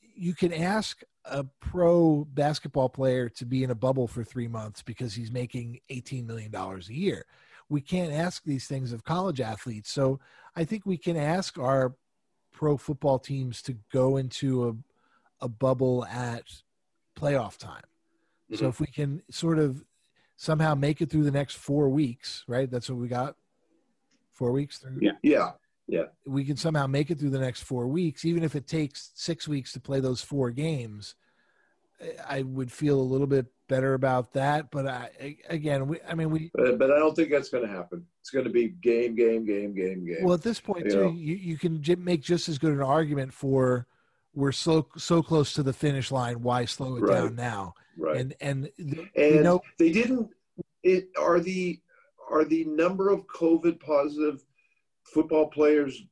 You 0.00 0.34
can 0.34 0.52
ask 0.52 1.02
a 1.28 1.44
pro 1.60 2.24
basketball 2.32 2.88
player 2.88 3.28
to 3.30 3.44
be 3.44 3.64
in 3.64 3.70
a 3.70 3.74
bubble 3.74 4.06
for 4.06 4.22
three 4.24 4.48
months 4.48 4.82
because 4.82 5.14
he's 5.14 5.30
making 5.30 5.80
$18 5.90 6.26
million 6.26 6.54
a 6.54 6.78
year 6.92 7.26
we 7.68 7.80
can't 7.80 8.12
ask 8.12 8.44
these 8.44 8.68
things 8.68 8.92
of 8.92 9.02
college 9.02 9.40
athletes. 9.40 9.90
So 9.90 10.20
I 10.54 10.64
think 10.64 10.86
we 10.86 10.96
can 10.96 11.16
ask 11.16 11.58
our 11.58 11.96
pro 12.52 12.76
football 12.76 13.18
teams 13.18 13.60
to 13.62 13.76
go 13.92 14.16
into 14.18 14.68
a, 15.40 15.44
a 15.44 15.48
bubble 15.48 16.04
at 16.06 16.44
playoff 17.16 17.58
time. 17.58 17.82
So 18.54 18.66
Mhm. 18.66 18.68
if 18.68 18.78
we 18.80 18.86
can 18.86 19.22
sort 19.32 19.58
of 19.58 19.84
somehow 20.36 20.76
make 20.76 21.00
it 21.00 21.10
through 21.10 21.24
the 21.24 21.32
next 21.32 21.56
four 21.56 21.88
weeks, 21.88 22.44
right? 22.46 22.70
That's 22.70 22.88
what 22.88 22.98
we 23.00 23.08
got. 23.08 23.34
Four 24.30 24.52
weeks 24.52 24.78
through. 24.78 24.98
Yeah. 25.00 25.16
Yeah. 25.22 25.52
We 26.26 26.44
can 26.44 26.56
somehow 26.56 26.86
make 26.86 27.10
it 27.10 27.18
through 27.18 27.30
the 27.30 27.38
next 27.38 27.62
four 27.62 27.86
weeks, 27.86 28.24
even 28.24 28.42
if 28.42 28.54
it 28.56 28.66
takes 28.66 29.10
six 29.14 29.46
weeks 29.46 29.72
to 29.72 29.80
play 29.80 30.00
those 30.00 30.20
four 30.20 30.50
games. 30.50 31.14
I- 32.28 32.42
would 32.42 32.70
feel 32.70 33.00
a 33.00 33.02
little 33.02 33.26
bit 33.26 33.46
better 33.68 33.94
about 33.94 34.32
that. 34.34 34.70
But 34.70 34.86
I, 34.86 35.36
again, 35.48 35.86
we, 35.88 35.98
I 36.06 36.14
mean, 36.14 36.30
we, 36.30 36.50
But, 36.54 36.78
but 36.78 36.90
I 36.90 36.98
don't 36.98 37.14
think 37.16 37.30
that's 37.30 37.48
going 37.48 37.66
to 37.66 37.72
happen. 37.72 38.04
It's 38.20 38.28
going 38.30 38.44
to 38.44 38.50
be 38.50 38.68
game, 38.68 39.14
game, 39.14 39.46
game, 39.46 39.74
game, 39.74 40.04
game. 40.04 40.18
well, 40.22 40.34
at 40.34 40.42
this 40.42 40.60
point, 40.60 40.84
You 40.86 40.90
too, 40.90 41.00
know. 41.04 41.10
you, 41.12 41.34
you 41.36 41.56
can 41.56 41.82
j- 41.82 41.94
make 41.94 42.20
just 42.20 42.48
as 42.50 42.58
good 42.58 42.72
an 42.72 42.82
argument 42.82 43.32
for 43.32 43.86
we're 44.34 44.52
so, 44.52 44.86
so 44.98 45.22
close 45.22 45.54
to 45.54 45.62
the 45.62 45.72
finish 45.72 46.12
line. 46.12 46.42
Why 46.42 46.66
slow 46.66 46.96
it 46.96 47.00
Right. 47.00 47.14
down 47.14 47.34
now? 47.36 47.74
right. 47.96 48.18
And, 48.18 48.34
and, 48.42 48.70
th- 48.76 49.08
and 49.16 49.34
you 49.36 49.42
know, 49.42 49.62
they 49.78 49.90
didn't. 49.90 50.28
It 50.82 51.08
are 51.18 51.40
the 51.40 51.80
are 52.30 52.44
the 52.44 52.64
number 52.66 53.08
of 53.08 53.26
COVID 53.26 53.80
positive 53.80 54.44
football 55.12 55.46
players 55.48 56.02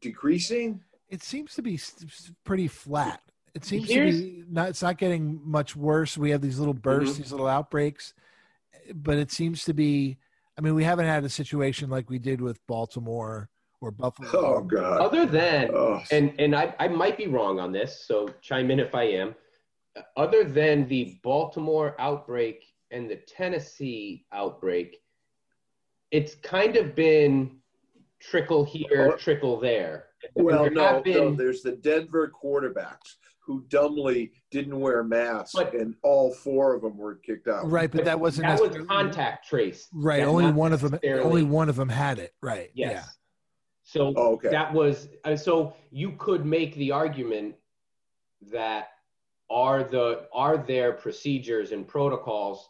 decreasing? 0.00 0.82
it 1.08 1.22
seems 1.22 1.54
to 1.54 1.62
be 1.62 1.74
s- 1.74 2.02
s- 2.04 2.32
pretty 2.44 2.66
flat. 2.66 3.22
It 3.54 3.64
seems 3.64 3.88
Here's- 3.88 4.16
to 4.16 4.20
be 4.22 4.44
not. 4.48 4.68
It's 4.70 4.82
not 4.82 4.98
getting 4.98 5.40
much 5.48 5.76
worse. 5.76 6.18
We 6.18 6.30
have 6.30 6.40
these 6.42 6.58
little 6.58 6.74
bursts, 6.74 7.14
Mhm. 7.14 7.22
these 7.22 7.30
little 7.32 7.46
outbreaks, 7.46 8.12
but 8.92 9.16
it 9.16 9.30
seems 9.30 9.64
to 9.64 9.72
be. 9.72 10.18
I 10.58 10.62
mean, 10.62 10.74
we 10.74 10.82
haven't 10.84 11.06
had 11.06 11.22
a 11.24 11.28
situation 11.28 11.88
like 11.90 12.10
we 12.10 12.18
did 12.18 12.40
with 12.40 12.58
Baltimore 12.66 13.48
or 13.80 13.90
Buffalo. 13.92 14.28
Oh 14.32 14.62
God! 14.62 15.00
Other 15.00 15.26
than 15.26 15.70
Oh, 15.72 16.02
and 16.10 16.34
and 16.40 16.56
I, 16.56 16.74
I 16.80 16.88
might 16.88 17.16
be 17.16 17.28
wrong 17.28 17.60
on 17.60 17.70
this, 17.72 18.04
so 18.04 18.26
chime 18.42 18.70
in 18.72 18.80
if 18.80 18.94
I 18.94 19.04
am. 19.04 19.34
Other 20.16 20.42
than 20.44 20.88
the 20.88 21.18
Baltimore 21.22 21.94
outbreak 22.00 22.64
and 22.90 23.08
the 23.08 23.16
Tennessee 23.16 24.26
outbreak, 24.32 25.00
it's 26.10 26.34
kind 26.34 26.76
of 26.76 26.94
been 26.94 27.60
trickle 28.20 28.64
here, 28.64 29.16
trickle 29.18 29.58
there. 29.60 30.06
well, 30.34 30.62
There 30.64 30.70
no, 30.72 30.84
have 30.84 31.06
no. 31.06 31.34
There's 31.34 31.62
the 31.62 31.72
Denver 31.72 32.32
quarterbacks 32.42 33.16
who 33.40 33.64
dumbly 33.68 34.32
didn't 34.50 34.78
wear 34.80 35.04
masks, 35.04 35.52
But- 35.54 35.74
and 35.74 35.94
all 36.02 36.32
four 36.34 36.74
of 36.74 36.82
them 36.82 36.96
were 36.96 37.16
kicked 37.16 37.46
out. 37.46 37.70
Right, 37.70 37.90
but 37.90 38.04
that 38.04 38.18
wasn't 38.18 38.48
that 38.48 38.60
was 38.60 38.86
contact 38.88 39.48
trace. 39.48 39.88
Right, 39.92 40.20
That 40.20 40.26
only 40.26 40.50
one 40.50 40.72
of 40.72 40.80
them. 40.80 40.98
Only 41.04 41.44
one 41.44 41.68
of 41.68 41.76
them 41.76 41.88
had 41.88 42.18
it. 42.18 42.34
Right. 42.42 42.70
Yes. 42.74 42.92
Yeah. 42.92 43.04
So 43.84 44.12
Oh, 44.16 44.32
okay. 44.34 44.48
that 44.48 44.72
was 44.72 45.08
uh, 45.24 45.36
so 45.36 45.74
you 45.90 46.12
could 46.18 46.44
make 46.44 46.74
the 46.74 46.90
argument 46.90 47.54
that 48.50 48.88
are 49.48 49.84
the 49.84 50.26
are 50.32 50.56
there 50.58 50.92
procedures 50.92 51.70
and 51.70 51.86
protocols 51.86 52.68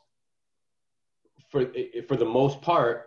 for 1.48 1.64
for 2.06 2.16
the 2.16 2.24
most 2.26 2.60
part 2.60 3.05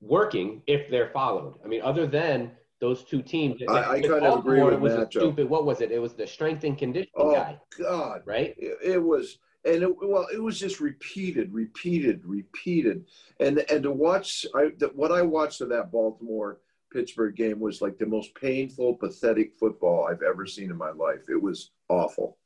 working 0.00 0.62
if 0.66 0.90
they're 0.90 1.10
followed. 1.10 1.54
I 1.64 1.68
mean, 1.68 1.82
other 1.82 2.06
than 2.06 2.52
those 2.80 3.04
two 3.04 3.22
teams, 3.22 3.60
I- 3.68 3.90
I 3.96 4.00
kind 4.02 4.24
of 4.26 4.38
agree 4.40 4.62
with 4.62 4.74
it 4.74 4.80
was 4.80 4.94
Matt, 4.94 5.02
a 5.04 5.06
Joe. 5.06 5.20
stupid. 5.20 5.48
What 5.48 5.64
was 5.64 5.80
it? 5.80 5.90
It 5.90 5.98
was 6.00 6.14
the 6.14 6.26
strength 6.26 6.64
and 6.64 6.76
conditioning 6.76 7.12
Oh 7.14 7.32
guy, 7.32 7.58
God! 7.78 8.22
right? 8.26 8.54
it, 8.58 8.78
it 8.82 9.02
was 9.02 9.38
and 9.64 9.82
it, 9.82 9.96
well 10.00 10.26
it 10.32 10.40
was 10.40 10.60
just 10.60 10.78
repeated 10.78 11.52
repeated 11.52 12.20
repeated 12.24 13.04
and 13.40 13.58
and 13.70 13.82
to 13.82 13.90
watch 13.90 14.46
I, 14.54 14.70
the, 14.78 14.88
what 14.94 15.10
i 15.10 15.22
watched 15.22 15.60
of 15.60 15.68
that 15.70 15.90
baltimore 15.90 16.60
pittsburgh 16.92 17.34
game 17.34 17.58
was 17.58 17.82
like 17.82 17.98
the 17.98 18.06
most 18.06 18.32
painful 18.36 18.94
pathetic 18.94 19.54
football 19.58 20.06
i've 20.08 20.22
ever 20.22 20.46
seen 20.46 20.70
in 20.70 20.76
my 20.76 20.92
life 20.92 21.24
it 21.28 21.42
was 21.42 21.72
awful 21.88 22.38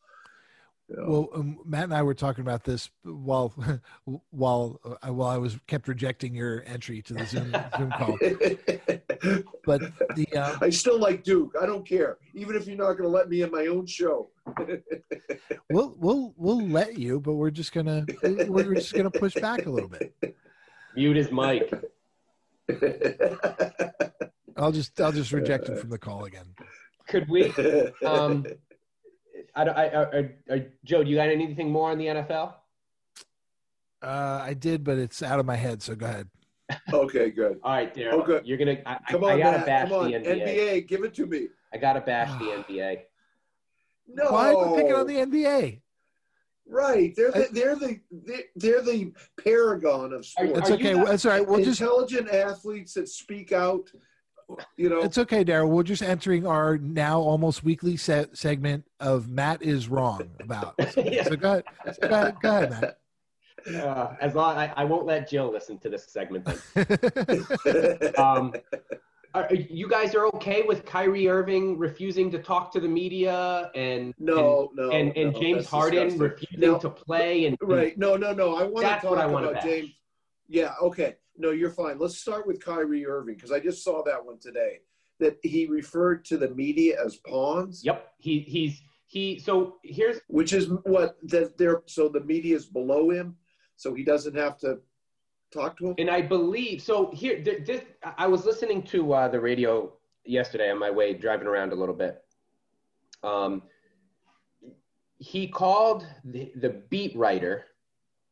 You 0.90 0.96
know? 0.96 1.08
Well, 1.08 1.28
um, 1.34 1.58
Matt 1.64 1.84
and 1.84 1.94
I 1.94 2.02
were 2.02 2.14
talking 2.14 2.42
about 2.42 2.64
this 2.64 2.90
while 3.04 3.54
while 4.30 4.80
uh, 4.84 5.12
while 5.12 5.28
I 5.28 5.36
was 5.36 5.58
kept 5.66 5.88
rejecting 5.88 6.34
your 6.34 6.64
entry 6.66 7.00
to 7.02 7.14
the 7.14 7.26
Zoom 7.26 7.54
Zoom 7.78 7.90
call. 7.92 8.18
But 9.66 9.82
the 10.16 10.26
uh, 10.34 10.56
i 10.62 10.70
still 10.70 10.98
like 10.98 11.22
duke 11.22 11.54
i 11.60 11.66
don't 11.66 11.86
care 11.86 12.16
even 12.34 12.56
if 12.56 12.66
you're 12.66 12.74
not 12.74 12.92
going 12.92 13.02
to 13.02 13.08
let 13.08 13.28
me 13.28 13.42
in 13.42 13.50
my 13.50 13.66
own 13.66 13.84
show 13.84 14.30
we'll 15.70 15.94
we'll 15.98 16.34
we'll 16.36 16.66
let 16.68 16.98
you, 16.98 17.20
but 17.20 17.34
we're 17.34 17.50
just 17.50 17.72
gonna 17.72 18.04
we're 18.22 18.74
just 18.74 18.94
gonna 18.94 19.10
push 19.10 19.34
back 19.34 19.66
a 19.66 19.70
little 19.70 19.88
bit. 19.88 20.14
Mute 20.94 21.16
his 21.16 21.30
mic. 21.30 21.72
I'll 24.56 24.72
just 24.72 25.00
I'll 25.00 25.12
just 25.12 25.32
reject 25.32 25.68
him 25.68 25.76
from 25.76 25.90
the 25.90 25.98
call 25.98 26.24
again. 26.24 26.54
Could 27.08 27.28
we? 27.28 27.52
Um, 28.04 28.46
I, 29.54 29.64
don't- 29.64 29.76
I, 29.76 29.86
I, 29.86 30.30
I, 30.54 30.66
Joe, 30.84 31.02
do 31.04 31.10
you 31.10 31.16
got 31.16 31.28
anything 31.28 31.70
more 31.70 31.90
on 31.90 31.98
the 31.98 32.06
NFL? 32.06 32.54
Uh, 34.02 34.40
I 34.42 34.54
did, 34.54 34.82
but 34.84 34.96
it's 34.98 35.22
out 35.22 35.40
of 35.40 35.46
my 35.46 35.56
head. 35.56 35.82
So 35.82 35.94
go 35.94 36.06
ahead. 36.06 36.28
okay 36.92 37.30
good 37.30 37.58
All 37.64 37.72
right, 37.72 37.92
Daryl. 37.92 38.12
Oh, 38.12 38.22
good. 38.22 38.46
You're 38.46 38.56
gonna. 38.58 38.78
I, 38.86 38.94
I- 38.94 39.12
come 39.12 39.24
I 39.24 39.32
on 39.32 39.38
gotta 39.40 39.56
Matt. 39.58 39.66
bash 39.66 39.88
come 39.88 39.98
on 39.98 40.10
the 40.10 40.18
NBA. 40.18 40.86
give 40.88 41.02
it 41.04 41.14
to 41.14 41.26
me 41.26 41.48
I 41.72 41.76
gotta 41.78 42.00
bash 42.00 42.30
the 42.38 42.44
NBA. 42.68 43.00
no 44.08 44.30
Why 44.30 44.50
am 44.52 44.72
I 44.72 44.76
picking 44.76 44.92
on 44.94 45.06
the 45.06 45.14
NBA? 45.16 45.80
Right, 46.66 47.12
they're 47.16 47.32
the, 47.32 47.48
they're 47.50 47.74
the 47.74 47.98
they're, 48.12 48.42
they're 48.54 48.82
the 48.82 49.12
paragon 49.42 50.12
of 50.12 50.24
sports. 50.24 50.52
That's 50.54 50.70
okay. 50.70 50.94
not- 50.94 51.06
That's 51.08 51.26
all 51.26 51.32
right. 51.32 51.46
We'll 51.46 51.64
just 51.64 51.80
Intelligent 51.80 52.30
athletes 52.30 52.94
that 52.94 53.08
speak 53.08 53.50
out. 53.52 53.90
You 54.76 54.88
know, 54.88 55.00
it's 55.00 55.18
okay, 55.18 55.44
Daryl. 55.44 55.68
We're 55.68 55.82
just 55.82 56.02
entering 56.02 56.46
our 56.46 56.78
now 56.78 57.20
almost 57.20 57.62
weekly 57.64 57.96
set 57.96 58.36
segment 58.36 58.84
of 58.98 59.28
Matt 59.28 59.62
is 59.62 59.88
wrong 59.88 60.30
about. 60.40 60.74
Yeah. 60.96 61.24
So 61.24 61.36
go 61.36 61.50
ahead. 61.52 61.64
So 62.00 62.08
go 62.08 62.14
ahead, 62.14 62.36
go 62.42 62.48
ahead, 62.48 62.70
Matt. 62.70 62.98
Uh, 63.82 64.14
as 64.20 64.34
long 64.34 64.56
I, 64.56 64.72
I 64.76 64.84
won't 64.84 65.04
let 65.06 65.28
Jill 65.28 65.52
listen 65.52 65.78
to 65.80 65.88
this 65.88 66.06
segment. 66.10 66.48
Um, 68.18 68.54
are, 69.34 69.44
are- 69.44 69.54
you 69.54 69.88
guys 69.88 70.14
are 70.14 70.26
okay 70.34 70.62
with 70.62 70.84
Kyrie 70.84 71.28
Irving 71.28 71.78
refusing 71.78 72.30
to 72.32 72.38
talk 72.38 72.72
to 72.72 72.80
the 72.80 72.88
media 72.88 73.70
and 73.74 74.12
no, 74.18 74.70
no, 74.74 74.90
and 74.90 75.16
and, 75.16 75.32
no, 75.32 75.40
James 75.40 75.66
Harden 75.66 76.08
disgusting. 76.08 76.18
refusing 76.20 76.60
No, 76.72 76.78
to 76.78 76.90
play 76.90 77.44
and 77.46 77.56
Right, 77.62 77.96
no, 77.96 78.16
no, 78.16 78.32
no. 78.32 78.56
I 78.56 78.64
want 78.64 78.86
to 78.86 78.92
talk 78.94 79.04
what 79.04 79.18
I 79.18 79.24
about. 79.26 79.62
James. 79.62 79.90
Yeah, 80.48 80.72
okay. 80.82 81.16
No, 81.40 81.52
you're 81.52 81.70
fine. 81.70 81.98
Let's 81.98 82.18
start 82.18 82.46
with 82.46 82.62
Kyrie 82.62 83.06
Irving 83.06 83.34
because 83.34 83.50
I 83.50 83.60
just 83.60 83.82
saw 83.82 84.02
that 84.04 84.24
one 84.24 84.38
today. 84.38 84.80
That 85.20 85.38
he 85.42 85.66
referred 85.66 86.24
to 86.26 86.38
the 86.38 86.50
media 86.50 86.96
as 87.04 87.16
pawns, 87.16 87.82
Yep, 87.84 88.12
he 88.18 88.40
he's 88.40 88.80
he. 89.06 89.38
So 89.38 89.76
here's 89.82 90.20
which 90.28 90.52
is 90.52 90.68
what 90.84 91.16
that 91.24 91.58
they're 91.58 91.82
so 91.86 92.08
the 92.08 92.20
media 92.20 92.56
is 92.56 92.66
below 92.66 93.10
him, 93.10 93.36
so 93.76 93.92
he 93.94 94.04
doesn't 94.04 94.36
have 94.36 94.58
to 94.58 94.78
talk 95.52 95.76
to 95.78 95.88
him. 95.88 95.94
and 95.98 96.10
I 96.10 96.22
believe 96.22 96.80
so. 96.82 97.10
Here, 97.12 97.42
th- 97.42 97.66
this 97.66 97.82
I 98.16 98.26
was 98.28 98.44
listening 98.46 98.82
to 98.84 99.12
uh, 99.12 99.28
the 99.28 99.40
radio 99.40 99.92
yesterday 100.24 100.70
on 100.70 100.78
my 100.78 100.90
way 100.90 101.12
driving 101.14 101.46
around 101.46 101.72
a 101.72 101.76
little 101.76 101.94
bit. 101.94 102.22
Um, 103.22 103.62
he 105.18 105.48
called 105.48 106.06
the, 106.24 106.50
the 106.56 106.70
beat 106.88 107.14
writer 107.14 107.66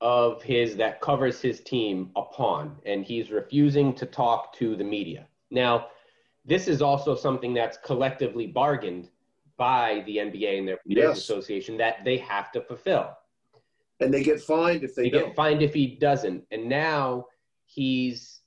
of 0.00 0.42
his 0.42 0.76
that 0.76 1.00
covers 1.00 1.40
his 1.40 1.60
team 1.60 2.10
a 2.16 2.22
pawn, 2.22 2.76
and 2.86 3.04
he's 3.04 3.30
refusing 3.30 3.94
to 3.94 4.06
talk 4.06 4.52
to 4.54 4.76
the 4.76 4.84
media. 4.84 5.26
Now, 5.50 5.88
this 6.44 6.68
is 6.68 6.80
also 6.82 7.14
something 7.14 7.52
that's 7.52 7.76
collectively 7.78 8.46
bargained 8.46 9.10
by 9.56 10.02
the 10.06 10.18
NBA 10.18 10.58
and 10.58 10.68
their 10.68 10.78
Players 10.86 11.08
Yes. 11.08 11.18
Association 11.18 11.76
that 11.78 12.04
they 12.04 12.16
have 12.18 12.52
to 12.52 12.60
fulfill. 12.60 13.16
And 14.00 14.14
they 14.14 14.22
get 14.22 14.40
fined 14.40 14.84
if 14.84 14.94
they, 14.94 15.04
They 15.04 15.10
don't. 15.10 15.26
get 15.28 15.36
fined 15.36 15.62
if 15.62 15.74
he 15.74 15.88
doesn't. 15.96 16.44
And 16.52 16.68
now 16.68 17.26
he's 17.64 18.40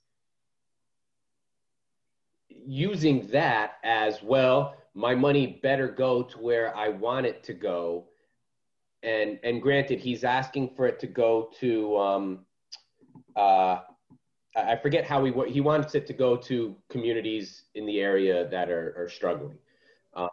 using 2.48 3.28
that 3.28 3.74
as 3.84 4.24
well. 4.24 4.76
My 4.94 5.14
money 5.14 5.60
better 5.62 5.90
go 5.90 6.24
to 6.24 6.38
where 6.40 6.76
I 6.76 6.88
want 6.90 7.26
it 7.26 7.44
to 7.44 7.54
go. 7.54 8.06
And 9.04 9.40
and 9.44 9.62
granted, 9.62 10.00
he's 10.00 10.24
asking 10.24 10.76
for 10.76 10.86
it 10.88 11.00
to 11.00 11.08
go 11.08 11.50
to 11.60 11.98
um, 11.98 12.46
uh, 13.36 13.80
I 14.56 14.74
I 14.74 14.76
forget 14.78 15.06
how 15.06 15.24
he 15.24 15.34
he 15.50 15.62
wants 15.62 15.96
it 15.96 16.06
to 16.08 16.14
go 16.14 16.36
to 16.38 16.76
communities 16.90 17.64
in 17.76 17.86
the 17.86 18.00
area 18.00 18.48
that 18.50 18.70
are, 18.70 18.94
are 18.98 19.10
struggling. 19.10 19.58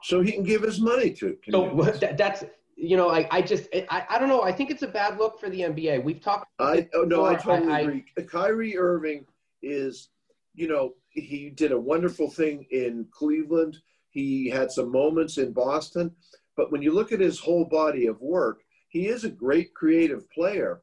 so 0.02 0.20
he 0.20 0.32
can 0.32 0.42
give 0.42 0.62
his 0.62 0.80
money 0.80 1.12
to. 1.12 1.36
So 1.50 1.70
that, 2.00 2.18
that's 2.18 2.44
you 2.76 2.96
know 2.96 3.08
I, 3.10 3.26
I 3.30 3.42
just 3.42 3.68
I, 3.74 4.06
I 4.10 4.18
don't 4.18 4.28
know 4.28 4.42
I 4.42 4.52
think 4.52 4.70
it's 4.70 4.82
a 4.82 4.88
bad 4.88 5.18
look 5.18 5.40
for 5.40 5.48
the 5.48 5.60
NBA. 5.60 6.04
We've 6.04 6.20
talked 6.20 6.46
I 6.58 6.88
oh, 6.94 7.02
no, 7.02 7.24
I 7.24 7.36
totally 7.36 7.72
I- 7.72 7.80
agree. 7.80 8.04
Kyrie 8.26 8.76
Irving 8.76 9.24
is, 9.62 10.10
you 10.54 10.68
know, 10.68 10.94
he 11.08 11.50
did 11.50 11.72
a 11.72 11.78
wonderful 11.78 12.30
thing 12.30 12.66
in 12.70 13.06
Cleveland. 13.10 13.78
He 14.10 14.48
had 14.48 14.70
some 14.70 14.90
moments 14.90 15.38
in 15.38 15.52
Boston, 15.52 16.14
but 16.58 16.72
when 16.72 16.82
you 16.82 16.92
look 16.92 17.12
at 17.12 17.20
his 17.20 17.38
whole 17.38 17.64
body 17.64 18.06
of 18.06 18.20
work, 18.20 18.62
he 18.88 19.06
is 19.06 19.22
a 19.22 19.30
great 19.30 19.72
creative 19.74 20.28
player. 20.30 20.82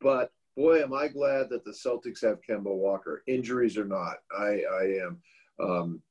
But 0.00 0.30
boy, 0.56 0.82
am 0.82 0.94
I 0.94 1.08
glad 1.08 1.50
that 1.50 1.64
the 1.64 1.72
Celtics 1.72 2.22
have 2.22 2.38
Kemba 2.48 2.74
Walker. 2.74 3.24
Injuries 3.26 3.76
or 3.76 3.84
not, 3.84 4.18
I 4.38 4.62
I 4.80 4.84
am. 5.04 5.20
Um, 5.60 6.02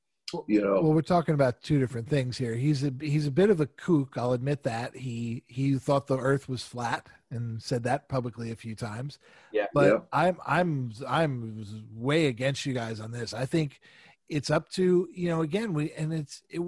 you 0.48 0.62
know. 0.62 0.82
Well, 0.82 0.94
we're 0.94 1.02
talking 1.02 1.34
about 1.34 1.62
two 1.62 1.80
different 1.80 2.10
things 2.10 2.38
here. 2.38 2.56
He's 2.56 2.84
a 2.84 2.92
he's 3.00 3.26
a 3.26 3.32
bit 3.32 3.50
of 3.50 3.62
a 3.62 3.68
kook. 3.68 4.18
I'll 4.18 4.34
admit 4.34 4.64
that. 4.64 4.98
He 4.98 5.44
he 5.48 5.78
thought 5.78 6.08
the 6.08 6.18
Earth 6.18 6.50
was 6.50 6.64
flat 6.64 7.08
and 7.32 7.62
said 7.62 7.84
that 7.84 8.10
publicly 8.10 8.52
a 8.52 8.56
few 8.56 8.76
times. 8.76 9.18
Yeah. 9.54 9.68
But 9.74 9.86
Yeah. 9.86 10.00
I'm 10.12 10.38
I'm 10.46 10.92
I'm 11.08 11.88
way 11.94 12.28
against 12.28 12.66
you 12.66 12.74
guys 12.74 13.00
on 13.00 13.12
this. 13.12 13.34
I 13.34 13.46
think 13.46 13.80
it's 14.28 14.50
up 14.50 14.68
to 14.72 15.08
you 15.14 15.30
know 15.30 15.42
again 15.42 15.74
we 15.74 15.94
and 15.94 16.12
it's 16.12 16.42
it, 16.50 16.60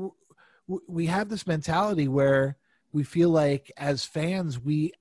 we 0.87 1.05
have 1.07 1.29
this 1.29 1.47
mentality 1.47 2.07
where 2.07 2.57
we 2.91 3.03
feel 3.03 3.29
like 3.29 3.71
as 3.77 4.03
fans 4.03 4.59
we 4.59 4.91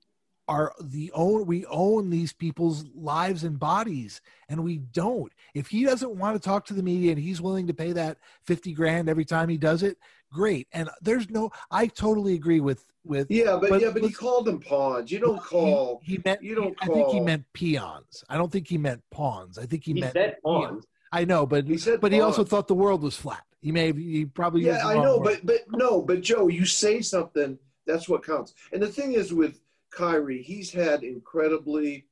are 0.49 0.71
the 0.81 1.11
own 1.13 1.45
we 1.45 1.65
own 1.65 2.09
these 2.09 2.31
people's 2.31 2.85
lives 2.95 3.43
and 3.43 3.59
bodies 3.59 4.21
and 4.47 4.63
we 4.63 4.77
don't 4.77 5.33
if 5.53 5.67
he 5.67 5.83
doesn't 5.83 6.15
want 6.15 6.41
to 6.41 6.45
talk 6.49 6.65
to 6.65 6.73
the 6.73 6.81
media 6.83 7.11
and 7.11 7.19
he's 7.19 7.41
willing 7.41 7.67
to 7.67 7.73
pay 7.73 7.91
that 7.91 8.17
50 8.45 8.71
grand 8.71 9.09
every 9.09 9.25
time 9.25 9.49
he 9.49 9.57
does 9.57 9.83
it 9.83 9.97
great 10.31 10.67
and 10.71 10.89
there's 11.01 11.29
no 11.29 11.51
i 11.69 11.85
totally 11.87 12.33
agree 12.33 12.61
with 12.61 12.85
with 13.03 13.27
Yeah, 13.29 13.57
but, 13.59 13.69
But- 13.69 13.81
yeah, 13.81 13.91
but 13.91 14.03
he 14.03 14.11
called 14.11 14.45
them 14.45 14.59
pawns. 14.59 15.11
You 15.11 15.19
don't 15.19 15.41
call. 15.41 16.01
he, 16.03 16.13
he 16.15 16.21
meant 16.23 16.41
you 16.43 16.55
don't 16.55 16.75
i 16.81 16.87
think 16.87 17.09
he 17.09 17.19
meant 17.19 17.43
peons 17.53 18.23
i 18.29 18.37
don't 18.37 18.51
think 18.51 18.67
he 18.69 18.77
meant 18.77 19.01
pawns 19.11 19.57
i 19.57 19.65
think 19.65 19.83
he, 19.83 19.93
He 19.93 19.99
meant 19.99 20.13
said 20.13 20.35
peons. 20.45 20.65
on. 20.65 20.81
i 21.11 21.25
know 21.25 21.45
but 21.45 21.67
He 21.67 21.77
said 21.77 21.99
but 21.99 22.13
he 22.13 22.21
also 22.21 22.45
thought 22.45 22.67
the 22.69 22.73
world 22.75 23.01
was 23.01 23.17
flat 23.17 23.43
he 23.61 23.71
may 23.71 23.87
have 23.87 23.97
he 23.97 24.25
probably 24.25 24.61
Yeah, 24.65 24.85
I 24.85 24.95
know, 24.95 25.17
word. 25.19 25.41
but 25.43 25.45
but 25.45 25.77
no, 25.77 26.01
but 26.01 26.21
Joe, 26.21 26.47
you 26.47 26.65
say 26.65 27.01
something. 27.01 27.57
That's 27.85 28.07
what 28.09 28.25
counts. 28.25 28.53
And 28.73 28.81
the 28.81 28.87
thing 28.87 29.13
is 29.13 29.33
with 29.33 29.59
Kyrie, 29.91 30.41
he's 30.41 30.71
had 30.71 31.03
incredibly 31.03 32.05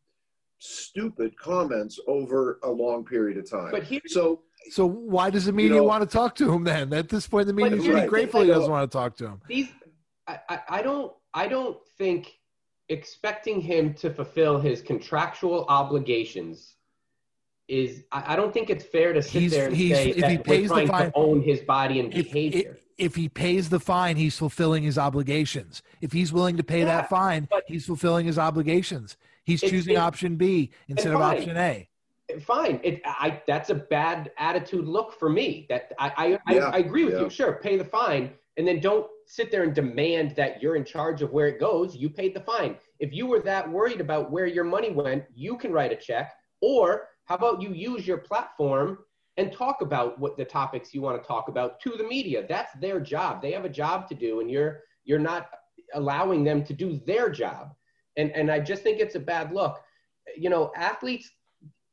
stupid 0.60 1.38
comments 1.38 2.00
over 2.08 2.60
a 2.64 2.70
long 2.70 3.04
period 3.06 3.38
of 3.38 3.50
time. 3.50 3.72
But 3.72 3.84
here's 3.84 4.14
so 4.14 4.42
So 4.72 4.86
why 4.86 5.30
does 5.30 5.46
the 5.46 5.52
media 5.54 5.78
know- 5.78 5.84
want 5.84 6.02
to 6.10 6.18
talk 6.18 6.34
to 6.36 6.52
him 6.52 6.64
then? 6.64 6.94
At 6.94 7.10
this 7.10 7.28
point, 7.28 7.48
the 7.48 7.54
media 7.54 7.78
But 7.78 7.86
should 7.86 8.02
be 8.02 8.08
grateful 8.08 8.42
he 8.42 8.48
doesn't 8.48 8.72
want 8.72 8.90
to 8.90 8.98
talk 8.98 9.16
to 9.18 9.26
him. 9.28 9.42
these 9.48 9.68
I, 10.28 10.40
I, 10.50 10.60
I 10.70 10.82
don't 10.82 11.14
I 11.34 11.48
don't 11.48 11.78
think 11.98 12.40
expecting 12.90 13.60
him 13.62 13.94
to 13.96 14.10
fulfill 14.12 14.60
his 14.60 14.82
contractual 14.82 15.66
obligations 15.70 16.75
is 17.68 18.04
I, 18.12 18.34
I 18.34 18.36
don't 18.36 18.54
think 18.54 18.70
it's 18.70 18.86
fair 18.86 19.14
to 19.14 19.22
sit 19.22 19.42
He's- 19.42 19.52
there 19.52 19.68
and 19.68 19.76
he's- 19.76 19.98
say 19.98 20.10
if 20.10 20.18
that 20.18 20.32
he 20.32 20.38
we're 20.38 20.44
pays 20.44 20.70
the 20.70 20.76
trying 20.76 20.88
fine- 20.88 21.12
to 21.12 21.18
own 21.18 21.42
his 21.42 21.62
body 21.62 22.00
and 22.00 22.14
If, 22.14 22.26
behavior. 22.32 22.72
if, 22.72 22.86
if 22.98 23.16
he 23.16 23.28
pays 23.30 23.70
the 23.70 23.80
fine, 23.80 24.16
he's 24.18 24.38
fulfilling 24.38 24.84
his 24.84 24.98
obligations. 24.98 25.82
If 26.02 26.12
he's 26.12 26.32
willing 26.32 26.58
to 26.58 26.64
pay 26.64 26.80
Yeah, 26.80 26.86
that 26.86 27.10
fine, 27.10 27.48
but- 27.50 27.64
he's 27.68 27.86
fulfilling 27.86 28.26
his 28.28 28.38
obligations. 28.38 29.18
He's 29.44 29.62
It's- 29.64 29.72
choosing 29.72 29.94
it- 29.96 29.98
option 30.00 30.36
B 30.36 30.72
instead 30.88 31.14
of 31.14 31.20
fine. 31.20 31.38
option 31.38 31.58
A. 31.58 31.90
fine. 32.42 32.80
It, 32.84 33.02
I, 33.06 33.42
that's 33.48 33.70
a 33.70 33.76
bad 33.76 34.32
attitude 34.40 34.86
look 34.88 35.14
for 35.20 35.30
me. 35.30 35.66
That 35.70 35.92
I, 36.00 36.12
I, 36.18 36.54
Yeah, 36.54 36.66
I, 36.70 36.76
I 36.76 36.78
agree 36.80 37.06
with 37.06 37.14
yeah. 37.16 37.22
you. 37.22 37.30
Sure, 37.30 37.60
pay 37.62 37.78
the 37.78 37.86
fine, 37.86 38.32
and 38.58 38.68
then 38.68 38.80
don't 38.80 39.06
sit 39.28 39.52
there 39.52 39.62
and 39.64 39.74
demand 39.76 40.36
that 40.36 40.62
you're 40.62 40.76
in 40.76 40.84
charge 40.86 41.22
of 41.22 41.32
where 41.32 41.48
it 41.48 41.60
goes. 41.60 41.96
You 41.96 42.10
paid 42.10 42.36
the 42.36 42.40
fine. 42.42 42.78
If 43.00 43.12
you 43.14 43.26
were 43.28 43.40
that 43.42 43.70
worried 43.70 44.02
about 44.02 44.32
where 44.32 44.48
your 44.48 44.64
money 44.64 44.90
went, 44.92 45.24
you 45.36 45.56
can 45.58 45.72
write 45.72 45.92
a 45.92 45.96
check. 45.96 46.34
Or 46.62 47.10
how 47.26 47.36
about 47.36 47.62
you 47.62 47.74
use 47.74 48.08
your 48.08 48.18
platform 48.18 49.00
and 49.38 49.52
talk 49.52 49.82
about 49.82 50.18
what 50.20 50.38
the 50.38 50.46
topics 50.46 50.94
you 50.94 51.02
want 51.02 51.22
to 51.22 51.28
talk 51.28 51.48
about 51.48 51.80
to 51.82 51.92
the 51.92 52.04
media? 52.04 52.46
That's 52.48 52.74
their 52.80 53.00
job. 53.00 53.42
They 53.42 53.52
have 53.52 53.66
a 53.66 53.70
job 53.70 54.08
to 54.10 54.16
do, 54.16 54.40
and 54.40 54.50
you're 54.50 54.82
you're 55.04 55.20
not 55.20 55.50
allowing 55.94 56.44
them 56.44 56.64
to 56.66 56.74
do 56.74 57.00
their 57.06 57.30
job. 57.30 57.74
And 58.18 58.32
and 58.32 58.52
I 58.52 58.60
just 58.60 58.84
think 58.84 59.00
it's 59.00 59.16
a 59.16 59.20
bad 59.20 59.52
look. 59.52 59.82
You 60.38 60.50
know, 60.50 60.72
athletes 60.76 61.32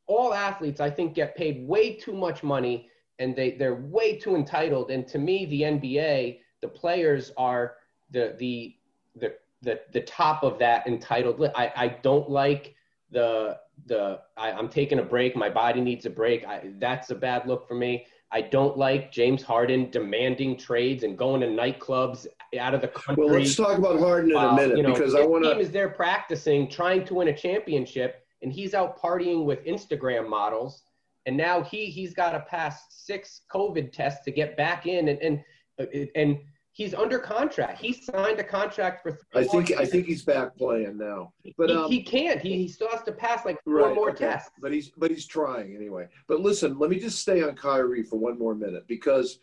all 0.07 0.35
athletes 0.35 0.81
I 0.81 0.91
think 0.91 1.15
get 1.15 1.37
paid 1.37 1.67
way 1.67 1.95
too 1.95 2.13
much 2.13 2.43
money 2.43 2.89
and 3.19 3.35
they 3.37 3.53
they're 3.53 3.75
way 3.75 4.19
too 4.19 4.37
entitled 4.37 4.91
and 4.91 5.07
to 5.09 5.19
me 5.19 5.47
the 5.47 5.63
NBA 5.63 6.41
the 6.61 6.69
players 6.69 7.33
are 7.37 7.77
the 8.11 8.35
the 8.39 8.77
the 9.17 9.35
the, 9.63 9.81
the 9.93 10.01
top 10.01 10.43
of 10.43 10.59
that 10.59 10.87
entitled 10.87 11.43
I, 11.55 11.73
I 11.77 11.89
don't 12.03 12.29
like 12.29 12.75
the 13.11 13.59
the 13.87 14.21
I, 14.37 14.53
I'm 14.53 14.69
taking 14.69 14.99
a 14.99 15.03
break 15.03 15.37
my 15.37 15.49
body 15.49 15.81
needs 15.81 16.07
a 16.07 16.11
break 16.11 16.47
I, 16.47 16.71
that's 16.79 17.11
a 17.11 17.15
bad 17.15 17.47
look 17.47 17.67
for 17.67 17.75
me 17.75 18.07
I 18.33 18.41
don't 18.41 18.79
like 18.79 19.13
James 19.13 19.43
Harden 19.43 19.91
demanding 19.91 20.57
trades 20.57 21.03
and 21.03 21.19
going 21.19 21.43
to 21.43 21.47
nightclubs 21.47 22.27
out 22.59 22.75
of 22.75 22.81
the 22.81 22.89
country 22.89 23.25
well, 23.25 23.35
let's 23.35 23.55
talk 23.55 23.79
about 23.79 23.99
Harden 23.99 24.31
in 24.31 24.37
a 24.37 24.55
minute 24.55 24.77
you 24.79 24.83
know, 24.83 24.95
because 24.95 25.15
I 25.15 25.25
want 25.25 25.45
to. 25.45 25.53
team 25.53 25.61
is 25.61 25.71
there 25.71 25.91
practicing, 25.91 26.69
trying 26.69 27.05
to 27.07 27.15
win 27.15 27.29
a 27.29 27.37
championship, 27.37 28.25
and 28.43 28.53
he's 28.53 28.75
out 28.75 29.01
partying 29.01 29.45
with 29.45 29.65
Instagram 29.65 30.29
models. 30.29 30.83
And 31.27 31.37
now 31.37 31.63
he 31.63 31.87
he's 31.87 32.15
got 32.15 32.33
to 32.33 32.41
pass 32.41 32.87
six 32.91 33.43
COVID 33.53 33.93
tests 33.93 34.25
to 34.25 34.33
get 34.33 34.57
back 34.57 34.87
in, 34.87 35.09
and 35.09 35.19
and 35.21 36.09
and 36.17 36.39
he's 36.73 36.95
under 36.95 37.19
contract. 37.19 37.81
He 37.81 37.93
signed 37.93 38.41
a 38.41 38.45
contract 38.45 39.03
for. 39.03 39.19
I 39.35 39.45
think 39.45 39.73
I 39.73 39.85
think 39.85 40.07
he's 40.07 40.25
back 40.25 40.57
playing 40.57 40.99
now, 40.99 41.33
but 41.57 41.71
he, 41.71 41.77
um, 41.77 41.91
he 41.91 42.03
can't. 42.03 42.41
He, 42.41 42.57
he 42.57 42.69
still 42.69 42.89
has 42.89 43.03
to 43.03 43.13
pass 43.13 43.45
like 43.45 43.63
four 43.63 43.75
right, 43.75 43.95
more 43.95 44.11
okay. 44.11 44.27
tests. 44.27 44.51
But 44.61 44.73
he's 44.73 44.91
but 44.91 45.11
he's 45.11 45.27
trying 45.27 45.77
anyway. 45.77 46.09
But 46.27 46.41
listen, 46.41 46.79
let 46.79 46.91
me 46.91 46.99
just 46.99 47.21
stay 47.21 47.43
on 47.43 47.55
Kyrie 47.55 48.03
for 48.03 48.19
one 48.19 48.39
more 48.39 48.55
minute 48.55 48.87
because 48.89 49.39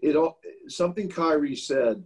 it 0.00 0.14
all 0.14 0.38
something 0.68 1.08
Kyrie 1.08 1.56
said 1.56 2.04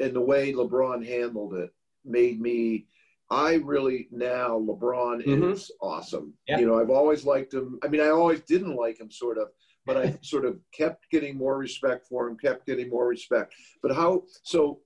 and 0.00 0.14
the 0.14 0.20
way 0.20 0.52
LeBron 0.52 1.06
handled 1.06 1.54
it 1.54 1.70
made 2.04 2.40
me. 2.40 2.86
I 3.30 3.54
really 3.54 4.08
now 4.10 4.58
LeBron 4.58 5.24
Mhm. 5.24 5.52
is 5.52 5.70
awesome. 5.80 6.34
Yeah. 6.46 6.58
You 6.58 6.66
know, 6.66 6.78
I've 6.78 6.90
always 6.90 7.24
liked 7.24 7.54
him. 7.54 7.78
I 7.82 7.88
mean, 7.88 8.02
I 8.02 8.08
always 8.08 8.42
didn't 8.42 8.76
like 8.76 9.00
him, 9.00 9.10
sort 9.10 9.38
of, 9.38 9.48
but 9.86 9.96
I 9.96 10.18
sort 10.22 10.44
of 10.44 10.58
kept 10.72 11.10
getting 11.10 11.36
more 11.36 11.56
respect 11.56 12.06
for 12.08 12.28
him, 12.28 12.36
kept 12.36 12.66
getting 12.66 12.88
more 12.90 13.06
respect. 13.06 13.54
But 13.82 13.94
how? 13.94 14.22
So, 14.42 14.80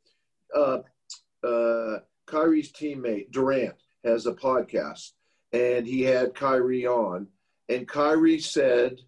uh, 0.55 0.79
uh, 1.47 1.99
Kyrie's 2.27 2.73
teammate 2.73 3.31
Durant 3.31 3.77
has 4.05 4.27
a 4.27 4.33
podcast, 4.33 5.13
and 5.53 5.87
he 5.87 6.03
had 6.03 6.35
Kyrie 6.35 6.87
on, 6.87 7.29
and 7.69 7.87
Kyrie 7.87 8.41
said 8.41 9.01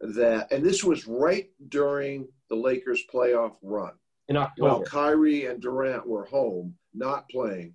that, 0.00 0.52
and 0.52 0.64
this 0.64 0.82
was 0.84 1.06
right 1.06 1.48
during 1.68 2.28
the 2.50 2.56
Lakers 2.56 3.02
playoff 3.12 3.54
run 3.62 3.92
in 4.28 4.36
October. 4.36 4.68
while 4.68 4.82
Kyrie 4.82 5.46
and 5.46 5.60
Durant 5.60 6.06
were 6.06 6.24
home, 6.24 6.74
not 6.92 7.28
playing, 7.28 7.74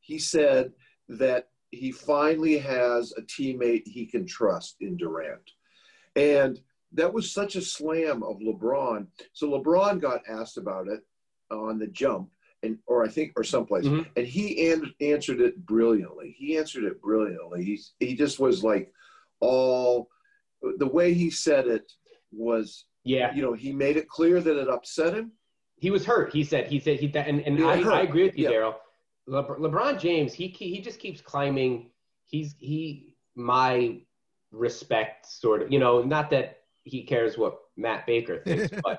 he 0.00 0.18
said 0.18 0.72
that 1.08 1.48
he 1.70 1.90
finally 1.90 2.58
has 2.58 3.12
a 3.16 3.22
teammate 3.22 3.86
he 3.86 4.06
can 4.06 4.26
trust 4.26 4.76
in 4.80 4.96
Durant. 4.96 5.50
And 6.14 6.60
that 6.94 7.12
was 7.12 7.30
such 7.32 7.56
a 7.56 7.60
slam 7.62 8.22
of 8.22 8.38
LeBron. 8.38 9.06
So 9.32 9.48
LeBron 9.50 10.00
got 10.00 10.20
asked 10.28 10.58
about 10.58 10.88
it 10.88 11.00
on 11.50 11.78
the 11.78 11.86
jump, 11.88 12.30
and 12.62 12.78
or 12.86 13.04
I 13.04 13.08
think 13.08 13.32
or 13.36 13.44
someplace, 13.44 13.84
Mhm. 13.86 14.06
and 14.16 14.26
he 14.26 14.70
an- 14.70 14.94
answered 15.00 15.40
it 15.40 15.64
brilliantly. 15.66 16.34
He 16.38 16.56
answered 16.56 16.84
it 16.84 17.00
brilliantly. 17.00 17.64
He 17.64 17.80
he 18.00 18.14
just 18.14 18.38
was 18.40 18.62
like 18.62 18.92
all 19.40 20.08
the 20.78 20.86
way 20.86 21.12
he 21.14 21.28
said 21.30 21.66
it 21.66 21.90
was, 22.30 22.84
yeah, 23.04 23.34
you 23.34 23.42
know, 23.42 23.52
he 23.52 23.72
made 23.72 23.96
it 23.96 24.08
clear 24.08 24.40
that 24.40 24.56
it 24.56 24.68
upset 24.68 25.14
him. 25.14 25.32
he 25.78 25.90
was 25.90 26.04
hurt. 26.06 26.32
He 26.32 26.44
said 26.44 26.68
he 26.68 26.78
said 26.78 27.00
he 27.00 27.10
and 27.14 27.40
and 27.40 27.64
I. 27.64 27.80
I 27.98 28.02
agree 28.02 28.22
with 28.24 28.38
you, 28.38 28.44
Yeah. 28.44 28.52
Daryl. 28.52 28.74
Lebr- 29.28 29.58
LeBron 29.58 29.98
James, 29.98 30.32
he 30.32 30.46
he 30.48 30.80
just 30.80 31.00
keeps 31.00 31.20
climbing. 31.20 31.90
He's 32.24 32.54
he 32.58 33.16
my 33.34 34.00
respect 34.52 35.26
sort 35.26 35.62
of. 35.62 35.72
You 35.72 35.78
know, 35.80 36.02
not 36.02 36.30
that 36.30 36.61
he 36.84 37.04
cares 37.04 37.38
what 37.38 37.56
Matt 37.76 38.06
Baker 38.06 38.38
thinks, 38.44 38.68
but 38.84 38.98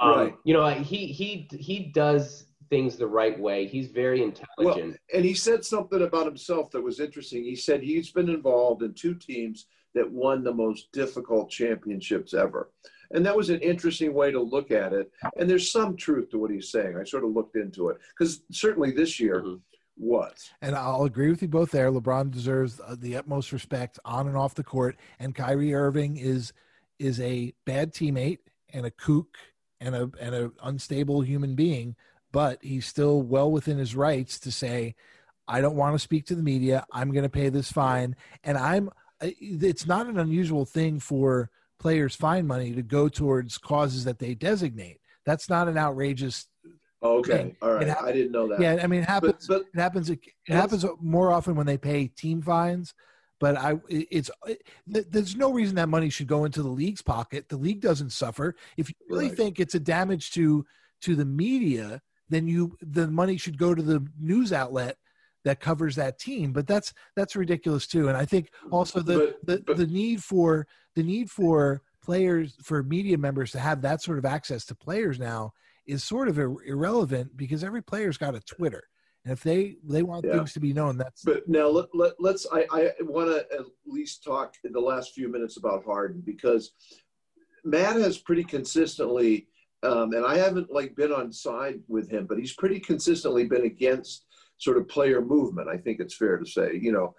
um, 0.00 0.10
Right. 0.18 0.34
you 0.44 0.54
know, 0.54 0.66
he 0.70 1.06
he 1.06 1.48
he 1.58 1.78
does 1.94 2.46
things 2.68 2.96
the 2.96 3.06
right 3.06 3.38
way. 3.38 3.66
He's 3.66 3.88
very 3.88 4.22
intelligent. 4.22 4.96
and 5.14 5.24
he 5.24 5.34
said 5.34 5.64
something 5.64 6.02
about 6.02 6.26
himself 6.26 6.70
that 6.72 6.82
was 6.82 6.98
interesting. 7.00 7.44
He 7.44 7.54
said 7.54 7.80
he's 7.80 8.10
been 8.10 8.28
involved 8.28 8.82
in 8.82 8.92
two 8.92 9.14
teams 9.14 9.66
that 9.94 10.10
won 10.10 10.42
the 10.42 10.52
most 10.52 10.90
difficult 10.92 11.48
championships 11.48 12.34
ever. 12.34 12.70
And 13.12 13.24
that 13.24 13.36
was 13.36 13.50
an 13.50 13.60
interesting 13.60 14.12
way 14.12 14.32
to 14.32 14.40
look 14.40 14.72
at 14.72 14.92
it. 14.92 15.10
And 15.38 15.48
there's 15.48 15.70
some 15.70 15.96
truth 15.96 16.28
to 16.30 16.38
what 16.38 16.50
he's 16.50 16.70
saying. 16.72 16.96
I 17.00 17.04
sort 17.04 17.22
of 17.24 17.30
looked 17.30 17.54
into 17.56 17.88
it 17.90 17.98
because 18.18 18.42
certainly 18.50 18.90
this 18.90 19.20
year 19.20 19.42
Mhm. 19.42 19.60
was. 19.96 20.50
And 20.60 20.74
I'll 20.74 21.04
agree 21.04 21.30
with 21.30 21.40
you 21.40 21.48
both 21.48 21.70
there. 21.70 21.90
LeBron 21.92 22.32
deserves 22.32 22.80
uh, 22.80 22.96
the 22.98 23.16
utmost 23.16 23.52
respect 23.52 24.00
on 24.04 24.26
and 24.26 24.36
off 24.36 24.56
the 24.56 24.64
court. 24.64 24.96
And 25.20 25.34
Kyrie 25.36 25.72
Irving 25.72 26.16
is 26.16 26.52
is 26.98 27.20
a 27.20 27.54
bad 27.64 27.92
teammate 27.92 28.38
and 28.72 28.86
a 28.86 28.90
kook 28.90 29.36
and 29.80 29.94
a 29.94 30.10
and 30.20 30.34
a 30.34 30.52
unstable 30.62 31.20
human 31.20 31.54
being, 31.54 31.96
but 32.32 32.58
he's 32.62 32.86
still 32.86 33.22
well 33.22 33.50
within 33.50 33.78
his 33.78 33.94
rights 33.94 34.38
to 34.40 34.52
say, 34.52 34.94
"I 35.46 35.60
don't 35.60 35.76
want 35.76 35.94
to 35.94 35.98
speak 35.98 36.26
to 36.26 36.34
the 36.34 36.42
media. 36.42 36.86
I'm 36.92 37.12
going 37.12 37.22
to 37.24 37.28
pay 37.28 37.48
this 37.48 37.70
fine." 37.70 38.16
And 38.44 38.58
I'm. 38.58 38.90
It's 39.20 39.86
not 39.86 40.06
an 40.08 40.18
unusual 40.18 40.66
thing 40.66 41.00
for 41.00 41.50
players' 41.78 42.14
fine 42.14 42.46
money 42.46 42.72
to 42.74 42.82
go 42.82 43.08
towards 43.08 43.56
causes 43.58 44.04
that 44.04 44.18
they 44.18 44.34
designate. 44.34 45.00
That's 45.24 45.48
not 45.48 45.68
an 45.68 45.78
outrageous. 45.78 46.46
Oh, 47.02 47.18
okay. 47.18 47.36
Thing. 47.36 47.56
All 47.62 47.72
right. 47.72 47.82
It 47.82 47.88
hap- 47.88 48.02
I 48.02 48.12
didn't 48.12 48.32
know 48.32 48.48
that. 48.48 48.60
Yeah, 48.60 48.78
I 48.82 48.86
mean, 48.86 49.02
it 49.02 49.08
happens. 49.08 49.46
But, 49.46 49.62
but 49.62 49.66
It 49.74 49.80
happens. 49.80 50.10
It 50.10 50.20
happens 50.48 50.84
more 51.00 51.32
often 51.32 51.54
when 51.54 51.66
they 51.66 51.78
pay 51.78 52.08
team 52.08 52.42
fines, 52.42 52.94
but 53.38 53.56
I 53.56 53.74
it's 53.88 54.30
uh, 54.46 54.54
it, 54.86 55.12
there's 55.12 55.36
no 55.36 55.52
reason 55.52 55.76
that 55.76 55.88
money 55.88 56.10
should 56.10 56.26
go 56.26 56.44
into 56.44 56.62
the 56.62 56.68
league's 56.68 57.02
pocket. 57.02 57.48
The 57.48 57.56
league 57.56 57.80
doesn't 57.80 58.10
suffer. 58.10 58.54
If 58.76 58.88
you 58.88 58.94
really 59.08 59.28
Right. 59.28 59.36
think 59.36 59.60
it's 59.60 59.74
a 59.74 59.80
damage 59.80 60.30
to 60.32 60.64
to 61.02 61.14
the 61.14 61.24
media, 61.24 62.00
then 62.28 62.46
you 62.48 62.76
the 62.80 63.08
money 63.08 63.36
should 63.36 63.58
go 63.58 63.74
to 63.74 63.82
the 63.82 64.06
news 64.18 64.52
outlet 64.52 64.96
that 65.44 65.60
covers 65.60 65.96
that 65.96 66.18
team. 66.18 66.52
But 66.52 66.66
that's 66.66 66.92
that's 67.14 67.36
ridiculous 67.36 67.86
too. 67.86 68.08
And 68.08 68.16
I 68.16 68.24
think 68.24 68.50
also 68.70 69.00
the 69.00 69.36
But- 69.42 69.46
the, 69.46 69.62
but- 69.66 69.76
the 69.76 69.86
need 69.86 70.22
for 70.24 70.66
the 70.94 71.02
need 71.02 71.30
for 71.30 71.82
players 72.02 72.54
for 72.62 72.82
media 72.82 73.18
members 73.18 73.50
to 73.52 73.58
have 73.58 73.82
that 73.82 74.00
sort 74.02 74.18
of 74.18 74.24
access 74.24 74.64
to 74.66 74.74
players 74.74 75.18
now 75.18 75.52
is 75.86 76.02
sort 76.04 76.28
of 76.28 76.38
ir- 76.38 76.62
irrelevant 76.64 77.36
because 77.36 77.62
every 77.62 77.82
player's 77.82 78.16
got 78.18 78.34
a 78.34 78.40
Twitter. 78.40 78.84
And 79.26 79.32
if 79.32 79.42
they 79.42 79.76
they 79.82 80.04
want 80.04 80.24
Yeah. 80.24 80.36
things 80.36 80.52
to 80.52 80.60
be 80.60 80.72
known, 80.72 80.96
that's 80.96 81.24
But 81.24 81.48
now 81.48 81.66
let, 81.66 81.88
let, 81.92 82.12
let's, 82.20 82.46
I, 82.52 82.64
I 82.70 82.92
want 83.00 83.28
to 83.30 83.38
at 83.52 83.66
least 83.84 84.22
talk 84.22 84.54
in 84.62 84.72
the 84.72 84.80
last 84.80 85.14
few 85.14 85.28
minutes 85.28 85.56
about 85.56 85.84
Harden 85.84 86.22
because 86.24 86.70
Matt 87.64 87.96
has 87.96 88.18
pretty 88.18 88.44
consistently, 88.44 89.48
um, 89.82 90.12
and 90.12 90.24
I 90.24 90.38
haven't 90.38 90.70
like 90.70 90.94
been 90.94 91.12
on 91.12 91.32
side 91.32 91.80
with 91.88 92.08
him, 92.08 92.26
but 92.26 92.38
he's 92.38 92.54
pretty 92.54 92.78
consistently 92.78 93.46
been 93.46 93.64
against 93.64 94.26
sort 94.58 94.76
of 94.76 94.86
player 94.86 95.20
movement. 95.20 95.68
I 95.68 95.76
think 95.76 95.98
it's 95.98 96.14
fair 96.16 96.36
to 96.38 96.46
say, 96.46 96.78
you 96.80 96.92
know, 96.92 97.16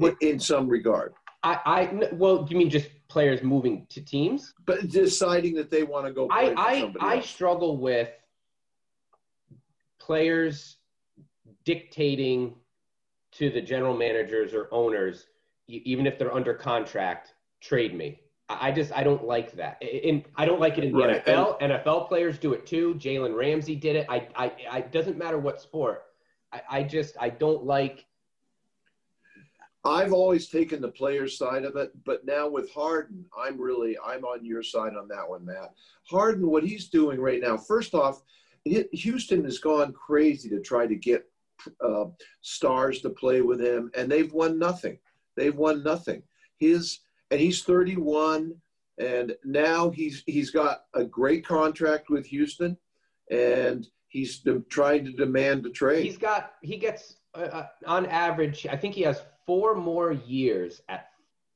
in, 0.00 0.16
in 0.22 0.40
some 0.40 0.66
regard, 0.66 1.12
I, 1.44 1.60
I 1.64 2.08
well, 2.14 2.48
you 2.50 2.56
mean 2.56 2.68
just 2.68 2.88
players 3.06 3.44
moving 3.44 3.86
to 3.90 4.00
teams? 4.02 4.54
but 4.66 4.88
deciding 4.88 5.54
that 5.54 5.70
they 5.70 5.84
want 5.84 6.04
to 6.06 6.12
go 6.12 6.26
play 6.26 6.48
I 6.48 6.54
for 6.54 6.58
I, 6.58 6.80
somebody 6.80 7.04
I 7.06 7.16
else. 7.18 7.30
struggle 7.30 7.76
with 7.78 8.10
players 10.00 10.78
dictating 11.64 12.54
to 13.32 13.50
the 13.50 13.60
general 13.60 13.96
managers 13.96 14.54
or 14.54 14.68
owners, 14.70 15.26
even 15.66 16.06
if 16.06 16.18
they're 16.18 16.34
under 16.34 16.54
contract, 16.54 17.34
trade 17.60 17.94
me. 17.94 18.20
I 18.48 18.72
just 18.72 18.92
I 18.92 19.02
don't 19.02 19.24
like 19.24 19.52
that. 19.52 19.78
I- 19.82 19.86
In 19.86 20.24
I 20.36 20.44
don't 20.44 20.60
like 20.60 20.76
it 20.78 20.84
in 20.84 20.92
the 20.92 20.98
Right, 20.98 21.24
NFL. 21.24 21.60
NFL 21.60 22.08
players 22.08 22.38
do 22.38 22.52
it 22.52 22.66
too. 22.66 22.94
Jalen 22.96 23.34
Ramsey 23.34 23.74
did 23.74 23.96
it. 23.96 24.06
I 24.08 24.28
I, 24.36 24.52
I 24.70 24.78
it 24.80 24.92
doesn't 24.92 25.16
matter 25.16 25.38
what 25.38 25.60
sport. 25.62 26.04
I, 26.52 26.60
I 26.70 26.82
just 26.82 27.16
I 27.18 27.30
don't 27.30 27.64
like. 27.64 28.04
I've 29.86 30.12
always 30.14 30.48
taken 30.48 30.80
the 30.80 30.88
player's 30.90 31.36
side 31.36 31.64
of 31.64 31.76
it, 31.76 31.92
but 32.04 32.24
now 32.24 32.48
with 32.48 32.70
Harden, 32.70 33.24
I'm 33.38 33.60
really 33.60 33.96
I'm 34.04 34.24
on 34.24 34.44
your 34.44 34.62
side 34.62 34.94
on 34.94 35.08
that 35.08 35.28
one, 35.28 35.44
Matt. 35.44 35.72
Harden, 36.04 36.46
what 36.46 36.62
he's 36.64 36.88
doing 36.88 37.20
right 37.20 37.40
now, 37.40 37.56
first 37.56 37.94
off, 37.94 38.22
Houston 38.64 39.44
has 39.44 39.58
gone 39.58 39.92
crazy 39.92 40.48
to 40.50 40.60
try 40.60 40.86
to 40.86 40.94
get 40.94 41.30
uh, 41.84 42.04
stars 42.42 43.00
to 43.00 43.10
play 43.10 43.40
with 43.40 43.60
him, 43.60 43.90
and 43.96 44.10
they've 44.10 44.32
won 44.32 44.58
nothing. 44.58 44.98
They've 45.36 45.56
won 45.56 45.82
nothing. 45.82 46.22
His 46.58 47.00
and 47.30 47.40
he's 47.40 47.62
31, 47.62 48.54
and 48.98 49.34
now 49.44 49.90
he's 49.90 50.22
he's 50.26 50.50
got 50.50 50.84
a 50.94 51.04
great 51.04 51.46
contract 51.46 52.10
with 52.10 52.26
Houston, 52.26 52.76
and 53.30 53.86
he's 54.08 54.46
trying 54.68 55.04
to 55.04 55.12
demand 55.12 55.66
a 55.66 55.70
trade. 55.70 56.04
He's 56.04 56.18
got 56.18 56.52
he 56.62 56.76
gets 56.76 57.16
uh, 57.34 57.40
uh, 57.40 57.66
on 57.86 58.06
average. 58.06 58.66
I 58.70 58.76
think 58.76 58.94
he 58.94 59.02
has 59.02 59.22
four 59.46 59.74
more 59.74 60.12
years 60.12 60.80
at 60.88 61.08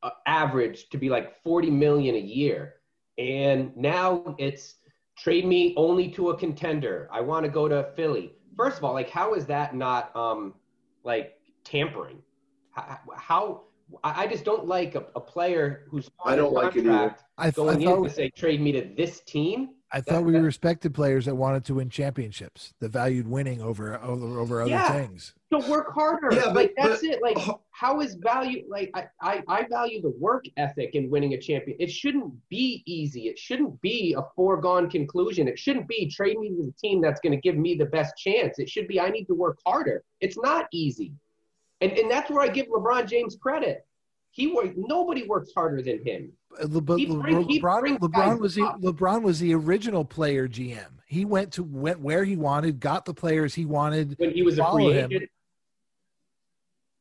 uh, 0.02 0.10
average 0.26 0.88
to 0.90 0.98
be 0.98 1.08
like 1.08 1.42
forty 1.42 1.70
million 1.70 2.14
a 2.14 2.18
year, 2.18 2.74
and 3.18 3.76
now 3.76 4.34
it's 4.38 4.74
trade 5.16 5.46
me 5.46 5.74
only 5.76 6.08
to 6.08 6.30
a 6.30 6.36
contender. 6.36 7.08
I 7.12 7.20
want 7.20 7.44
to 7.44 7.50
go 7.50 7.68
to 7.68 7.90
Philly. 7.96 8.32
First 8.58 8.78
of 8.78 8.84
all, 8.84 8.92
like 8.92 9.08
how 9.08 9.34
is 9.34 9.46
that 9.46 9.74
not 9.74 10.14
um 10.16 10.52
like 11.04 11.38
tampering? 11.64 12.18
How, 12.72 12.98
how 13.16 13.60
I 14.02 14.24
I 14.24 14.26
just 14.26 14.44
don't 14.44 14.66
like 14.66 14.96
a, 14.96 15.04
a 15.14 15.20
player 15.20 15.84
who's 15.88 16.10
I 16.24 16.34
don't 16.34 16.52
like 16.52 16.74
it 16.76 16.80
either. 16.86 16.90
I, 16.92 17.08
th- 17.08 17.20
I 17.38 17.50
going 17.52 17.80
in 17.82 17.88
thought 17.88 18.02
to 18.04 18.10
say 18.10 18.30
trade 18.30 18.60
me 18.60 18.72
to 18.72 18.90
this 18.96 19.20
team. 19.20 19.70
I 19.90 20.02
thought 20.02 20.24
we 20.24 20.36
respected 20.36 20.92
players 20.92 21.24
that 21.24 21.34
wanted 21.34 21.64
to 21.64 21.74
win 21.76 21.88
championships, 21.88 22.74
that 22.80 22.90
valued 22.90 23.26
winning 23.26 23.62
over 23.62 23.98
over, 24.02 24.38
over 24.40 24.60
other 24.62 24.70
Yeah. 24.70 24.92
things. 24.92 25.34
So 25.50 25.66
work 25.70 25.94
harder. 25.94 26.34
Yeah, 26.34 26.46
but- 26.46 26.54
like 26.56 26.74
that's 26.76 27.00
but- 27.00 27.10
it. 27.10 27.22
Like 27.22 27.38
how 27.78 28.00
is 28.00 28.14
value? 28.16 28.64
Like 28.68 28.90
I, 28.94 29.04
I 29.20 29.42
I 29.46 29.66
value 29.68 30.02
the 30.02 30.12
work 30.18 30.46
ethic 30.56 30.94
in 30.94 31.08
winning 31.10 31.34
a 31.34 31.38
champion. 31.38 31.76
It 31.78 31.90
shouldn't 31.90 32.32
be 32.48 32.82
easy. 32.86 33.28
It 33.28 33.38
shouldn't 33.38 33.80
be 33.80 34.16
a 34.18 34.22
foregone 34.34 34.90
conclusion. 34.90 35.46
It 35.46 35.58
shouldn't 35.58 35.86
be 35.86 36.10
trade 36.10 36.38
me 36.38 36.48
to 36.48 36.56
the 36.66 36.72
team 36.72 37.00
that's 37.00 37.20
going 37.20 37.32
to 37.32 37.40
give 37.40 37.56
me 37.56 37.76
the 37.76 37.84
best 37.84 38.16
chance. 38.16 38.58
It 38.58 38.68
should 38.68 38.88
be 38.88 39.00
I 39.00 39.10
need 39.10 39.26
to 39.26 39.34
work 39.34 39.58
harder. 39.64 40.02
It's 40.20 40.36
not 40.36 40.66
easy, 40.72 41.12
and 41.80 41.92
and 41.92 42.10
that's 42.10 42.30
where 42.30 42.42
I 42.42 42.48
give 42.48 42.66
LeBron 42.66 43.06
James 43.08 43.36
credit. 43.40 43.86
He 44.32 44.48
work. 44.48 44.72
Nobody 44.76 45.26
works 45.26 45.52
harder 45.54 45.80
than 45.80 46.04
him. 46.04 46.32
Uh, 46.60 46.66
Le- 46.68 46.80
bring- 46.80 47.06
LeBron, 47.06 47.98
LeBron 47.98 48.40
was 48.40 48.56
the 48.56 48.64
up. 48.64 48.80
LeBron 48.80 49.22
was 49.22 49.38
the 49.38 49.54
original 49.54 50.04
player 50.04 50.48
GM. 50.48 50.90
He 51.06 51.24
went 51.24 51.52
to 51.52 51.62
went 51.62 52.00
where 52.00 52.24
he 52.24 52.36
wanted, 52.36 52.80
got 52.80 53.04
the 53.04 53.14
players 53.14 53.54
he 53.54 53.66
wanted. 53.66 54.16
When 54.18 54.32
he 54.32 54.42
was 54.42 54.58
a 54.58 54.70
free 54.72 54.92
him. 54.92 55.28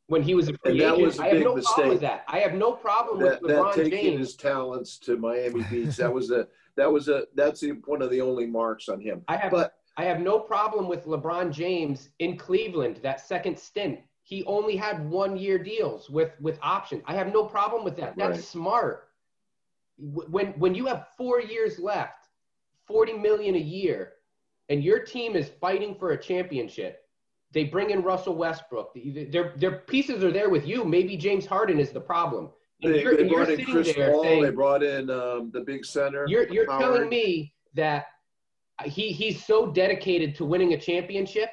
When 0.07 0.23
he 0.23 0.35
was 0.35 0.47
a 0.47 0.53
free 0.57 0.79
that 0.79 0.93
agent, 0.93 1.01
was 1.01 1.19
a 1.19 1.23
I 1.23 1.27
have 1.27 1.43
no 1.43 1.55
problem 1.61 1.89
with 1.89 2.01
that. 2.01 2.23
I 2.29 2.39
have 2.39 2.53
no 2.53 2.71
problem 2.71 3.19
that, 3.19 3.41
with 3.41 3.51
that 3.51 3.61
LeBron 3.61 3.75
taking 3.75 3.91
James. 3.91 4.19
his 4.19 4.35
talents 4.35 4.97
to 4.99 5.17
Miami 5.17 5.63
Beach. 5.69 5.97
That 5.97 6.13
was 6.13 6.31
a 6.31 6.47
that 6.75 6.91
was 6.91 7.09
a 7.09 7.25
that's 7.35 7.63
one 7.85 8.01
of 8.01 8.09
the 8.09 8.21
only 8.21 8.45
marks 8.45 8.87
on 8.87 9.01
him. 9.01 9.23
I 9.27 9.35
have 9.35 9.51
But 9.51 9.73
I 9.97 10.05
have 10.05 10.21
no 10.21 10.39
problem 10.39 10.87
with 10.87 11.05
LeBron 11.05 11.51
James 11.51 12.09
in 12.19 12.37
Cleveland, 12.37 12.99
that 13.03 13.19
second 13.19 13.59
stint. 13.59 13.99
He 14.23 14.43
only 14.45 14.75
had 14.77 15.09
one 15.09 15.35
year 15.35 15.59
deals 15.59 16.09
with 16.09 16.31
with 16.39 16.57
options. 16.61 17.03
I 17.05 17.13
have 17.13 17.33
no 17.33 17.43
problem 17.43 17.83
with 17.83 17.97
that. 17.97 18.15
That's 18.15 18.37
Right. 18.37 18.43
smart. 18.45 19.09
When 19.97 20.53
when 20.53 20.73
you 20.73 20.85
have 20.85 21.07
4 21.17 21.41
years 21.41 21.79
left, 21.79 22.29
40 22.85 23.13
million 23.13 23.55
a 23.55 23.59
year 23.59 24.13
and 24.69 24.81
your 24.81 24.99
team 24.99 25.35
is 25.35 25.49
fighting 25.49 25.95
for 25.95 26.11
a 26.11 26.21
championship, 26.21 27.06
they 27.51 27.63
bring 27.63 27.89
in 27.91 28.01
Russell 28.01 28.35
Westbrook. 28.35 28.91
Their 29.31 29.53
their 29.57 29.79
pieces 29.79 30.23
are 30.23 30.31
there 30.31 30.49
with 30.49 30.67
you. 30.67 30.83
Maybe 30.83 31.15
James 31.17 31.45
Harden 31.45 31.79
is 31.79 31.91
the 31.91 32.01
problem. 32.01 32.49
And 32.83 32.93
they, 32.93 33.03
they 33.03 33.23
brought 33.27 33.49
in 33.49 33.65
Chris 33.65 33.91
Paul. 33.93 34.23
saying, 34.23 34.43
They 34.43 34.49
brought 34.51 34.83
in 34.83 35.09
um, 35.09 35.49
the 35.51 35.61
big 35.61 35.83
center. 35.85 36.25
you're 36.27 36.47
you're 36.51 36.69
Howard. 36.69 36.81
telling 36.81 37.09
me 37.09 37.53
that 37.73 38.07
he 38.85 39.11
he's 39.11 39.43
so 39.43 39.71
dedicated 39.71 40.35
to 40.35 40.45
winning 40.45 40.73
a 40.73 40.79
championship 40.79 41.49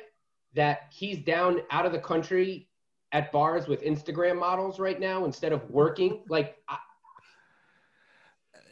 that 0.54 0.82
he's 0.92 1.18
down 1.24 1.60
out 1.70 1.86
of 1.86 1.92
the 1.92 1.98
country 1.98 2.68
at 3.12 3.30
bars 3.32 3.66
with 3.68 3.82
Instagram 3.82 4.38
models 4.38 4.78
right 4.78 5.00
now 5.00 5.24
instead 5.24 5.52
of 5.52 5.68
working. 5.70 6.22
Like 6.28 6.56
I, 6.68 6.76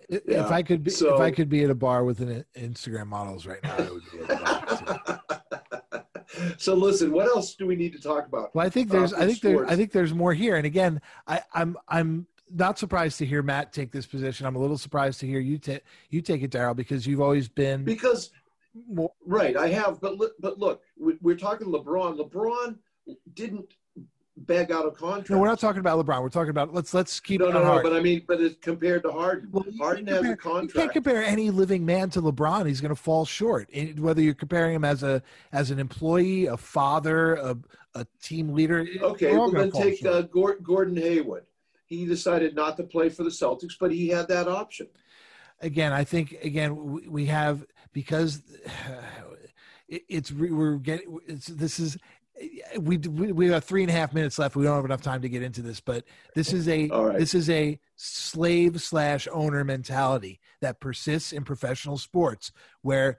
If 0.09 0.23
Yeah. 0.27 0.47
I 0.49 0.63
could 0.63 0.83
be, 0.83 0.91
So- 0.91 1.15
if 1.15 1.21
I 1.21 1.31
could 1.31 1.49
be 1.49 1.65
at 1.65 1.71
a 1.71 1.75
bar 1.75 2.05
with 2.05 2.21
an 2.21 2.45
Instagram 2.57 3.07
models 3.07 3.47
right 3.47 3.63
now, 3.63 3.77
I 3.79 3.91
would 3.91 4.03
be 4.13 4.19
at 4.21 4.29
the 4.29 5.01
bar. 5.29 5.42
so 6.59 6.75
listen, 6.75 7.13
what 7.13 7.27
else 7.27 7.55
do 7.55 7.67
we 7.67 7.77
need 7.77 7.93
to 7.93 8.01
talk 8.01 8.27
about? 8.27 8.55
Well, 8.55 8.67
I 8.67 8.71
think 8.71 8.91
Uh, 8.91 8.99
there's, 8.99 9.13
I 9.13 9.27
think 9.27 9.41
there, 9.41 9.67
I 9.67 9.77
think 9.77 9.93
there's 9.93 10.15
more 10.15 10.35
here. 10.35 10.57
And 10.57 10.67
again, 10.67 11.01
I, 11.27 11.43
I'm, 11.55 11.77
I'm 11.89 12.27
not 12.55 12.79
surprised 12.79 13.19
to 13.19 13.27
hear 13.27 13.43
Matt 13.43 13.73
take 13.73 13.93
this 13.93 14.07
position. 14.07 14.47
I'm 14.47 14.57
a 14.57 14.59
little 14.59 14.79
surprised 14.79 15.21
to 15.21 15.27
hear 15.27 15.41
you 15.41 15.59
take, 15.59 15.83
you 16.11 16.21
take 16.21 16.43
it, 16.43 16.51
Daryl, 16.51 16.77
because 16.77 17.07
you've 17.07 17.21
always 17.21 17.49
been 17.49 17.85
Because 17.85 18.31
more. 18.89 19.13
right, 19.27 19.57
I 19.57 19.69
have, 19.69 20.01
but 20.01 20.17
look, 20.17 20.33
but 20.41 20.59
look, 20.59 20.83
we're 20.97 21.37
talking 21.37 21.69
LeBron. 21.69 22.19
LeBron 22.19 22.77
didn't 23.35 23.75
beg 24.37 24.73
out 24.73 24.87
of 24.87 24.97
contract. 24.97 25.31
No, 25.31 25.39
we're 25.39 25.49
not 25.49 25.61
talking 25.61 25.81
about 25.81 26.05
LeBron. 26.05 26.23
We're 26.23 26.29
talking 26.29 26.51
about 26.51 26.73
let's 26.73 26.95
let's 26.95 27.21
keep 27.21 27.41
No, 27.41 27.49
it 27.49 27.53
no, 27.55 27.63
on 27.63 27.77
no. 27.77 27.83
But 27.83 27.93
I 27.93 28.01
mean, 28.01 28.23
but 28.27 28.41
it's 28.41 28.57
compared 28.61 29.03
to 29.05 29.13
Harden. 29.13 29.49
Well, 29.53 29.65
Harden 29.79 30.07
can't 30.07 30.25
has 30.25 30.33
a 30.33 30.37
contract. 30.37 30.75
You 30.75 30.81
can't 30.81 30.93
compare 30.93 31.23
any 31.23 31.51
living 31.51 31.85
man 31.85 32.11
to 32.11 32.23
LeBron. 32.23 32.67
He's 32.67 32.81
going 32.81 32.95
to 32.95 33.01
fall 33.01 33.25
short. 33.25 33.69
It- 33.71 33.99
whether 33.99 34.23
you're 34.23 34.35
comparing 34.35 34.75
him 34.75 34.85
as 34.85 35.03
a 35.03 35.23
as 35.53 35.71
an 35.71 35.79
employee, 35.79 36.47
a 36.47 36.57
father, 36.57 37.35
a, 37.35 37.57
a 37.95 38.07
team 38.23 38.55
leader. 38.55 38.87
Okay, 39.01 39.33
we're 39.33 39.39
well 39.39 39.51
then 39.51 39.71
take 39.71 40.05
uh, 40.05 40.23
Gordon 40.23 40.97
Hayward. 40.97 41.45
He 41.85 42.07
decided 42.07 42.55
not 42.55 42.79
to 42.79 42.85
play 42.85 43.11
for 43.11 43.23
the 43.23 43.31
Celtics, 43.31 43.75
but 43.79 43.93
he 43.93 44.09
had 44.09 44.27
that 44.29 44.49
option. 44.49 44.87
again, 45.61 45.93
I 45.93 46.05
think 46.05 46.33
again 46.43 47.03
we, 47.11 47.27
have 47.27 47.67
because 47.93 48.43
it, 49.89 50.03
it's 50.09 50.33
we're 50.33 50.77
getting 50.77 51.19
it's 51.27 51.47
this 51.49 51.79
is 51.79 51.99
we, 52.79 52.99
we 52.99 53.33
we 53.33 53.49
have 53.49 53.65
three 53.65 53.83
and 53.83 53.91
a 53.91 53.95
half 53.95 54.13
minutes 54.13 54.39
left. 54.39 54.57
We 54.57 54.65
don't 54.65 54.77
have 54.77 54.85
enough 54.85 55.03
time 55.03 55.23
to 55.23 55.29
get 55.29 55.43
into 55.43 55.63
this, 55.63 55.81
but 55.81 56.05
this 56.35 56.53
is 56.53 56.69
a 56.69 56.89
right. 56.89 57.19
this 57.19 57.35
is 57.35 57.49
a 57.51 57.79
slave 57.97 58.81
slash 58.81 59.29
owner 59.31 59.65
mentality 59.65 60.41
that 60.61 60.81
persists 60.81 61.33
in 61.33 61.45
professional 61.45 61.99
sports, 61.99 62.53
where 62.83 63.19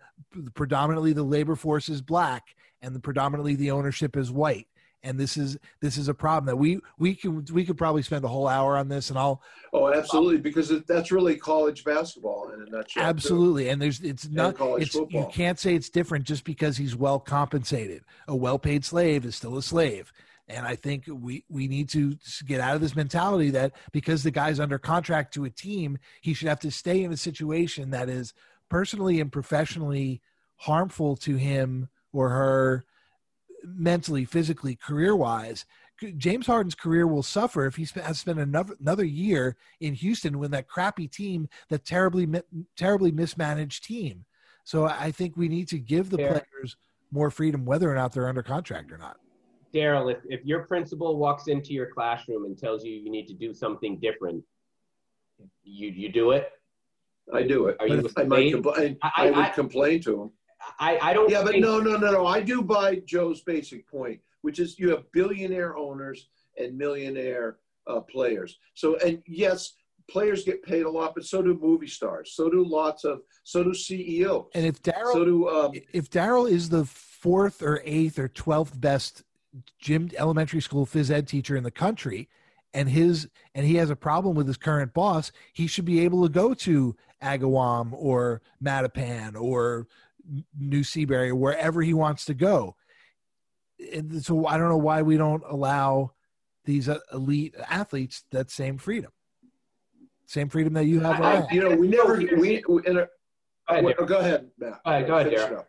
predominantly 0.54 1.14
the 1.14 1.24
labor 1.24 1.56
force 1.56 1.90
is 1.90 2.02
black 2.02 2.56
and 2.82 2.96
the 2.96 3.00
predominantly 3.00 3.56
the 3.56 3.72
ownership 3.72 4.18
is 4.18 4.32
white. 4.32 4.68
And 5.04 5.20
this 5.20 5.36
is 5.36 5.58
this 5.82 5.98
is 5.98 6.08
a 6.08 6.14
problem 6.14 6.46
that 6.46 6.56
we 6.56 6.80
we 6.98 7.14
could 7.14 7.50
we 7.52 7.66
could 7.66 7.78
probably 7.78 8.02
spend 8.02 8.24
a 8.24 8.28
whole 8.30 8.48
hour 8.48 8.78
on 8.78 8.88
this, 8.88 9.10
and 9.10 9.20
I'll 9.20 9.42
Oh, 9.74 9.92
absolutely, 9.92 10.38
because 10.38 10.72
that's 10.88 11.12
really 11.12 11.36
college 11.36 11.84
basketball 11.84 12.52
in 12.54 12.62
a 12.62 12.66
nutshell. 12.66 13.04
too. 13.04 13.10
Absolutely, 13.10 13.70
and 13.70 13.82
there's 13.82 14.00
it's 14.00 14.30
not 14.30 14.56
college 14.56 14.84
it's 14.84 14.96
you 14.96 15.28
can't 15.32 15.60
say 15.60 15.76
it's 15.76 15.90
different 15.90 16.26
just 16.26 16.46
because 16.46 16.78
he's 16.78 16.96
well 16.96 17.20
compensated. 17.20 18.04
A 18.28 18.36
well-paid 18.36 18.86
slave 18.86 19.26
is 19.26 19.36
still 19.36 19.58
a 19.58 19.64
slave. 19.64 20.14
And 20.50 20.66
I 20.66 20.76
think 20.76 21.06
we, 21.08 21.46
we 21.50 21.68
need 21.68 21.88
to 21.90 22.18
get 22.46 22.60
out 22.60 22.76
of 22.76 22.82
this 22.82 22.98
mentality 22.98 23.50
that 23.52 23.72
because 23.94 24.24
the 24.24 24.32
guy's 24.32 24.60
under 24.60 24.78
contract 24.78 25.34
to 25.36 25.46
a 25.46 25.50
team, 25.50 25.98
he 26.22 26.34
should 26.34 26.50
have 26.50 26.60
to 26.62 26.72
stay 26.72 27.04
in 27.04 27.14
a 27.14 27.18
situation 27.18 27.92
that 27.92 28.10
is 28.10 28.34
personally 28.70 29.22
and 29.22 29.32
professionally 29.32 30.22
harmful 30.58 31.16
to 31.18 31.38
him 31.38 31.88
or 32.12 32.30
her 32.30 32.86
mentally, 33.64 34.26
physically, 34.26 34.76
career 34.76 35.16
wise. 35.16 35.66
James 36.18 36.48
Harden's 36.48 36.76
career 36.76 37.08
will 37.08 37.24
suffer 37.24 37.66
if 37.66 37.76
he 37.76 37.88
has 38.02 38.20
spent 38.20 38.40
another 38.40 38.76
another 38.80 39.06
year 39.06 39.56
in 39.80 39.94
Houston 39.94 40.40
with 40.40 40.52
that 40.52 40.68
crappy 40.68 41.08
team, 41.08 41.48
that 41.70 41.86
terribly 41.86 42.28
terribly 42.76 43.12
mismanaged 43.12 43.84
team. 43.84 44.26
So 44.66 44.86
I 44.86 45.12
think 45.12 45.38
we 45.38 45.48
need 45.48 45.68
to 45.70 45.80
give 45.80 46.10
the 46.10 46.18
players 46.18 46.76
more 47.12 47.30
freedom, 47.30 47.64
whether 47.66 47.92
or 47.92 47.96
not 47.96 48.12
they're 48.12 48.28
under 48.28 48.44
contract 48.44 48.92
or 48.92 48.98
not. 48.98 49.18
Daryl, 49.74 50.12
if, 50.12 50.20
if 50.26 50.46
your 50.46 50.64
principal 50.64 51.18
walks 51.18 51.48
into 51.48 51.74
your 51.74 51.88
classroom 51.88 52.46
and 52.46 52.58
tells 52.58 52.84
you 52.84 52.94
you 52.94 53.10
need 53.10 53.28
to 53.28 53.34
do 53.34 53.54
something 53.54 54.00
different, 54.00 54.44
you 55.64 55.90
you 55.90 56.10
do 56.10 56.32
it. 56.32 56.52
I 57.34 57.44
do 57.44 57.68
it. 57.68 57.78
Are 57.80 57.88
you 57.88 58.10
I, 58.18 58.24
might 58.24 58.54
compl- 58.54 58.78
I, 58.78 58.98
I, 59.02 59.28
I, 59.28 59.32
would 59.32 59.40
I, 59.40 59.50
complain 59.50 60.02
to 60.04 60.24
him. 60.24 60.32
I, 60.80 60.98
I 61.02 61.14
don't. 61.14 61.30
Yeah, 61.30 61.44
but 61.44 61.60
no, 61.60 61.80
no, 61.80 61.98
no, 61.98 62.12
no. 62.12 62.26
I 62.26 62.42
do 62.42 62.62
buy 62.62 63.02
Joe's 63.06 63.42
basic 63.42 63.88
point, 63.88 64.20
which 64.42 64.60
is 64.60 64.80
you 64.80 64.90
have 64.90 65.12
billionaire 65.12 65.78
owners 65.78 66.28
and 66.58 66.78
millionaire 66.78 67.58
uh, 67.88 68.02
players. 68.02 68.58
So, 68.74 68.98
and 68.98 69.22
yes, 69.28 69.74
players 70.10 70.44
get 70.44 70.64
paid 70.64 70.84
a 70.84 70.90
lot, 70.90 71.14
but 71.16 71.26
so 71.26 71.42
do 71.42 71.58
movie 71.62 71.88
stars. 71.88 72.34
So 72.36 72.50
do 72.50 72.66
lots 72.66 73.04
of. 73.04 73.22
So 73.44 73.64
do 73.64 73.74
CEOs. 73.74 74.48
And 74.56 74.66
if 74.66 74.82
Daryl, 74.82 75.14
so 75.14 75.26
do 75.26 75.50
um, 75.50 75.72
if 75.92 76.10
Daryl 76.10 76.50
is 76.50 76.70
the 76.70 76.86
fourth 76.86 77.62
or 77.62 77.82
eighth 77.86 78.20
or 78.20 78.28
twelfth 78.28 78.80
best 78.80 79.24
gym 79.80 80.10
elementary 80.18 80.62
school 80.62 80.86
phys 80.86 81.12
ed 81.12 81.28
teacher 81.28 81.56
in 81.56 81.64
the 81.64 81.72
country, 81.72 82.30
and 82.74 82.90
his 82.90 83.30
and 83.56 83.66
he 83.66 83.76
has 83.76 83.90
a 83.90 83.96
problem 83.96 84.36
with 84.36 84.48
his 84.48 84.58
current 84.58 84.94
boss, 84.94 85.32
he 85.54 85.68
should 85.68 85.86
be 85.86 86.02
able 86.02 86.24
to 86.24 86.30
go 86.30 86.54
to 86.54 86.96
Agawam 87.22 87.92
or 87.94 88.42
Mattapan 88.64 89.40
or 89.40 89.88
New 90.58 90.84
Seabury 90.84 91.30
or 91.30 91.36
wherever 91.36 91.82
he 91.82 91.94
wants 91.94 92.26
to 92.26 92.34
go. 92.34 92.76
And 93.94 94.24
so 94.24 94.46
I 94.46 94.58
don't 94.58 94.70
know 94.70 94.78
why 94.78 95.02
we 95.02 95.18
don't 95.18 95.44
allow 95.48 96.14
these 96.66 96.88
uh, 96.88 97.00
elite 97.12 97.56
athletes 97.70 98.24
that 98.32 98.50
same 98.50 98.78
freedom, 98.78 99.12
same 100.26 100.50
freedom 100.50 100.74
that 100.74 100.86
you 100.86 101.00
have. 101.02 101.22
I, 101.22 101.46
you 101.52 101.62
know, 101.62 101.76
we 101.76 101.88
never 101.88 102.18
we, 102.18 102.64
we 102.68 102.82
in 102.86 102.98
a, 102.98 103.08
go 103.68 103.76
ahead, 103.76 104.08
go 104.08 104.18
ahead 104.20 104.50
Matt. 104.58 104.80
All 104.86 104.94
right, 104.94 105.08
go 105.08 105.18
ahead, 105.18 105.66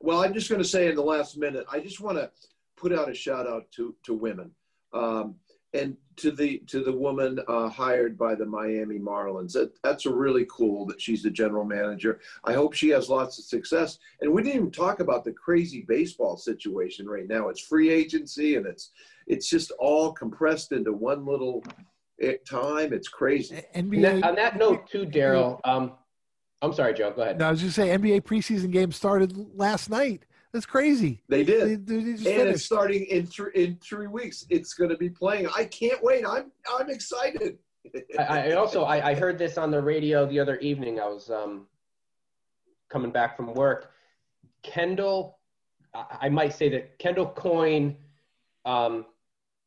Well, 0.00 0.22
I'm 0.22 0.34
just 0.34 0.50
going 0.50 0.60
to 0.60 0.68
say 0.68 0.88
in 0.88 0.94
the 0.94 1.02
last 1.02 1.38
minute, 1.38 1.64
I 1.70 1.80
just 1.80 2.00
want 2.00 2.18
to 2.18 2.30
put 2.76 2.92
out 2.92 3.08
a 3.08 3.14
shout 3.14 3.46
out 3.46 3.70
to 3.76 3.94
to 4.04 4.14
women. 4.14 4.50
Um, 4.92 5.36
and 5.74 5.96
to 6.16 6.30
the 6.30 6.58
to 6.66 6.82
the 6.82 6.92
woman 6.92 7.40
uh, 7.48 7.68
hired 7.68 8.18
by 8.18 8.34
the 8.34 8.44
Miami 8.44 8.98
Marlins. 8.98 9.52
That, 9.52 9.72
that's 9.82 10.06
a 10.06 10.14
really 10.14 10.46
cool 10.50 10.84
that 10.86 11.00
she's 11.00 11.22
the 11.22 11.30
general 11.30 11.64
manager. 11.64 12.20
I 12.44 12.52
hope 12.52 12.74
she 12.74 12.90
has 12.90 13.08
lots 13.08 13.38
of 13.38 13.44
success. 13.44 13.98
And 14.20 14.32
we 14.32 14.42
didn't 14.42 14.56
even 14.56 14.70
talk 14.70 15.00
about 15.00 15.24
the 15.24 15.32
crazy 15.32 15.84
baseball 15.88 16.36
situation 16.36 17.08
right 17.08 17.26
now. 17.26 17.48
It's 17.48 17.60
free 17.60 17.90
agency 17.90 18.56
and 18.56 18.66
it's 18.66 18.90
it's 19.26 19.48
just 19.48 19.70
all 19.78 20.12
compressed 20.12 20.72
into 20.72 20.92
one 20.92 21.24
little 21.24 21.64
eh, 22.20 22.34
time. 22.48 22.92
It's 22.92 23.08
crazy. 23.08 23.62
NBA, 23.74 24.24
on 24.24 24.34
that 24.34 24.58
note, 24.58 24.88
too, 24.90 25.06
Daryl. 25.06 25.60
Um, 25.64 25.92
I'm 26.60 26.72
sorry, 26.72 26.94
Joe. 26.94 27.12
Go 27.14 27.22
ahead. 27.22 27.38
No, 27.38 27.48
I 27.48 27.50
was 27.50 27.60
just 27.60 27.76
saying 27.76 28.00
NBA 28.00 28.22
preseason 28.22 28.70
game 28.70 28.92
started 28.92 29.36
last 29.56 29.90
night. 29.90 30.24
That's 30.52 30.66
crazy. 30.66 31.22
They 31.28 31.44
did. 31.44 31.86
They, 31.86 31.94
they 31.94 32.10
and 32.10 32.18
finished. 32.20 32.54
it's 32.54 32.64
starting 32.64 33.04
in 33.06 33.26
th- 33.26 33.54
in 33.54 33.78
three 33.82 34.06
weeks. 34.06 34.44
It's 34.50 34.74
going 34.74 34.90
to 34.90 34.96
be 34.96 35.08
playing. 35.08 35.48
I 35.56 35.64
can't 35.64 36.02
wait. 36.02 36.24
I'm 36.26 36.52
I'm 36.78 36.90
excited. 36.90 37.58
I, 38.18 38.50
I, 38.50 38.52
also 38.52 38.84
I, 38.84 39.10
I, 39.10 39.14
heard 39.14 39.38
this 39.38 39.58
on 39.58 39.72
the 39.72 39.82
radio 39.82 40.24
the 40.26 40.38
other 40.38 40.56
evening. 40.58 41.00
I 41.00 41.06
was 41.06 41.30
um, 41.30 41.66
coming 42.90 43.10
back 43.10 43.36
from 43.36 43.54
work. 43.54 43.90
Kendall, 44.62 45.38
I, 45.94 46.04
I 46.22 46.28
might 46.28 46.52
say 46.52 46.68
that 46.68 46.98
Kendall 46.98 47.26
Coyne 47.26 47.96
um, 48.64 49.06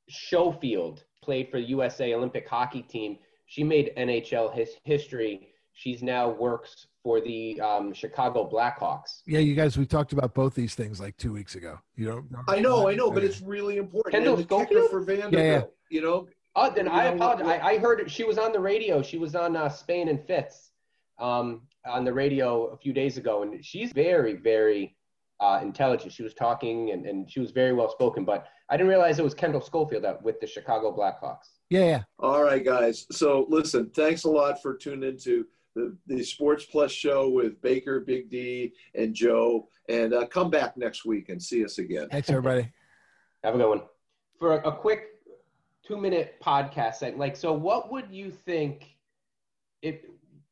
Schofield 0.09 1.03
played 1.21 1.49
for 1.49 1.59
the 1.59 1.67
USA 1.69 2.13
Olympic 2.13 2.47
hockey 2.47 2.83
team. 2.83 3.17
She 3.47 3.63
made 3.63 3.91
NHL 3.97 4.53
his, 4.53 4.69
history. 4.83 5.49
She's 5.73 6.01
now 6.01 6.29
works 6.29 6.87
for 7.05 7.21
the 7.21 7.61
um, 7.61 7.93
Chicago 7.93 8.49
Blackhawks. 8.51 9.21
Yeah, 9.27 9.37
you 9.37 9.53
guys, 9.53 9.77
we 9.77 9.85
talked 9.85 10.11
about 10.11 10.33
both 10.33 10.55
these 10.55 10.73
things 10.73 10.99
like 10.99 11.15
two 11.17 11.31
weeks 11.31 11.53
ago. 11.53 11.77
You 11.95 12.07
know, 12.07 12.43
I 12.47 12.59
know, 12.59 12.89
I 12.89 12.95
know, 12.95 13.11
but 13.11 13.23
it's 13.23 13.41
really 13.41 13.77
important. 13.77 14.11
Kendall 14.11 14.41
Schofield 14.41 14.89
for 14.89 15.01
Vanderbilt. 15.01 15.33
Yeah, 15.33 15.51
yeah. 15.51 15.61
You 15.89 16.01
know. 16.01 16.27
Oh, 16.55 16.71
then 16.73 16.87
I 16.87 17.05
apologize. 17.05 17.59
I, 17.61 17.73
I, 17.73 17.77
heard 17.77 18.09
she 18.09 18.23
was 18.23 18.39
on 18.39 18.53
the 18.53 18.59
radio. 18.59 19.03
She 19.03 19.19
was 19.19 19.35
on 19.35 19.55
uh, 19.55 19.69
Spain 19.69 20.07
and 20.07 20.25
Fitz 20.25 20.71
um, 21.19 21.61
on 21.85 22.05
the 22.05 22.13
radio 22.13 22.67
a 22.67 22.77
few 22.77 22.91
days 22.91 23.17
ago, 23.17 23.43
and 23.43 23.63
she's 23.63 23.91
very, 23.91 24.33
very 24.33 24.95
uh, 25.39 25.59
intelligent. 25.61 26.11
She 26.11 26.23
was 26.23 26.33
talking 26.33 26.89
and, 26.89 27.05
and 27.05 27.29
she 27.29 27.39
was 27.39 27.51
very 27.51 27.73
well 27.73 27.91
spoken, 27.91 28.25
but 28.25 28.47
I 28.69 28.77
didn't 28.77 28.89
realize 28.89 29.19
it 29.19 29.23
was 29.23 29.35
Kendall 29.35 29.61
Schofield 29.61 30.05
with 30.23 30.39
the 30.39 30.47
Chicago 30.47 30.95
Blackhawks. 30.95 31.49
Yeah, 31.69 31.85
yeah. 31.85 32.03
All 32.17 32.41
right, 32.41 32.65
guys. 32.65 33.05
So 33.11 33.45
listen, 33.47 33.91
thanks 33.95 34.23
a 34.23 34.29
lot 34.29 34.59
for 34.61 34.75
tuning 34.75 35.07
into 35.07 35.45
the, 35.75 35.95
the 36.07 36.23
Sports 36.23 36.65
Plus 36.65 36.91
show 36.91 37.29
with 37.29 37.61
Baker, 37.61 37.99
Big 37.99 38.29
D, 38.29 38.73
and 38.95 39.13
Joe. 39.13 39.67
And 39.89 40.13
uh, 40.13 40.25
come 40.27 40.49
back 40.49 40.77
next 40.77 41.05
week 41.05 41.29
and 41.29 41.41
see 41.41 41.63
us 41.63 41.77
again. 41.77 42.07
Thanks, 42.09 42.29
everybody. 42.29 42.71
Have 43.43 43.55
a 43.55 43.57
good 43.57 43.69
one. 43.69 43.81
For 44.39 44.57
a, 44.57 44.69
a 44.69 44.75
quick 44.75 45.03
two 45.85 45.97
minute 45.97 46.35
podcast, 46.43 46.95
segment. 46.95 47.19
like, 47.19 47.35
so 47.35 47.53
what 47.53 47.91
would 47.91 48.09
you 48.09 48.31
think 48.31 48.95
if, 49.81 49.97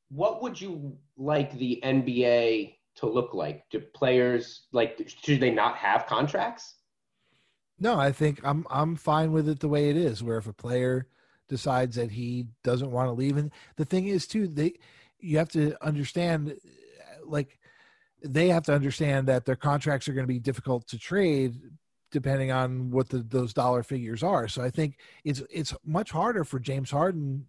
what 0.10 0.44
would 0.44 0.60
you 0.60 0.96
like 1.18 1.58
the 1.58 1.80
NBA 1.84 2.76
to 2.98 3.08
look 3.08 3.34
like? 3.34 3.64
Do 3.72 3.80
players, 3.80 4.68
like, 4.72 5.10
should 5.24 5.40
they 5.40 5.50
not 5.50 5.78
have 5.78 6.06
contracts? 6.06 6.76
No, 7.80 8.00
I 8.00 8.12
think 8.12 8.40
I'm 8.44 8.66
I'm 8.70 8.96
fine 8.96 9.32
with 9.32 9.50
it 9.50 9.60
the 9.60 9.68
way 9.68 9.90
it 9.90 9.98
is. 9.98 10.24
Where 10.24 10.38
if 10.38 10.48
a 10.48 10.54
player 10.54 11.08
decides 11.50 11.96
that 11.96 12.12
he 12.12 12.48
doesn't 12.64 12.92
want 12.92 13.08
to 13.08 13.14
leave, 13.14 13.36
and 13.36 13.52
the 13.76 13.86
thing 13.86 14.08
is 14.08 14.28
too, 14.28 14.48
they 14.48 14.76
you 15.24 15.38
have 15.38 15.50
to 15.50 15.76
understand 15.86 16.56
like 17.26 17.58
they 18.22 18.50
have 18.50 18.64
to 18.64 18.74
understand 18.74 19.28
that 19.28 19.46
their 19.46 19.56
contracts 19.56 20.08
are 20.08 20.14
going 20.14 20.28
to 20.28 20.34
be 20.34 20.40
difficult 20.40 20.88
to 20.88 20.98
trade 20.98 21.60
depending 22.12 22.52
on 22.52 22.92
what 22.92 23.10
the, 23.10 23.20
those 23.20 23.54
dollar 23.54 23.82
figures 23.82 24.22
are. 24.22 24.48
So 24.48 24.62
I 24.62 24.70
think 24.70 25.00
it's 25.24 25.42
it's 25.50 25.74
much 25.86 26.12
harder 26.12 26.44
for 26.44 26.60
James 26.60 26.92
Harden. 26.92 27.46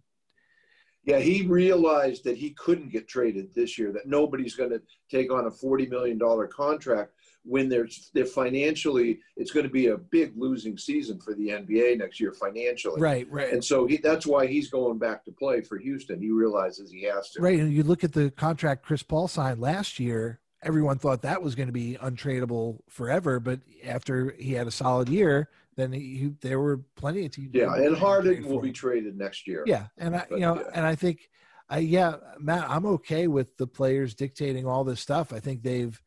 Yeah, 1.03 1.19
he 1.19 1.45
realized 1.45 2.23
that 2.23 2.35
he 2.35 2.49
couldn't 2.51 2.91
get 2.91 3.07
traded 3.07 3.53
this 3.53 3.77
year. 3.77 3.91
That 3.91 4.07
nobody's 4.07 4.55
going 4.55 4.71
to 4.71 4.81
take 5.11 5.31
on 5.31 5.45
a 5.45 5.51
forty 5.51 5.85
million 5.85 6.17
dollar 6.17 6.47
contract 6.47 7.11
when 7.45 7.69
there's 7.69 8.09
they're 8.13 8.25
financially 8.25 9.19
it's 9.37 9.51
going 9.51 9.65
to 9.65 9.71
be 9.71 9.87
a 9.87 9.97
big 9.97 10.33
losing 10.35 10.77
season 10.77 11.19
for 11.19 11.33
the 11.33 11.49
NBA 11.49 11.99
next 11.99 12.19
year 12.19 12.33
financially. 12.33 12.99
Right, 12.99 13.27
right. 13.29 13.53
And 13.53 13.63
so 13.63 13.85
he, 13.85 13.97
that's 13.97 14.25
why 14.25 14.47
he's 14.47 14.69
going 14.69 14.97
back 14.97 15.23
to 15.25 15.31
play 15.31 15.61
for 15.61 15.77
Houston. 15.77 16.19
He 16.21 16.31
realizes 16.31 16.91
he 16.91 17.03
has 17.03 17.31
to. 17.31 17.41
Right, 17.41 17.59
and 17.59 17.71
you 17.71 17.83
look 17.83 18.03
at 18.03 18.13
the 18.13 18.31
contract 18.31 18.83
Chris 18.83 19.03
Paul 19.03 19.27
signed 19.27 19.59
last 19.59 19.99
year. 19.99 20.39
Everyone 20.63 20.97
thought 20.97 21.21
that 21.21 21.43
was 21.43 21.53
going 21.53 21.67
to 21.67 21.73
be 21.73 21.95
untradeable 22.01 22.79
forever, 22.89 23.39
but 23.39 23.59
after 23.85 24.35
he 24.39 24.53
had 24.53 24.65
a 24.65 24.71
solid 24.71 25.09
year, 25.09 25.49
then 25.75 25.91
he, 25.91 26.17
he 26.17 26.33
there 26.41 26.59
were 26.59 26.77
plenty 26.95 27.25
of 27.25 27.31
teams. 27.31 27.51
Yeah, 27.53 27.73
and 27.75 27.95
Harden 27.95 28.47
will 28.47 28.61
be 28.61 28.71
traded 28.71 29.17
next 29.17 29.47
year. 29.47 29.63
Yeah, 29.67 29.87
and 29.97 30.15
I, 30.15 30.25
you 30.31 30.39
know, 30.39 30.55
yeah. 30.55 30.69
and 30.73 30.85
I 30.85 30.95
think, 30.95 31.29
I, 31.69 31.79
yeah, 31.79 32.15
Matt, 32.39 32.69
I'm 32.69 32.85
okay 32.87 33.27
with 33.27 33.57
the 33.57 33.67
players 33.67 34.15
dictating 34.15 34.65
all 34.65 34.83
this 34.83 34.99
stuff. 34.99 35.33
I 35.33 35.39
think 35.39 35.61
they've 35.61 36.01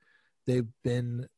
they've 0.49 0.67
been 0.83 1.29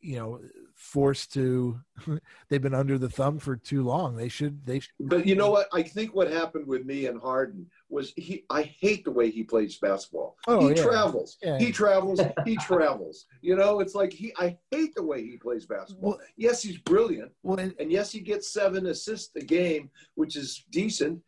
you 0.00 0.16
know 0.16 0.38
forced 0.74 1.32
to 1.32 1.80
they've 2.48 2.60
been 2.60 2.74
under 2.74 2.98
the 2.98 3.08
thumb 3.08 3.38
for 3.38 3.56
too 3.56 3.82
long. 3.82 4.16
They 4.16 4.28
should 4.28 4.64
they 4.66 4.80
should 4.80 4.92
but 5.00 5.26
you 5.26 5.34
know 5.34 5.50
what? 5.50 5.66
I 5.72 5.82
think 5.82 6.14
what 6.14 6.30
happened 6.30 6.66
with 6.66 6.84
me 6.84 7.06
and 7.06 7.20
harden 7.20 7.66
was 7.88 8.12
he 8.16 8.44
i 8.50 8.62
hate 8.62 9.04
the 9.04 9.10
way 9.10 9.30
he 9.30 9.42
plays 9.42 9.78
basketball. 9.78 10.36
Oh, 10.46 10.68
he 10.68 10.74
yeah. 10.74 10.84
travels. 10.84 11.38
Yeah. 11.42 11.58
he 11.58 11.72
travels. 11.72 12.20
He 12.44 12.56
travels. 12.56 13.26
You 13.40 13.56
know 13.56 13.80
it's 13.80 13.94
like 13.94 14.12
he 14.12 14.32
i 14.38 14.58
hate 14.70 14.94
the 14.94 15.02
way 15.02 15.22
he 15.24 15.36
plays 15.38 15.64
basketball. 15.64 16.10
Well, 16.10 16.20
yes 16.36 16.62
he's 16.62 16.78
brilliant. 16.78 17.32
well, 17.42 17.58
and, 17.58 17.74
and 17.80 17.90
yes 17.90 18.12
he 18.12 18.20
gets 18.20 18.52
seven 18.52 18.86
assists 18.86 19.34
a 19.36 19.40
game 19.40 19.90
which 20.16 20.36
is 20.36 20.64
decent 20.70 21.20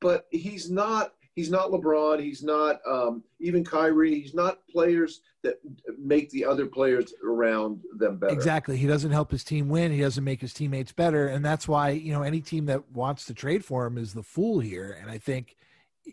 but 0.00 0.26
he's 0.30 0.70
not 0.70 1.12
he's 1.38 1.50
not 1.50 1.70
LeBron. 1.70 2.20
He's 2.20 2.42
not 2.42 2.80
um, 2.84 3.22
even 3.38 3.64
Kyrie. 3.64 4.20
He's 4.20 4.34
not 4.34 4.66
players 4.68 5.20
that 5.44 5.60
make 5.96 6.28
the 6.30 6.44
other 6.44 6.66
players 6.66 7.14
around 7.24 7.80
them 7.96 8.16
better. 8.16 8.32
Exactly. 8.32 8.76
He 8.76 8.88
doesn't 8.88 9.12
help 9.12 9.30
his 9.30 9.44
team 9.44 9.68
win. 9.68 9.92
He 9.92 10.00
doesn't 10.00 10.24
make 10.24 10.40
his 10.40 10.52
teammates 10.52 10.90
better, 10.90 11.28
and 11.28 11.44
that's 11.44 11.68
why 11.68 11.90
you 11.90 12.12
know 12.12 12.22
any 12.22 12.40
team 12.40 12.66
that 12.66 12.90
wants 12.90 13.24
to 13.26 13.34
trade 13.34 13.64
for 13.64 13.86
him 13.86 13.98
is 13.98 14.12
the 14.12 14.22
fool 14.22 14.58
here. 14.58 14.98
And 15.00 15.08
I 15.08 15.18
think 15.18 15.56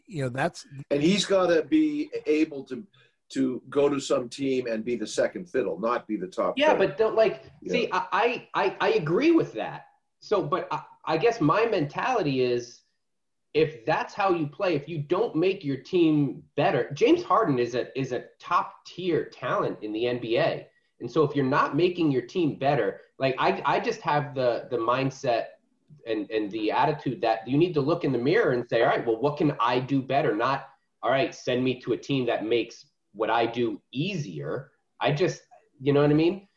you 0.05 0.21
know 0.21 0.30
that's 0.30 0.67
and 0.91 1.01
he's 1.01 1.26
got 1.26 1.47
to 1.47 1.63
be 1.63 2.11
able 2.28 2.63
to 2.65 2.86
to 3.30 3.63
go 3.67 3.89
to 3.89 3.99
some 3.99 4.30
team 4.30 4.67
and 4.67 4.86
be 4.86 4.95
the 4.95 5.07
second 5.07 5.49
fiddle, 5.49 5.80
not 5.80 6.07
be 6.07 6.17
the 6.17 6.28
top. 6.28 6.53
Yeah, 6.55 6.76
player. 6.76 6.89
but 6.89 6.97
don't 6.99 7.15
like 7.15 7.45
yeah. 7.63 7.71
see. 7.71 7.89
I, 7.91 8.47
I 8.53 8.78
I 8.80 8.89
agree 8.89 9.32
with 9.32 9.53
that. 9.53 9.88
so, 10.19 10.43
but 10.43 10.67
I, 10.69 10.84
I 11.05 11.17
guess 11.17 11.41
my 11.41 11.65
mentality 11.65 12.41
is 12.41 12.82
if 13.56 13.86
that's 13.86 14.14
how 14.14 14.32
you 14.32 14.47
play, 14.47 14.76
if 14.76 14.88
you 14.89 14.99
don't 14.99 15.34
make 15.34 15.64
your 15.64 15.78
team 15.78 16.43
better, 16.58 16.91
James 16.93 17.24
Harden 17.24 17.58
is 17.58 17.74
a 17.74 17.97
is 17.97 18.12
a 18.12 18.26
top 18.38 18.86
tier 18.86 19.30
talent 19.30 19.80
in 19.82 19.93
the 19.93 20.03
NBA. 20.03 20.66
And 20.99 21.10
so 21.10 21.24
if 21.24 21.36
you're 21.36 21.45
not 21.45 21.76
making 21.76 22.12
your 22.12 22.22
team 22.22 22.60
better, 22.60 22.99
like 23.18 23.34
I, 23.39 23.62
I 23.66 23.80
just 23.80 24.01
have 24.01 24.36
the 24.36 24.68
the 24.70 24.78
mindset 24.78 25.45
and 26.06 26.30
and 26.30 26.51
the 26.51 26.70
attitude 26.70 27.22
that 27.22 27.47
you 27.47 27.58
need 27.58 27.74
to 27.76 27.82
look 27.82 28.03
in 28.03 28.12
the 28.12 28.20
mirror 28.20 28.51
and 28.51 28.68
say, 28.70 28.82
all 28.84 28.89
right, 28.89 29.08
well, 29.08 29.22
what 29.22 29.38
can 29.38 29.56
I 29.62 29.80
do 29.80 30.01
better? 30.01 30.36
Not 30.36 30.68
all 31.01 31.12
right, 31.12 31.34
send 31.34 31.64
me 31.64 31.80
to 31.82 31.93
a 31.93 31.97
team 31.97 32.26
that 32.26 32.45
makes 32.45 32.88
what 33.14 33.30
I 33.30 33.45
do 33.45 33.82
easier. 33.93 34.72
I 34.99 35.14
just, 35.14 35.43
you 35.80 35.93
know 35.93 36.01
what 36.01 36.10
I 36.10 36.16
mean? 36.16 36.47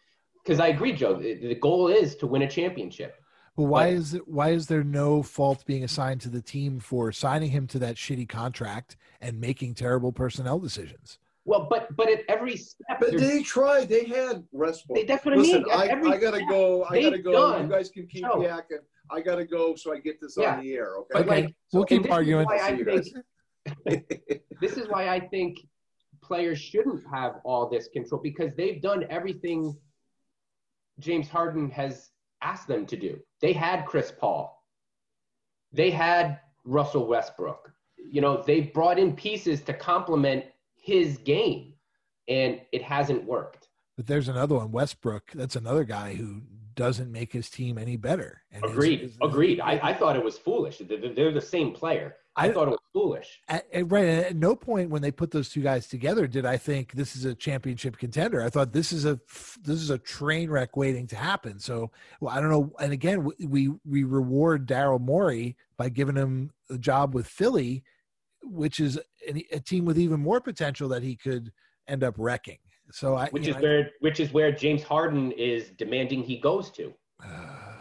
Because 0.42 0.58
I 0.58 0.68
agree, 0.68 0.92
Joe. 0.92 1.14
The, 1.14 1.34
the 1.34 1.54
goal 1.54 1.88
is 1.88 2.16
to 2.16 2.26
win 2.26 2.42
a 2.42 2.50
championship. 2.50 3.14
But 3.58 3.64
why 3.64 3.86
but, 3.86 3.94
is 3.94 4.14
it? 4.14 4.28
Why 4.28 4.50
is 4.50 4.68
there 4.68 4.84
no 4.84 5.20
fault 5.20 5.66
being 5.66 5.82
assigned 5.82 6.20
to 6.20 6.28
the 6.28 6.40
team 6.40 6.78
for 6.78 7.10
signing 7.10 7.50
him 7.50 7.66
to 7.68 7.80
that 7.80 7.96
shitty 7.96 8.28
contract 8.28 8.96
and 9.20 9.40
making 9.40 9.74
terrible 9.74 10.12
personnel 10.12 10.60
decisions? 10.60 11.18
Well, 11.44 11.66
but 11.68 11.88
but 11.96 12.08
at 12.08 12.20
every 12.28 12.56
step, 12.56 13.00
but 13.00 13.18
they 13.18 13.42
tried. 13.42 13.88
They 13.88 14.04
had 14.04 14.44
rest. 14.52 14.84
They, 14.94 15.02
that's 15.02 15.24
what 15.24 15.36
Listen, 15.36 15.64
I 15.72 15.88
mean. 15.88 16.06
I, 16.06 16.10
I, 16.12 16.16
gotta 16.18 16.46
go. 16.48 16.84
I 16.84 17.02
gotta 17.02 17.18
go. 17.18 17.32
Done. 17.32 17.64
You 17.64 17.68
guys 17.68 17.90
can 17.90 18.06
keep 18.06 18.22
Joe. 18.22 18.36
yakking. 18.36 18.78
I 19.10 19.20
gotta 19.22 19.44
go 19.44 19.74
so 19.74 19.92
I 19.92 19.98
get 19.98 20.20
this 20.20 20.36
yeah. 20.38 20.54
on 20.54 20.62
the 20.62 20.72
air. 20.74 20.94
Okay. 20.98 21.08
But 21.14 21.26
like, 21.26 21.54
we'll 21.72 21.84
keep 21.84 22.08
arguing. 22.08 22.46
Think, 22.46 23.24
this 24.60 24.76
is 24.76 24.86
why 24.86 25.08
I 25.08 25.18
think 25.18 25.58
players 26.22 26.60
shouldn't 26.60 27.02
have 27.12 27.40
all 27.44 27.68
this 27.68 27.88
control 27.88 28.20
because 28.22 28.54
they've 28.54 28.80
done 28.80 29.04
everything 29.10 29.76
James 31.00 31.28
Harden 31.28 31.70
has 31.70 32.10
asked 32.42 32.68
them 32.68 32.86
to 32.86 32.96
do. 32.96 33.18
They 33.40 33.52
had 33.52 33.86
Chris 33.86 34.12
Paul. 34.16 34.62
They 35.72 35.90
had 35.90 36.40
Russell 36.64 37.06
Westbrook. 37.06 37.72
You 38.10 38.20
know, 38.20 38.42
they 38.42 38.60
brought 38.60 38.98
in 38.98 39.14
pieces 39.14 39.60
to 39.62 39.72
complement 39.72 40.44
his 40.74 41.18
game, 41.18 41.74
and 42.28 42.60
it 42.72 42.82
hasn't 42.82 43.24
worked. 43.24 43.68
But 43.96 44.06
there's 44.06 44.28
another 44.28 44.54
one, 44.54 44.70
Westbrook. 44.70 45.32
That's 45.34 45.56
another 45.56 45.84
guy 45.84 46.14
who 46.14 46.42
doesn't 46.78 47.10
make 47.10 47.32
his 47.32 47.50
team 47.50 47.76
any 47.76 47.96
better. 47.96 48.42
And 48.52 48.64
agreed. 48.64 49.00
His, 49.00 49.10
his, 49.10 49.18
agreed. 49.20 49.60
I, 49.60 49.80
I 49.82 49.92
thought 49.92 50.14
it 50.14 50.24
was 50.24 50.38
foolish. 50.38 50.78
They're, 50.78 51.32
the 51.32 51.40
same 51.40 51.72
player. 51.72 52.14
I, 52.36 52.46
I, 52.46 52.52
thought 52.52 52.68
it 52.68 52.70
was 52.70 52.78
foolish. 52.92 53.40
At, 53.48 53.66
at, 53.72 53.90
right. 53.90 54.06
At 54.06 54.36
no 54.36 54.54
point 54.54 54.88
when 54.88 55.02
they 55.02 55.10
put 55.10 55.32
those 55.32 55.48
two 55.48 55.60
guys 55.60 55.88
together 55.88 56.28
did 56.28 56.46
I 56.46 56.56
think 56.56 56.92
this 56.92 57.16
is 57.16 57.24
a 57.24 57.34
championship 57.34 57.98
contender. 57.98 58.44
I 58.44 58.48
thought 58.48 58.72
this 58.72 58.92
is 58.92 59.04
a 59.04 59.18
this 59.60 59.80
is 59.80 59.90
a 59.90 59.98
train 59.98 60.50
wreck 60.50 60.76
waiting 60.76 61.08
to 61.08 61.16
happen. 61.16 61.58
So 61.58 61.90
well, 62.20 62.32
I 62.32 62.40
don't 62.40 62.50
know. 62.50 62.72
And 62.78 62.92
again, 62.92 63.28
we 63.40 63.72
we 63.84 64.04
reward 64.04 64.68
Daryl 64.68 65.00
Morey 65.00 65.56
by 65.76 65.88
giving 65.88 66.14
him 66.14 66.52
a 66.70 66.78
job 66.78 67.12
with 67.12 67.26
Philly, 67.26 67.82
which 68.44 68.78
is 68.78 69.00
a, 69.26 69.44
a 69.50 69.58
team 69.58 69.84
with 69.84 69.98
even 69.98 70.20
more 70.20 70.40
potential 70.40 70.88
that 70.90 71.02
he 71.02 71.16
could 71.16 71.52
end 71.88 72.04
up 72.04 72.14
wrecking. 72.18 72.58
So 72.90 73.16
I, 73.16 73.28
which 73.30 73.46
is 73.46 73.56
know, 73.56 73.62
where 73.62 73.90
which 74.00 74.20
is 74.20 74.32
where 74.32 74.50
James 74.52 74.82
Harden 74.82 75.32
is 75.32 75.70
demanding 75.70 76.22
he 76.22 76.38
goes 76.38 76.70
to. 76.72 76.94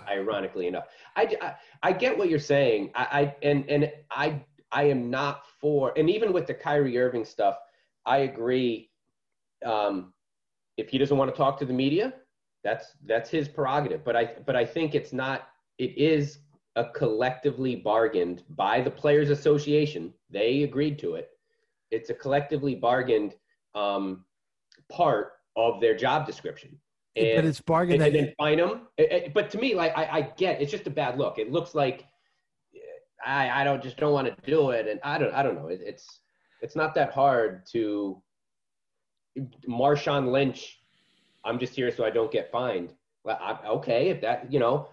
ironically 0.10 0.68
enough, 0.68 0.86
I, 1.16 1.36
I, 1.42 1.56
I 1.84 1.92
get 1.92 2.18
what 2.18 2.30
you're 2.30 2.40
saying. 2.40 2.92
I, 2.96 3.04
I 3.04 3.36
and 3.44 3.70
and 3.70 3.92
I 4.12 4.42
I 4.72 4.84
am 4.84 5.10
not 5.10 5.44
for 5.60 5.94
and 5.98 6.10
even 6.10 6.34
with 6.34 6.48
the 6.48 6.54
Kyrie 6.54 6.98
Irving 6.98 7.26
stuff, 7.26 7.58
I 8.06 8.20
agree. 8.20 8.90
Um, 9.66 10.14
if 10.78 10.90
he 10.90 10.98
doesn't 10.98 11.18
want 11.18 11.32
to 11.32 11.38
talk 11.38 11.58
to 11.60 11.66
the 11.66 11.74
media, 11.74 12.14
that's 12.64 12.94
that's 13.06 13.30
his 13.30 13.48
prerogative. 13.48 14.04
But 14.04 14.16
I 14.16 14.34
but 14.46 14.56
I 14.56 14.66
think 14.66 14.96
it's 14.96 15.14
not. 15.14 15.50
It 15.78 15.98
is 15.98 16.40
a 16.76 16.86
collectively 16.86 17.76
bargained 17.76 18.44
by 18.50 18.82
the 18.82 18.92
Players 18.92 19.30
Association. 19.30 20.14
They 20.30 20.64
agreed 20.64 21.00
to 21.00 21.16
it. 21.16 21.30
It's 21.92 22.10
a 22.10 22.14
collectively 22.14 22.76
bargained 22.76 23.36
um, 23.74 24.26
part 24.90 25.34
of 25.56 25.82
their 25.82 25.96
job 25.96 26.26
description. 26.26 26.78
And, 27.16 27.38
but 27.38 27.46
it's 27.46 27.62
bargain 27.62 28.02
and, 28.02 28.04
and 28.04 28.28
then 28.28 28.34
fine 28.38 28.58
them. 28.58 28.82
Eh, 28.98 29.06
eh, 29.10 29.30
but 29.34 29.50
to 29.52 29.58
me, 29.58 29.74
like 29.74 29.98
I, 29.98 30.06
I 30.06 30.22
get, 30.38 30.62
it's 30.62 30.72
just 30.72 30.86
a 30.88 30.92
bad 30.92 31.18
look. 31.18 31.40
It 31.40 31.52
looks 31.52 31.74
like 31.74 32.06
I, 33.26 33.62
I 33.62 33.64
don't 33.64 33.82
just 33.82 33.98
don't 33.98 34.14
want 34.14 34.28
to 34.28 34.36
do 34.50 34.72
it, 34.72 34.88
and 34.88 35.00
I 35.04 35.18
don't, 35.18 35.34
I 35.34 35.44
don't 35.44 35.56
know. 35.56 35.68
It, 35.68 35.82
it's 35.84 36.20
it's 36.62 36.76
not 36.76 36.96
that 36.96 37.12
hard 37.12 37.66
to 37.72 38.22
Marshawn 39.68 40.32
Lynch. 40.32 40.80
I'm 41.44 41.60
just 41.60 41.74
here 41.74 41.92
so 41.92 42.06
I 42.06 42.10
don't 42.10 42.32
get 42.32 42.52
fined. 42.52 42.94
Well, 43.24 43.38
I, 43.42 43.68
okay, 43.68 44.10
if 44.10 44.22
that 44.22 44.52
you 44.52 44.60
know. 44.60 44.90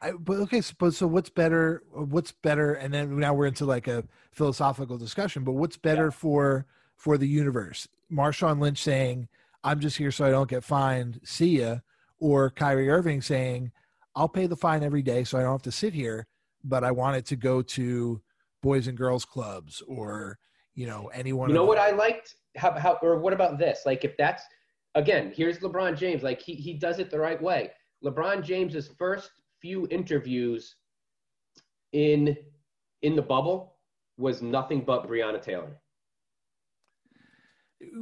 I, 0.00 0.12
but 0.12 0.38
okay, 0.40 0.60
so, 0.60 0.90
so 0.90 1.06
what's 1.06 1.30
better? 1.30 1.82
What's 1.92 2.32
better? 2.32 2.74
And 2.74 2.92
then 2.92 3.18
now 3.18 3.34
we're 3.34 3.46
into 3.46 3.64
like 3.64 3.88
a 3.88 4.04
philosophical 4.32 4.98
discussion. 4.98 5.44
But 5.44 5.52
what's 5.52 5.76
better 5.76 6.06
yeah. 6.06 6.10
for 6.10 6.66
for 6.96 7.16
the 7.18 7.26
universe? 7.26 7.88
Marshawn 8.12 8.60
Lynch 8.60 8.82
saying, 8.82 9.28
I'm 9.64 9.80
just 9.80 9.96
here 9.96 10.10
so 10.10 10.24
I 10.24 10.30
don't 10.30 10.50
get 10.50 10.64
fined, 10.64 11.20
see 11.24 11.60
ya, 11.60 11.76
or 12.18 12.50
Kyrie 12.50 12.90
Irving 12.90 13.22
saying, 13.22 13.72
I'll 14.14 14.28
pay 14.28 14.46
the 14.46 14.56
fine 14.56 14.82
every 14.82 15.02
day 15.02 15.24
so 15.24 15.38
I 15.38 15.42
don't 15.42 15.52
have 15.52 15.62
to 15.62 15.72
sit 15.72 15.94
here, 15.94 16.26
but 16.64 16.84
I 16.84 16.90
want 16.90 17.16
it 17.16 17.26
to 17.26 17.36
go 17.36 17.62
to 17.62 18.20
boys 18.62 18.86
and 18.86 18.98
girls 18.98 19.24
clubs 19.24 19.82
or, 19.88 20.38
you 20.74 20.86
know, 20.86 21.08
anyone. 21.14 21.48
You 21.48 21.54
know 21.54 21.64
what 21.64 21.78
I 21.78 21.90
liked? 21.90 22.34
How, 22.56 22.72
how, 22.72 22.98
or 23.02 23.18
what 23.18 23.32
about 23.32 23.58
this? 23.58 23.80
Like, 23.86 24.04
if 24.04 24.16
that's, 24.16 24.42
again, 24.94 25.32
here's 25.34 25.58
LeBron 25.60 25.96
James. 25.96 26.22
Like, 26.22 26.40
he, 26.40 26.54
he 26.54 26.74
does 26.74 26.98
it 26.98 27.10
the 27.10 27.18
right 27.18 27.40
way. 27.40 27.70
LeBron 28.04 28.44
James's 28.44 28.90
first 28.98 29.30
few 29.60 29.86
interviews 29.90 30.74
in 31.92 32.36
in 33.02 33.16
the 33.16 33.22
bubble 33.22 33.74
was 34.16 34.42
nothing 34.42 34.82
but 34.84 35.08
Breonna 35.08 35.40
Taylor 35.40 35.76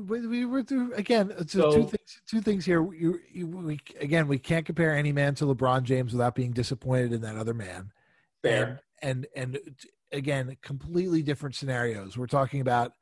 we 0.06 0.44
were 0.44 0.62
through 0.62 0.94
again. 0.94 1.32
Uh, 1.32 1.44
so, 1.46 1.72
two 1.72 1.86
things. 1.88 2.20
Two 2.28 2.40
things 2.40 2.64
here. 2.64 2.92
You, 2.92 3.20
you, 3.32 3.46
we, 3.46 3.80
again, 4.00 4.28
we 4.28 4.38
can't 4.38 4.66
compare 4.66 4.94
any 4.94 5.12
man 5.12 5.34
to 5.36 5.46
LeBron 5.46 5.84
James 5.84 6.12
without 6.12 6.34
being 6.34 6.52
disappointed 6.52 7.12
in 7.12 7.20
that 7.22 7.36
other 7.36 7.54
man. 7.54 7.92
Fair. 8.42 8.80
And 9.02 9.26
and, 9.34 9.56
and 9.56 9.76
again, 10.12 10.56
completely 10.62 11.22
different 11.22 11.54
scenarios. 11.54 12.16
We're 12.16 12.26
talking 12.26 12.60
about 12.60 12.92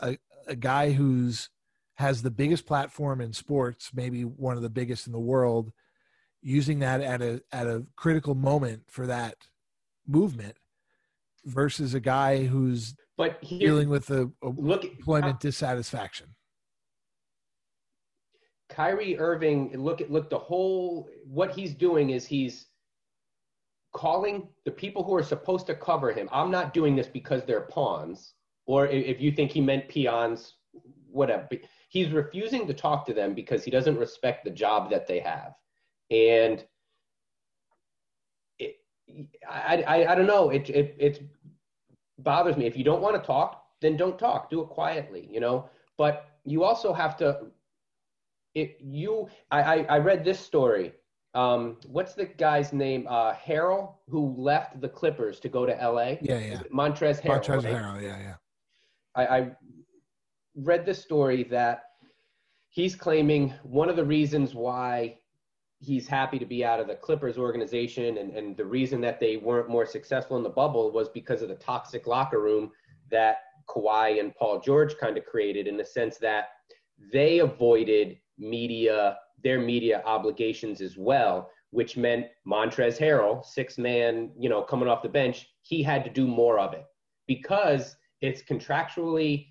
a 0.00 0.18
a 0.46 0.56
guy 0.56 0.92
who's 0.92 1.50
has 1.94 2.22
the 2.22 2.30
biggest 2.30 2.64
platform 2.64 3.20
in 3.20 3.32
sports, 3.32 3.90
maybe 3.92 4.22
one 4.22 4.56
of 4.56 4.62
the 4.62 4.70
biggest 4.70 5.06
in 5.06 5.12
the 5.12 5.18
world, 5.18 5.72
using 6.42 6.78
that 6.78 7.00
at 7.00 7.20
a 7.20 7.42
at 7.52 7.66
a 7.66 7.84
critical 7.96 8.34
moment 8.34 8.82
for 8.88 9.06
that 9.06 9.36
movement, 10.06 10.56
versus 11.44 11.94
a 11.94 12.00
guy 12.00 12.44
who's 12.46 12.94
but 13.18 13.36
here, 13.42 13.58
dealing 13.58 13.90
with 13.90 14.06
the 14.06 14.32
look, 14.42 14.84
employment 14.84 15.34
uh, 15.34 15.38
dissatisfaction. 15.40 16.28
Kyrie 18.70 19.18
Irving, 19.18 19.72
look 19.76 20.00
at 20.00 20.10
look 20.10 20.30
the 20.30 20.38
whole 20.38 21.10
what 21.26 21.50
he's 21.50 21.74
doing 21.74 22.10
is 22.10 22.24
he's 22.24 22.66
calling 23.92 24.48
the 24.64 24.70
people 24.70 25.02
who 25.02 25.14
are 25.14 25.22
supposed 25.22 25.66
to 25.66 25.74
cover 25.74 26.12
him. 26.12 26.28
I'm 26.32 26.50
not 26.52 26.72
doing 26.72 26.94
this 26.94 27.08
because 27.08 27.44
they're 27.44 27.62
pawns, 27.62 28.34
or 28.66 28.86
if 28.86 29.20
you 29.20 29.32
think 29.32 29.50
he 29.50 29.60
meant 29.60 29.88
peons, 29.88 30.54
whatever. 31.10 31.48
He's 31.88 32.10
refusing 32.10 32.68
to 32.68 32.74
talk 32.74 33.04
to 33.06 33.14
them 33.14 33.34
because 33.34 33.64
he 33.64 33.70
doesn't 33.72 33.98
respect 33.98 34.44
the 34.44 34.50
job 34.50 34.90
that 34.90 35.08
they 35.08 35.18
have, 35.18 35.54
and 36.10 36.64
it, 38.60 38.76
I, 39.48 39.82
I 39.82 40.12
I 40.12 40.14
don't 40.14 40.26
know. 40.26 40.50
It 40.50 40.70
it 40.70 40.94
it's 40.98 41.18
bothers 42.18 42.56
me. 42.56 42.66
If 42.66 42.76
you 42.76 42.84
don't 42.84 43.00
want 43.00 43.20
to 43.20 43.26
talk, 43.26 43.64
then 43.80 43.96
don't 43.96 44.18
talk. 44.18 44.50
Do 44.50 44.60
it 44.62 44.68
quietly, 44.68 45.28
you 45.30 45.40
know. 45.40 45.68
But 45.96 46.28
you 46.44 46.64
also 46.64 46.92
have 46.92 47.16
to. 47.18 47.46
If 48.54 48.72
you, 48.80 49.28
I, 49.50 49.62
I, 49.62 49.86
I 49.88 49.98
read 49.98 50.24
this 50.24 50.40
story. 50.40 50.92
Um, 51.34 51.76
what's 51.86 52.14
the 52.14 52.24
guy's 52.24 52.72
name? 52.72 53.06
Uh, 53.08 53.34
Harrell, 53.34 53.94
who 54.08 54.34
left 54.36 54.80
the 54.80 54.88
Clippers 54.88 55.38
to 55.40 55.48
go 55.48 55.66
to 55.66 55.80
L.A. 55.80 56.18
Yeah, 56.22 56.38
yeah. 56.38 56.62
Montrezl 56.72 57.20
Harrell. 57.20 57.44
Montrezl 57.44 57.64
right? 57.64 57.74
Harrell, 57.74 58.02
yeah, 58.02 58.18
yeah. 58.18 58.34
I, 59.14 59.26
I 59.26 59.50
read 60.56 60.86
this 60.86 61.00
story 61.00 61.44
that 61.44 61.84
he's 62.70 62.96
claiming 62.96 63.52
one 63.62 63.88
of 63.88 63.96
the 63.96 64.04
reasons 64.04 64.54
why 64.54 65.18
he's 65.80 66.08
happy 66.08 66.38
to 66.38 66.46
be 66.46 66.64
out 66.64 66.80
of 66.80 66.88
the 66.88 66.94
Clippers 66.94 67.38
organization. 67.38 68.18
And, 68.18 68.32
and 68.32 68.56
the 68.56 68.64
reason 68.64 69.00
that 69.02 69.20
they 69.20 69.36
weren't 69.36 69.68
more 69.68 69.86
successful 69.86 70.36
in 70.36 70.42
the 70.42 70.48
bubble 70.48 70.90
was 70.90 71.08
because 71.08 71.42
of 71.42 71.48
the 71.48 71.54
toxic 71.54 72.06
locker 72.06 72.40
room 72.40 72.72
that 73.10 73.36
Kawhi 73.68 74.18
and 74.18 74.34
Paul 74.34 74.60
George 74.60 74.96
kind 74.96 75.16
of 75.16 75.24
created 75.24 75.66
in 75.66 75.76
the 75.76 75.84
sense 75.84 76.18
that 76.18 76.48
they 77.12 77.38
avoided 77.38 78.18
media, 78.38 79.18
their 79.42 79.60
media 79.60 80.02
obligations 80.04 80.80
as 80.80 80.96
well, 80.96 81.50
which 81.70 81.96
meant 81.96 82.26
Montrezl 82.46 82.98
Harrell, 82.98 83.44
six 83.44 83.78
man, 83.78 84.30
you 84.38 84.48
know, 84.48 84.62
coming 84.62 84.88
off 84.88 85.02
the 85.02 85.08
bench, 85.08 85.48
he 85.62 85.82
had 85.82 86.02
to 86.04 86.10
do 86.10 86.26
more 86.26 86.58
of 86.58 86.72
it 86.72 86.86
because 87.26 87.96
it's 88.20 88.42
contractually 88.42 89.48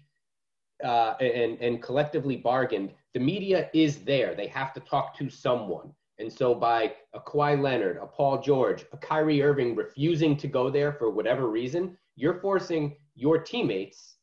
uh, 0.83 1.13
and, 1.21 1.59
and 1.61 1.81
collectively 1.81 2.35
bargained. 2.35 2.91
The 3.13 3.19
media 3.19 3.69
is 3.73 3.99
there. 3.99 4.35
They 4.35 4.47
have 4.47 4.73
to 4.73 4.79
talk 4.81 5.15
to 5.17 5.29
someone. 5.29 5.91
And 6.19 6.31
so 6.31 6.55
by 6.55 6.93
a 7.13 7.19
Kawhi 7.19 7.61
Leonard, 7.61 7.97
a 7.97 8.07
Paul 8.07 8.41
George, 8.41 8.85
a 8.91 8.97
Kyrie 8.97 9.43
Irving 9.43 9.75
refusing 9.75 10.35
to 10.37 10.47
go 10.47 10.69
there 10.69 10.93
for 10.93 11.09
whatever 11.11 11.47
reason, 11.47 11.97
you're 12.15 12.41
forcing 12.41 12.95
your 13.15 13.37
teammates 13.37 14.15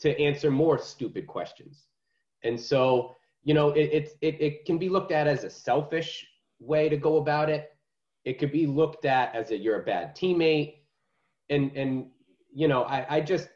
to 0.00 0.18
answer 0.18 0.50
more 0.50 0.78
stupid 0.78 1.26
questions. 1.26 1.86
And 2.42 2.58
so, 2.58 3.14
you 3.42 3.54
know, 3.54 3.70
it, 3.70 3.90
it, 3.92 4.16
it, 4.22 4.40
it 4.40 4.64
can 4.64 4.78
be 4.78 4.88
looked 4.88 5.12
at 5.12 5.26
as 5.26 5.44
a 5.44 5.50
selfish 5.50 6.26
way 6.58 6.88
to 6.88 6.96
go 6.96 7.18
about 7.18 7.50
it. 7.50 7.70
It 8.24 8.38
could 8.38 8.52
be 8.52 8.66
looked 8.66 9.04
at 9.04 9.34
as 9.34 9.50
a 9.50 9.56
you're 9.56 9.80
a 9.80 9.84
bad 9.84 10.16
teammate. 10.16 10.76
And, 11.50 11.70
and 11.76 12.06
you 12.54 12.68
know, 12.68 12.84
I, 12.84 13.16
I 13.16 13.20
just, 13.20 13.48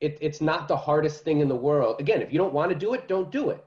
it, 0.00 0.18
it's 0.20 0.40
not 0.40 0.68
the 0.68 0.76
hardest 0.76 1.24
thing 1.24 1.40
in 1.40 1.48
the 1.48 1.56
world. 1.56 1.96
Again, 2.00 2.22
if 2.22 2.32
you 2.32 2.38
don't 2.38 2.52
want 2.52 2.70
to 2.70 2.78
do 2.78 2.94
it, 2.94 3.08
don't 3.08 3.30
do 3.32 3.50
it. 3.50 3.64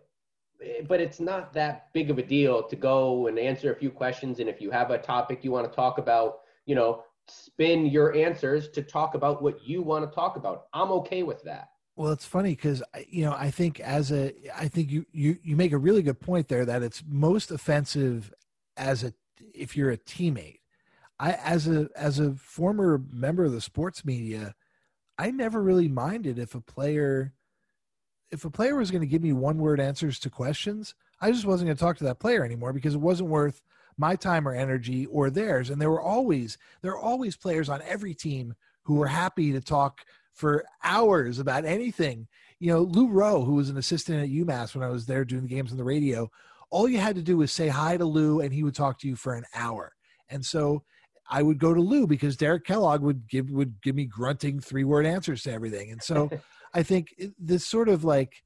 Eh, 0.64 0.82
but 0.88 0.99
it's 0.99 1.20
not 1.20 1.53
that 1.53 1.91
big 1.93 2.10
of 2.10 2.18
a 2.18 2.24
deal 2.24 2.64
to 2.64 2.76
go 2.76 3.28
and 3.28 3.39
answer 3.39 3.72
a 3.72 3.76
few 3.76 3.89
questions. 3.89 4.39
And 4.39 4.49
if 4.49 4.62
you 4.62 4.72
have 4.72 4.91
a 4.91 4.97
topic 4.97 5.43
you 5.43 5.51
want 5.51 5.70
to 5.70 5.76
talk 5.76 5.97
about, 5.97 6.39
you 6.66 6.76
know, 6.76 7.03
spin 7.28 7.86
your 7.86 8.16
answers 8.16 8.70
to 8.70 8.82
talk 8.82 9.16
about 9.16 9.41
what 9.41 9.68
you 9.68 9.82
want 9.82 10.10
to 10.10 10.14
talk 10.14 10.36
about. 10.36 10.66
I'm 10.74 10.91
okay 10.91 11.24
with 11.24 11.43
that. 11.43 11.70
Well, 11.95 12.12
it's 12.12 12.26
funny 12.26 12.51
because 12.51 12.84
you 13.08 13.24
know 13.24 13.32
I 13.32 13.51
think 13.51 13.80
as 13.80 14.12
a 14.12 14.34
I 14.56 14.68
think 14.68 14.91
you 14.91 15.06
you 15.12 15.38
you 15.41 15.56
make 15.56 15.72
a 15.72 15.78
really 15.78 16.01
good 16.01 16.20
point 16.20 16.49
there 16.49 16.66
that 16.66 16.84
it's 16.84 17.03
most 17.08 17.51
offensive 17.51 18.34
as 18.76 19.03
a 19.03 19.14
if 19.53 19.78
you're 19.78 19.91
a 19.91 19.97
teammate. 19.97 20.60
I 21.20 21.34
as 21.34 21.68
a 21.68 21.89
as 21.95 22.20
a 22.20 22.36
former 22.36 23.01
member 23.12 23.45
of 23.45 23.53
the 23.53 23.62
sports 23.62 24.03
media, 24.03 24.56
I 25.18 25.32
never 25.32 25.62
really 25.62 25.88
minded 25.88 26.38
if 26.38 26.53
a 26.53 26.60
player 26.60 27.34
if 28.36 28.43
a 28.43 28.49
player 28.49 28.75
was 28.75 28.91
going 28.91 29.01
to 29.01 29.07
give 29.07 29.23
me 29.23 29.31
one 29.31 29.57
word 29.57 29.79
answers 29.79 30.19
to 30.19 30.29
questions, 30.29 30.93
I 31.21 31.31
just 31.31 31.45
wasn't 31.45 31.69
going 31.69 31.77
to 31.77 31.83
talk 31.83 31.97
to 31.97 32.03
that 32.03 32.19
player 32.19 32.43
anymore 32.43 32.73
because 32.73 32.93
it 32.93 32.99
wasn't 33.01 33.29
worth 33.29 33.61
my 33.97 34.17
time 34.17 34.45
or 34.45 34.53
energy 34.53 35.05
or 35.05 35.29
theirs. 35.29 35.69
And 35.69 35.81
there 35.81 35.89
were 35.89 36.01
always 36.01 36.57
there 36.81 36.91
are 36.91 36.99
always 36.99 37.38
players 37.38 37.69
on 37.69 37.81
every 37.88 38.13
team 38.13 38.53
who 38.83 38.95
were 38.95 39.07
happy 39.07 39.53
to 39.53 39.61
talk 39.61 40.01
for 40.33 40.65
hours 40.83 41.39
about 41.39 41.63
anything. 41.63 42.27
You 42.59 42.73
know, 42.73 42.81
Lou 42.81 43.07
Roe, 43.07 43.45
who 43.45 43.55
was 43.55 43.69
an 43.69 43.77
assistant 43.77 44.21
at 44.21 44.29
UMass 44.29 44.75
when 44.75 44.83
I 44.83 44.91
was 44.91 45.05
there 45.05 45.23
doing 45.23 45.43
the 45.43 45.55
games 45.55 45.71
on 45.71 45.77
the 45.77 45.83
radio, 45.86 46.29
all 46.69 46.89
you 46.89 46.97
had 46.97 47.15
to 47.15 47.21
do 47.21 47.38
was 47.38 47.53
say 47.53 47.69
hi 47.69 47.95
to 47.95 48.05
Lou 48.05 48.41
and 48.41 48.53
he 48.53 48.63
would 48.63 48.75
talk 48.75 48.99
to 48.99 49.07
you 49.07 49.15
for 49.15 49.33
an 49.33 49.45
hour. 49.55 49.93
And 50.27 50.45
so 50.45 50.83
I 51.29 51.41
would 51.41 51.57
go 51.57 51.73
to 51.73 51.81
Lou 51.81 52.05
because 52.05 52.36
Derek 52.36 52.65
Kellogg 52.65 53.01
would 53.01 53.29
give 53.29 53.49
would 53.49 53.81
give 53.81 53.95
me 53.95 54.05
grunting 54.05 54.59
three 54.59 54.83
word 54.83 55.05
answers 55.05 55.43
to 55.43 55.53
everything. 55.53 55.91
And 55.91 56.03
so 56.03 56.29
I 56.76 56.84
think 56.84 57.15
this 57.39 57.65
sort 57.65 57.89
of 57.89 58.03
like 58.03 58.43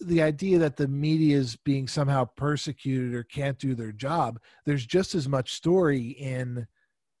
the 0.00 0.22
idea 0.22 0.58
that 0.58 0.76
the 0.76 0.88
media 0.88 1.36
is 1.36 1.56
being 1.56 1.88
somehow 1.88 2.26
persecuted 2.36 3.14
or 3.14 3.22
can't 3.24 3.58
do 3.58 3.74
their 3.74 3.92
job, 3.92 4.38
there's 4.64 4.86
just 4.86 5.14
as 5.14 5.28
much 5.28 5.54
story 5.54 6.10
in 6.10 6.66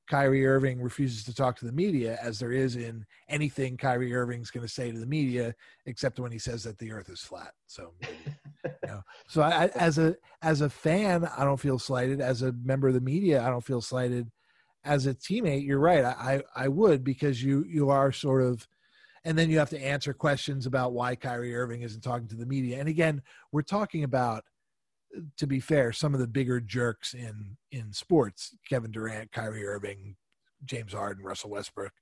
Kyrie 0.08 0.46
Irving 0.46 0.80
refuses 0.80 1.24
to 1.24 1.34
talk 1.34 1.58
to 1.58 1.64
the 1.64 1.72
media 1.72 2.18
as 2.22 2.38
there 2.38 2.52
is 2.52 2.76
in 2.76 3.04
anything 3.28 3.76
Kyrie 3.76 4.14
Irving's 4.14 4.50
going 4.50 4.64
to 4.64 4.72
say 4.72 4.92
to 4.92 4.98
the 4.98 5.06
media, 5.06 5.54
except 5.86 6.20
when 6.20 6.30
he 6.30 6.38
says 6.38 6.62
that 6.62 6.78
the 6.78 6.92
Earth 6.92 7.08
is 7.08 7.20
flat. 7.20 7.52
So, 7.66 7.94
you 8.02 8.78
know. 8.86 9.00
so 9.26 9.42
I, 9.42 9.66
as 9.74 9.98
a 9.98 10.16
as 10.42 10.60
a 10.60 10.70
fan, 10.70 11.28
I 11.36 11.44
don't 11.44 11.60
feel 11.60 11.78
slighted. 11.78 12.20
As 12.20 12.42
a 12.42 12.52
member 12.52 12.88
of 12.88 12.94
the 12.94 13.00
media, 13.00 13.42
I 13.42 13.50
don't 13.50 13.64
feel 13.64 13.80
slighted. 13.80 14.30
As 14.84 15.06
a 15.06 15.14
teammate, 15.14 15.66
you're 15.66 15.80
right. 15.80 16.04
I 16.04 16.42
I 16.54 16.68
would 16.68 17.02
because 17.02 17.42
you 17.42 17.64
you 17.68 17.90
are 17.90 18.12
sort 18.12 18.42
of, 18.42 18.68
and 19.26 19.36
then 19.36 19.50
you 19.50 19.58
have 19.58 19.70
to 19.70 19.84
answer 19.84 20.14
questions 20.14 20.66
about 20.66 20.92
why 20.92 21.16
Kyrie 21.16 21.54
Irving 21.54 21.82
isn't 21.82 22.02
talking 22.02 22.28
to 22.28 22.36
the 22.36 22.46
media. 22.46 22.78
And 22.78 22.88
again, 22.88 23.22
we're 23.52 23.62
talking 23.62 24.04
about 24.04 24.44
to 25.38 25.46
be 25.46 25.60
fair, 25.60 25.92
some 25.92 26.14
of 26.14 26.20
the 26.20 26.26
bigger 26.26 26.60
jerks 26.60 27.14
in 27.14 27.56
in 27.72 27.92
sports, 27.92 28.54
Kevin 28.68 28.90
Durant, 28.90 29.32
Kyrie 29.32 29.66
Irving, 29.66 30.16
James 30.64 30.92
Harden, 30.92 31.24
Russell 31.24 31.50
Westbrook. 31.50 31.92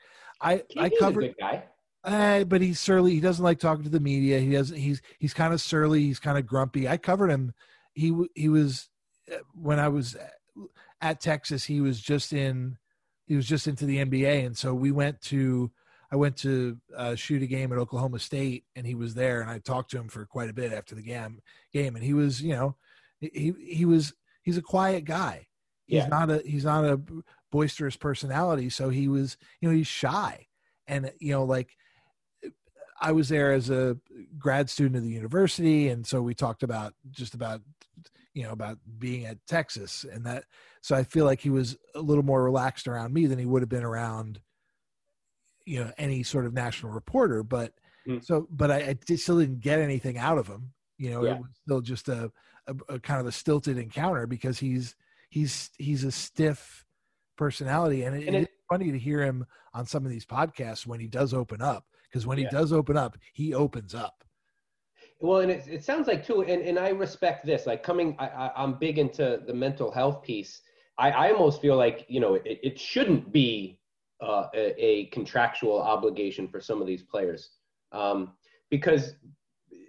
I 0.40 0.62
I 0.76 0.90
covered 0.90 1.34
guy. 1.38 1.64
Uh, 2.04 2.44
but 2.44 2.60
he's 2.60 2.78
surly. 2.78 3.12
He 3.12 3.20
doesn't 3.20 3.44
like 3.44 3.58
talking 3.58 3.84
to 3.84 3.90
the 3.90 4.00
media. 4.00 4.38
He 4.38 4.52
doesn't. 4.52 4.76
He's 4.76 5.00
he's 5.18 5.32
kind 5.32 5.54
of 5.54 5.60
surly. 5.60 6.02
He's 6.02 6.20
kind 6.20 6.36
of 6.36 6.46
grumpy. 6.46 6.86
I 6.86 6.98
covered 6.98 7.30
him. 7.30 7.54
He 7.94 8.14
he 8.34 8.48
was 8.48 8.90
uh, 9.32 9.36
when 9.54 9.78
I 9.78 9.88
was 9.88 10.16
at 11.00 11.20
Texas. 11.20 11.64
He 11.64 11.80
was 11.80 12.00
just 12.00 12.32
in. 12.32 12.76
He 13.26 13.36
was 13.36 13.46
just 13.46 13.66
into 13.66 13.86
the 13.86 14.04
NBA, 14.04 14.44
and 14.44 14.56
so 14.56 14.74
we 14.74 14.92
went 14.92 15.20
to. 15.22 15.70
I 16.14 16.16
went 16.16 16.36
to 16.38 16.78
uh, 16.96 17.16
shoot 17.16 17.42
a 17.42 17.46
game 17.48 17.72
at 17.72 17.78
Oklahoma 17.78 18.20
State, 18.20 18.62
and 18.76 18.86
he 18.86 18.94
was 18.94 19.14
there, 19.14 19.40
and 19.40 19.50
I 19.50 19.58
talked 19.58 19.90
to 19.90 19.98
him 19.98 20.06
for 20.06 20.24
quite 20.24 20.48
a 20.48 20.52
bit 20.52 20.72
after 20.72 20.94
the 20.94 21.02
game. 21.02 21.40
Game, 21.72 21.96
and 21.96 22.04
he 22.04 22.14
was, 22.14 22.40
you 22.40 22.52
know, 22.52 22.76
he 23.18 23.52
he 23.60 23.84
was 23.84 24.14
he's 24.44 24.56
a 24.56 24.62
quiet 24.62 25.06
guy. 25.06 25.48
He's 25.86 25.96
yeah. 25.96 26.06
not 26.06 26.30
a 26.30 26.40
he's 26.46 26.64
not 26.64 26.84
a 26.84 27.00
boisterous 27.50 27.96
personality, 27.96 28.70
so 28.70 28.90
he 28.90 29.08
was 29.08 29.36
you 29.60 29.68
know 29.68 29.74
he's 29.74 29.88
shy, 29.88 30.46
and 30.86 31.10
you 31.18 31.32
know 31.32 31.42
like 31.42 31.76
I 33.00 33.10
was 33.10 33.28
there 33.28 33.52
as 33.52 33.68
a 33.68 33.96
grad 34.38 34.70
student 34.70 34.94
of 34.94 35.02
the 35.02 35.10
university, 35.10 35.88
and 35.88 36.06
so 36.06 36.22
we 36.22 36.32
talked 36.32 36.62
about 36.62 36.94
just 37.10 37.34
about 37.34 37.60
you 38.34 38.44
know 38.44 38.52
about 38.52 38.78
being 39.00 39.26
at 39.26 39.44
Texas, 39.48 40.06
and 40.12 40.24
that 40.26 40.44
so 40.80 40.94
I 40.94 41.02
feel 41.02 41.24
like 41.24 41.40
he 41.40 41.50
was 41.50 41.76
a 41.96 42.00
little 42.00 42.22
more 42.22 42.44
relaxed 42.44 42.86
around 42.86 43.12
me 43.12 43.26
than 43.26 43.40
he 43.40 43.46
would 43.46 43.62
have 43.62 43.68
been 43.68 43.82
around 43.82 44.40
you 45.64 45.82
know 45.82 45.92
any 45.98 46.22
sort 46.22 46.46
of 46.46 46.52
national 46.52 46.92
reporter, 46.92 47.42
but. 47.42 47.72
Mm. 48.06 48.22
So, 48.22 48.46
but 48.50 48.70
I, 48.70 48.98
I, 49.10 49.14
still 49.14 49.38
didn't 49.38 49.60
get 49.60 49.78
anything 49.78 50.18
out 50.18 50.36
of 50.36 50.46
him. 50.46 50.74
You 50.98 51.08
know, 51.08 51.24
yeah. 51.24 51.36
it 51.36 51.38
was 51.38 51.48
still 51.62 51.80
just 51.80 52.10
a, 52.10 52.30
a, 52.66 52.74
a 52.90 53.00
kind 53.00 53.18
of 53.18 53.26
a 53.26 53.32
stilted 53.32 53.78
encounter 53.78 54.26
because 54.26 54.58
he's 54.58 54.94
he's 55.30 55.70
he's 55.78 56.04
a 56.04 56.12
stiff 56.12 56.84
personality, 57.38 58.02
and, 58.02 58.14
it, 58.14 58.26
and 58.26 58.36
it, 58.36 58.42
it's 58.42 58.52
funny 58.70 58.92
to 58.92 58.98
hear 58.98 59.22
him 59.22 59.46
on 59.72 59.86
some 59.86 60.04
of 60.04 60.10
these 60.10 60.26
podcasts 60.26 60.86
when 60.86 61.00
he 61.00 61.08
does 61.08 61.34
open 61.34 61.62
up 61.62 61.86
because 62.14 62.26
when 62.26 62.38
yeah. 62.38 62.48
he 62.48 62.56
does 62.56 62.72
open 62.72 62.96
up, 62.96 63.16
he 63.32 63.54
opens 63.54 63.94
up. 63.94 64.22
Well, 65.20 65.40
and 65.40 65.50
it, 65.50 65.66
it 65.66 65.84
sounds 65.84 66.06
like 66.06 66.24
too, 66.24 66.42
and, 66.42 66.62
and 66.62 66.78
I 66.78 66.90
respect 66.90 67.44
this. 67.44 67.66
Like 67.66 67.82
coming, 67.82 68.14
I, 68.18 68.52
am 68.56 68.78
big 68.78 68.98
into 68.98 69.40
the 69.46 69.54
mental 69.54 69.90
health 69.90 70.22
piece. 70.22 70.60
I, 70.98 71.10
I 71.10 71.32
almost 71.32 71.60
feel 71.60 71.76
like 71.76 72.04
you 72.08 72.20
know 72.20 72.34
it, 72.34 72.60
it 72.62 72.78
shouldn't 72.78 73.32
be 73.32 73.78
uh, 74.20 74.46
a, 74.54 74.84
a, 74.84 75.06
contractual 75.06 75.80
obligation 75.80 76.48
for 76.48 76.60
some 76.60 76.80
of 76.80 76.86
these 76.86 77.02
players. 77.02 77.50
Um, 77.92 78.32
because 78.70 79.14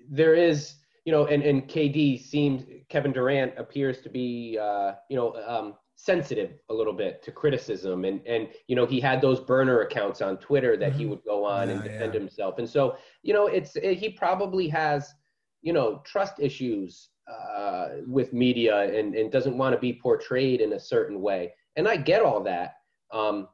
there 0.10 0.36
is 0.36 0.76
you 1.06 1.12
know, 1.12 1.28
and, 1.28 1.44
and 1.44 1.68
KD 1.68 2.20
seems 2.20 2.64
Kevin 2.90 3.14
Durant 3.14 3.54
appears 3.58 4.02
to 4.02 4.10
be, 4.10 4.58
uh, 4.60 4.94
you 5.08 5.16
know, 5.16 5.36
um, 5.48 5.76
sensitive 5.96 6.52
a 6.70 6.74
little 6.74 6.94
bit 6.94 7.24
to 7.24 7.32
criticism, 7.32 8.06
and 8.06 8.22
and 8.26 8.50
you 8.68 8.76
know 8.76 8.86
he 8.86 9.00
had 9.00 9.22
those 9.22 9.40
burner 9.40 9.82
accounts 9.82 10.22
on 10.22 10.38
Twitter 10.38 10.76
that 10.76 10.90
mm-hmm. 10.90 11.00
he 11.00 11.06
would 11.06 11.24
go 11.24 11.46
on 11.46 11.70
yeah, 11.70 11.76
and 11.76 11.84
defend 11.84 12.14
yeah. 12.14 12.20
himself, 12.20 12.58
and 12.58 12.70
so 12.70 12.98
you 13.22 13.34
know 13.34 13.48
it's 13.48 13.76
it, 13.76 13.98
he 13.98 14.10
probably 14.10 14.68
has 14.68 15.14
you 15.62 15.74
know 15.74 16.02
trust 16.06 16.40
issues 16.40 17.10
uh, 17.32 17.90
with 18.08 18.34
media 18.34 18.80
and 18.80 19.16
and 19.16 19.32
doesn't 19.32 19.58
want 19.58 19.74
to 19.74 19.80
be 19.80 19.94
portrayed 19.94 20.60
in 20.60 20.74
a 20.74 20.80
certain 20.80 21.22
way, 21.22 21.54
and 21.76 21.88
I 21.88 21.98
get 21.98 22.24
all 22.24 22.42
that, 22.44 22.74
um, 23.14 23.48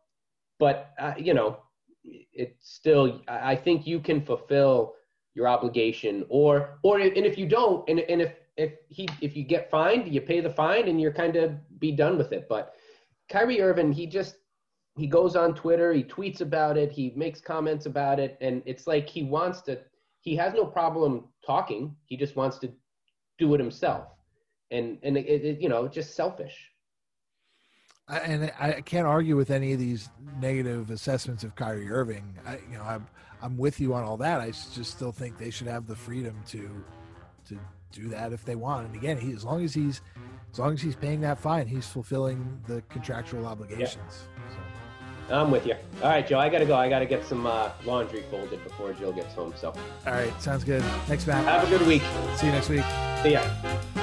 but 0.61 0.93
uh, 0.99 1.15
you 1.17 1.33
know 1.33 1.57
it's 2.03 2.77
still 2.77 3.21
I 3.27 3.55
think 3.55 3.87
you 3.87 3.99
can 3.99 4.21
fulfill 4.21 4.93
your 5.33 5.47
obligation 5.47 6.23
or 6.29 6.77
or 6.83 6.99
and 6.99 7.25
if 7.25 7.37
you 7.37 7.47
don't 7.47 7.89
and, 7.89 7.99
and 8.01 8.21
if 8.21 8.33
if 8.57 8.73
he 8.87 9.09
if 9.21 9.35
you 9.35 9.43
get 9.43 9.71
fined 9.71 10.13
you 10.13 10.21
pay 10.21 10.39
the 10.39 10.49
fine 10.49 10.87
and 10.87 11.01
you're 11.01 11.11
kind 11.23 11.35
of 11.35 11.51
be 11.79 11.91
done 11.91 12.17
with 12.17 12.31
it. 12.31 12.47
But 12.47 12.75
Kyrie 13.29 13.61
Irving 13.61 13.91
he 13.91 14.05
just 14.05 14.35
he 14.97 15.07
goes 15.07 15.35
on 15.35 15.55
Twitter 15.55 15.93
he 15.93 16.03
tweets 16.03 16.41
about 16.41 16.77
it 16.77 16.91
he 16.91 17.11
makes 17.15 17.41
comments 17.41 17.87
about 17.87 18.19
it 18.19 18.37
and 18.39 18.61
it's 18.67 18.85
like 18.85 19.09
he 19.09 19.23
wants 19.23 19.61
to 19.63 19.79
he 20.19 20.35
has 20.35 20.53
no 20.53 20.65
problem 20.65 21.25
talking 21.43 21.95
he 22.05 22.15
just 22.15 22.35
wants 22.35 22.59
to 22.59 22.71
do 23.39 23.53
it 23.55 23.59
himself. 23.59 24.05
And 24.69 24.99
and 25.01 25.17
it, 25.17 25.25
it 25.27 25.59
you 25.59 25.69
know 25.69 25.87
just 25.87 26.15
selfish 26.15 26.70
I, 28.11 28.17
and 28.19 28.53
I 28.59 28.81
can't 28.81 29.07
argue 29.07 29.37
with 29.37 29.49
any 29.49 29.71
of 29.73 29.79
these 29.79 30.09
negative 30.39 30.91
assessments 30.91 31.43
of 31.43 31.55
Kyrie 31.55 31.89
Irving. 31.89 32.37
I, 32.45 32.59
you 32.69 32.77
know, 32.77 32.83
I'm 32.83 33.07
I'm 33.41 33.57
with 33.57 33.79
you 33.79 33.93
on 33.93 34.03
all 34.03 34.17
that. 34.17 34.41
I 34.41 34.51
just 34.51 34.91
still 34.91 35.11
think 35.11 35.37
they 35.37 35.49
should 35.49 35.67
have 35.67 35.87
the 35.87 35.95
freedom 35.95 36.35
to 36.49 36.69
to 37.47 37.59
do 37.91 38.09
that 38.09 38.33
if 38.33 38.43
they 38.45 38.55
want. 38.55 38.87
And 38.87 38.95
again, 38.95 39.17
he, 39.17 39.31
as 39.31 39.43
long 39.43 39.63
as 39.63 39.73
he's 39.73 40.01
as 40.51 40.59
long 40.59 40.73
as 40.73 40.81
he's 40.81 40.95
paying 40.95 41.21
that 41.21 41.39
fine, 41.39 41.67
he's 41.67 41.87
fulfilling 41.87 42.59
the 42.67 42.81
contractual 42.89 43.45
obligations. 43.47 44.27
Yeah. 44.37 44.55
So. 45.29 45.35
I'm 45.35 45.49
with 45.49 45.65
you. 45.65 45.75
All 46.03 46.09
right, 46.09 46.27
Joe. 46.27 46.39
I 46.39 46.49
gotta 46.49 46.65
go. 46.65 46.75
I 46.75 46.89
gotta 46.89 47.05
get 47.05 47.25
some 47.25 47.45
uh, 47.45 47.71
laundry 47.85 48.23
folded 48.29 48.61
before 48.65 48.91
Jill 48.91 49.13
gets 49.13 49.33
home. 49.33 49.53
So. 49.55 49.73
All 50.05 50.13
right, 50.13 50.41
sounds 50.41 50.65
good. 50.65 50.83
Thanks, 51.07 51.25
Matt. 51.25 51.45
Have 51.45 51.71
a 51.71 51.77
good 51.77 51.87
week. 51.87 52.03
See 52.35 52.47
you 52.47 52.51
next 52.51 52.67
week. 52.67 52.83
See 53.23 53.31
ya. 53.31 54.00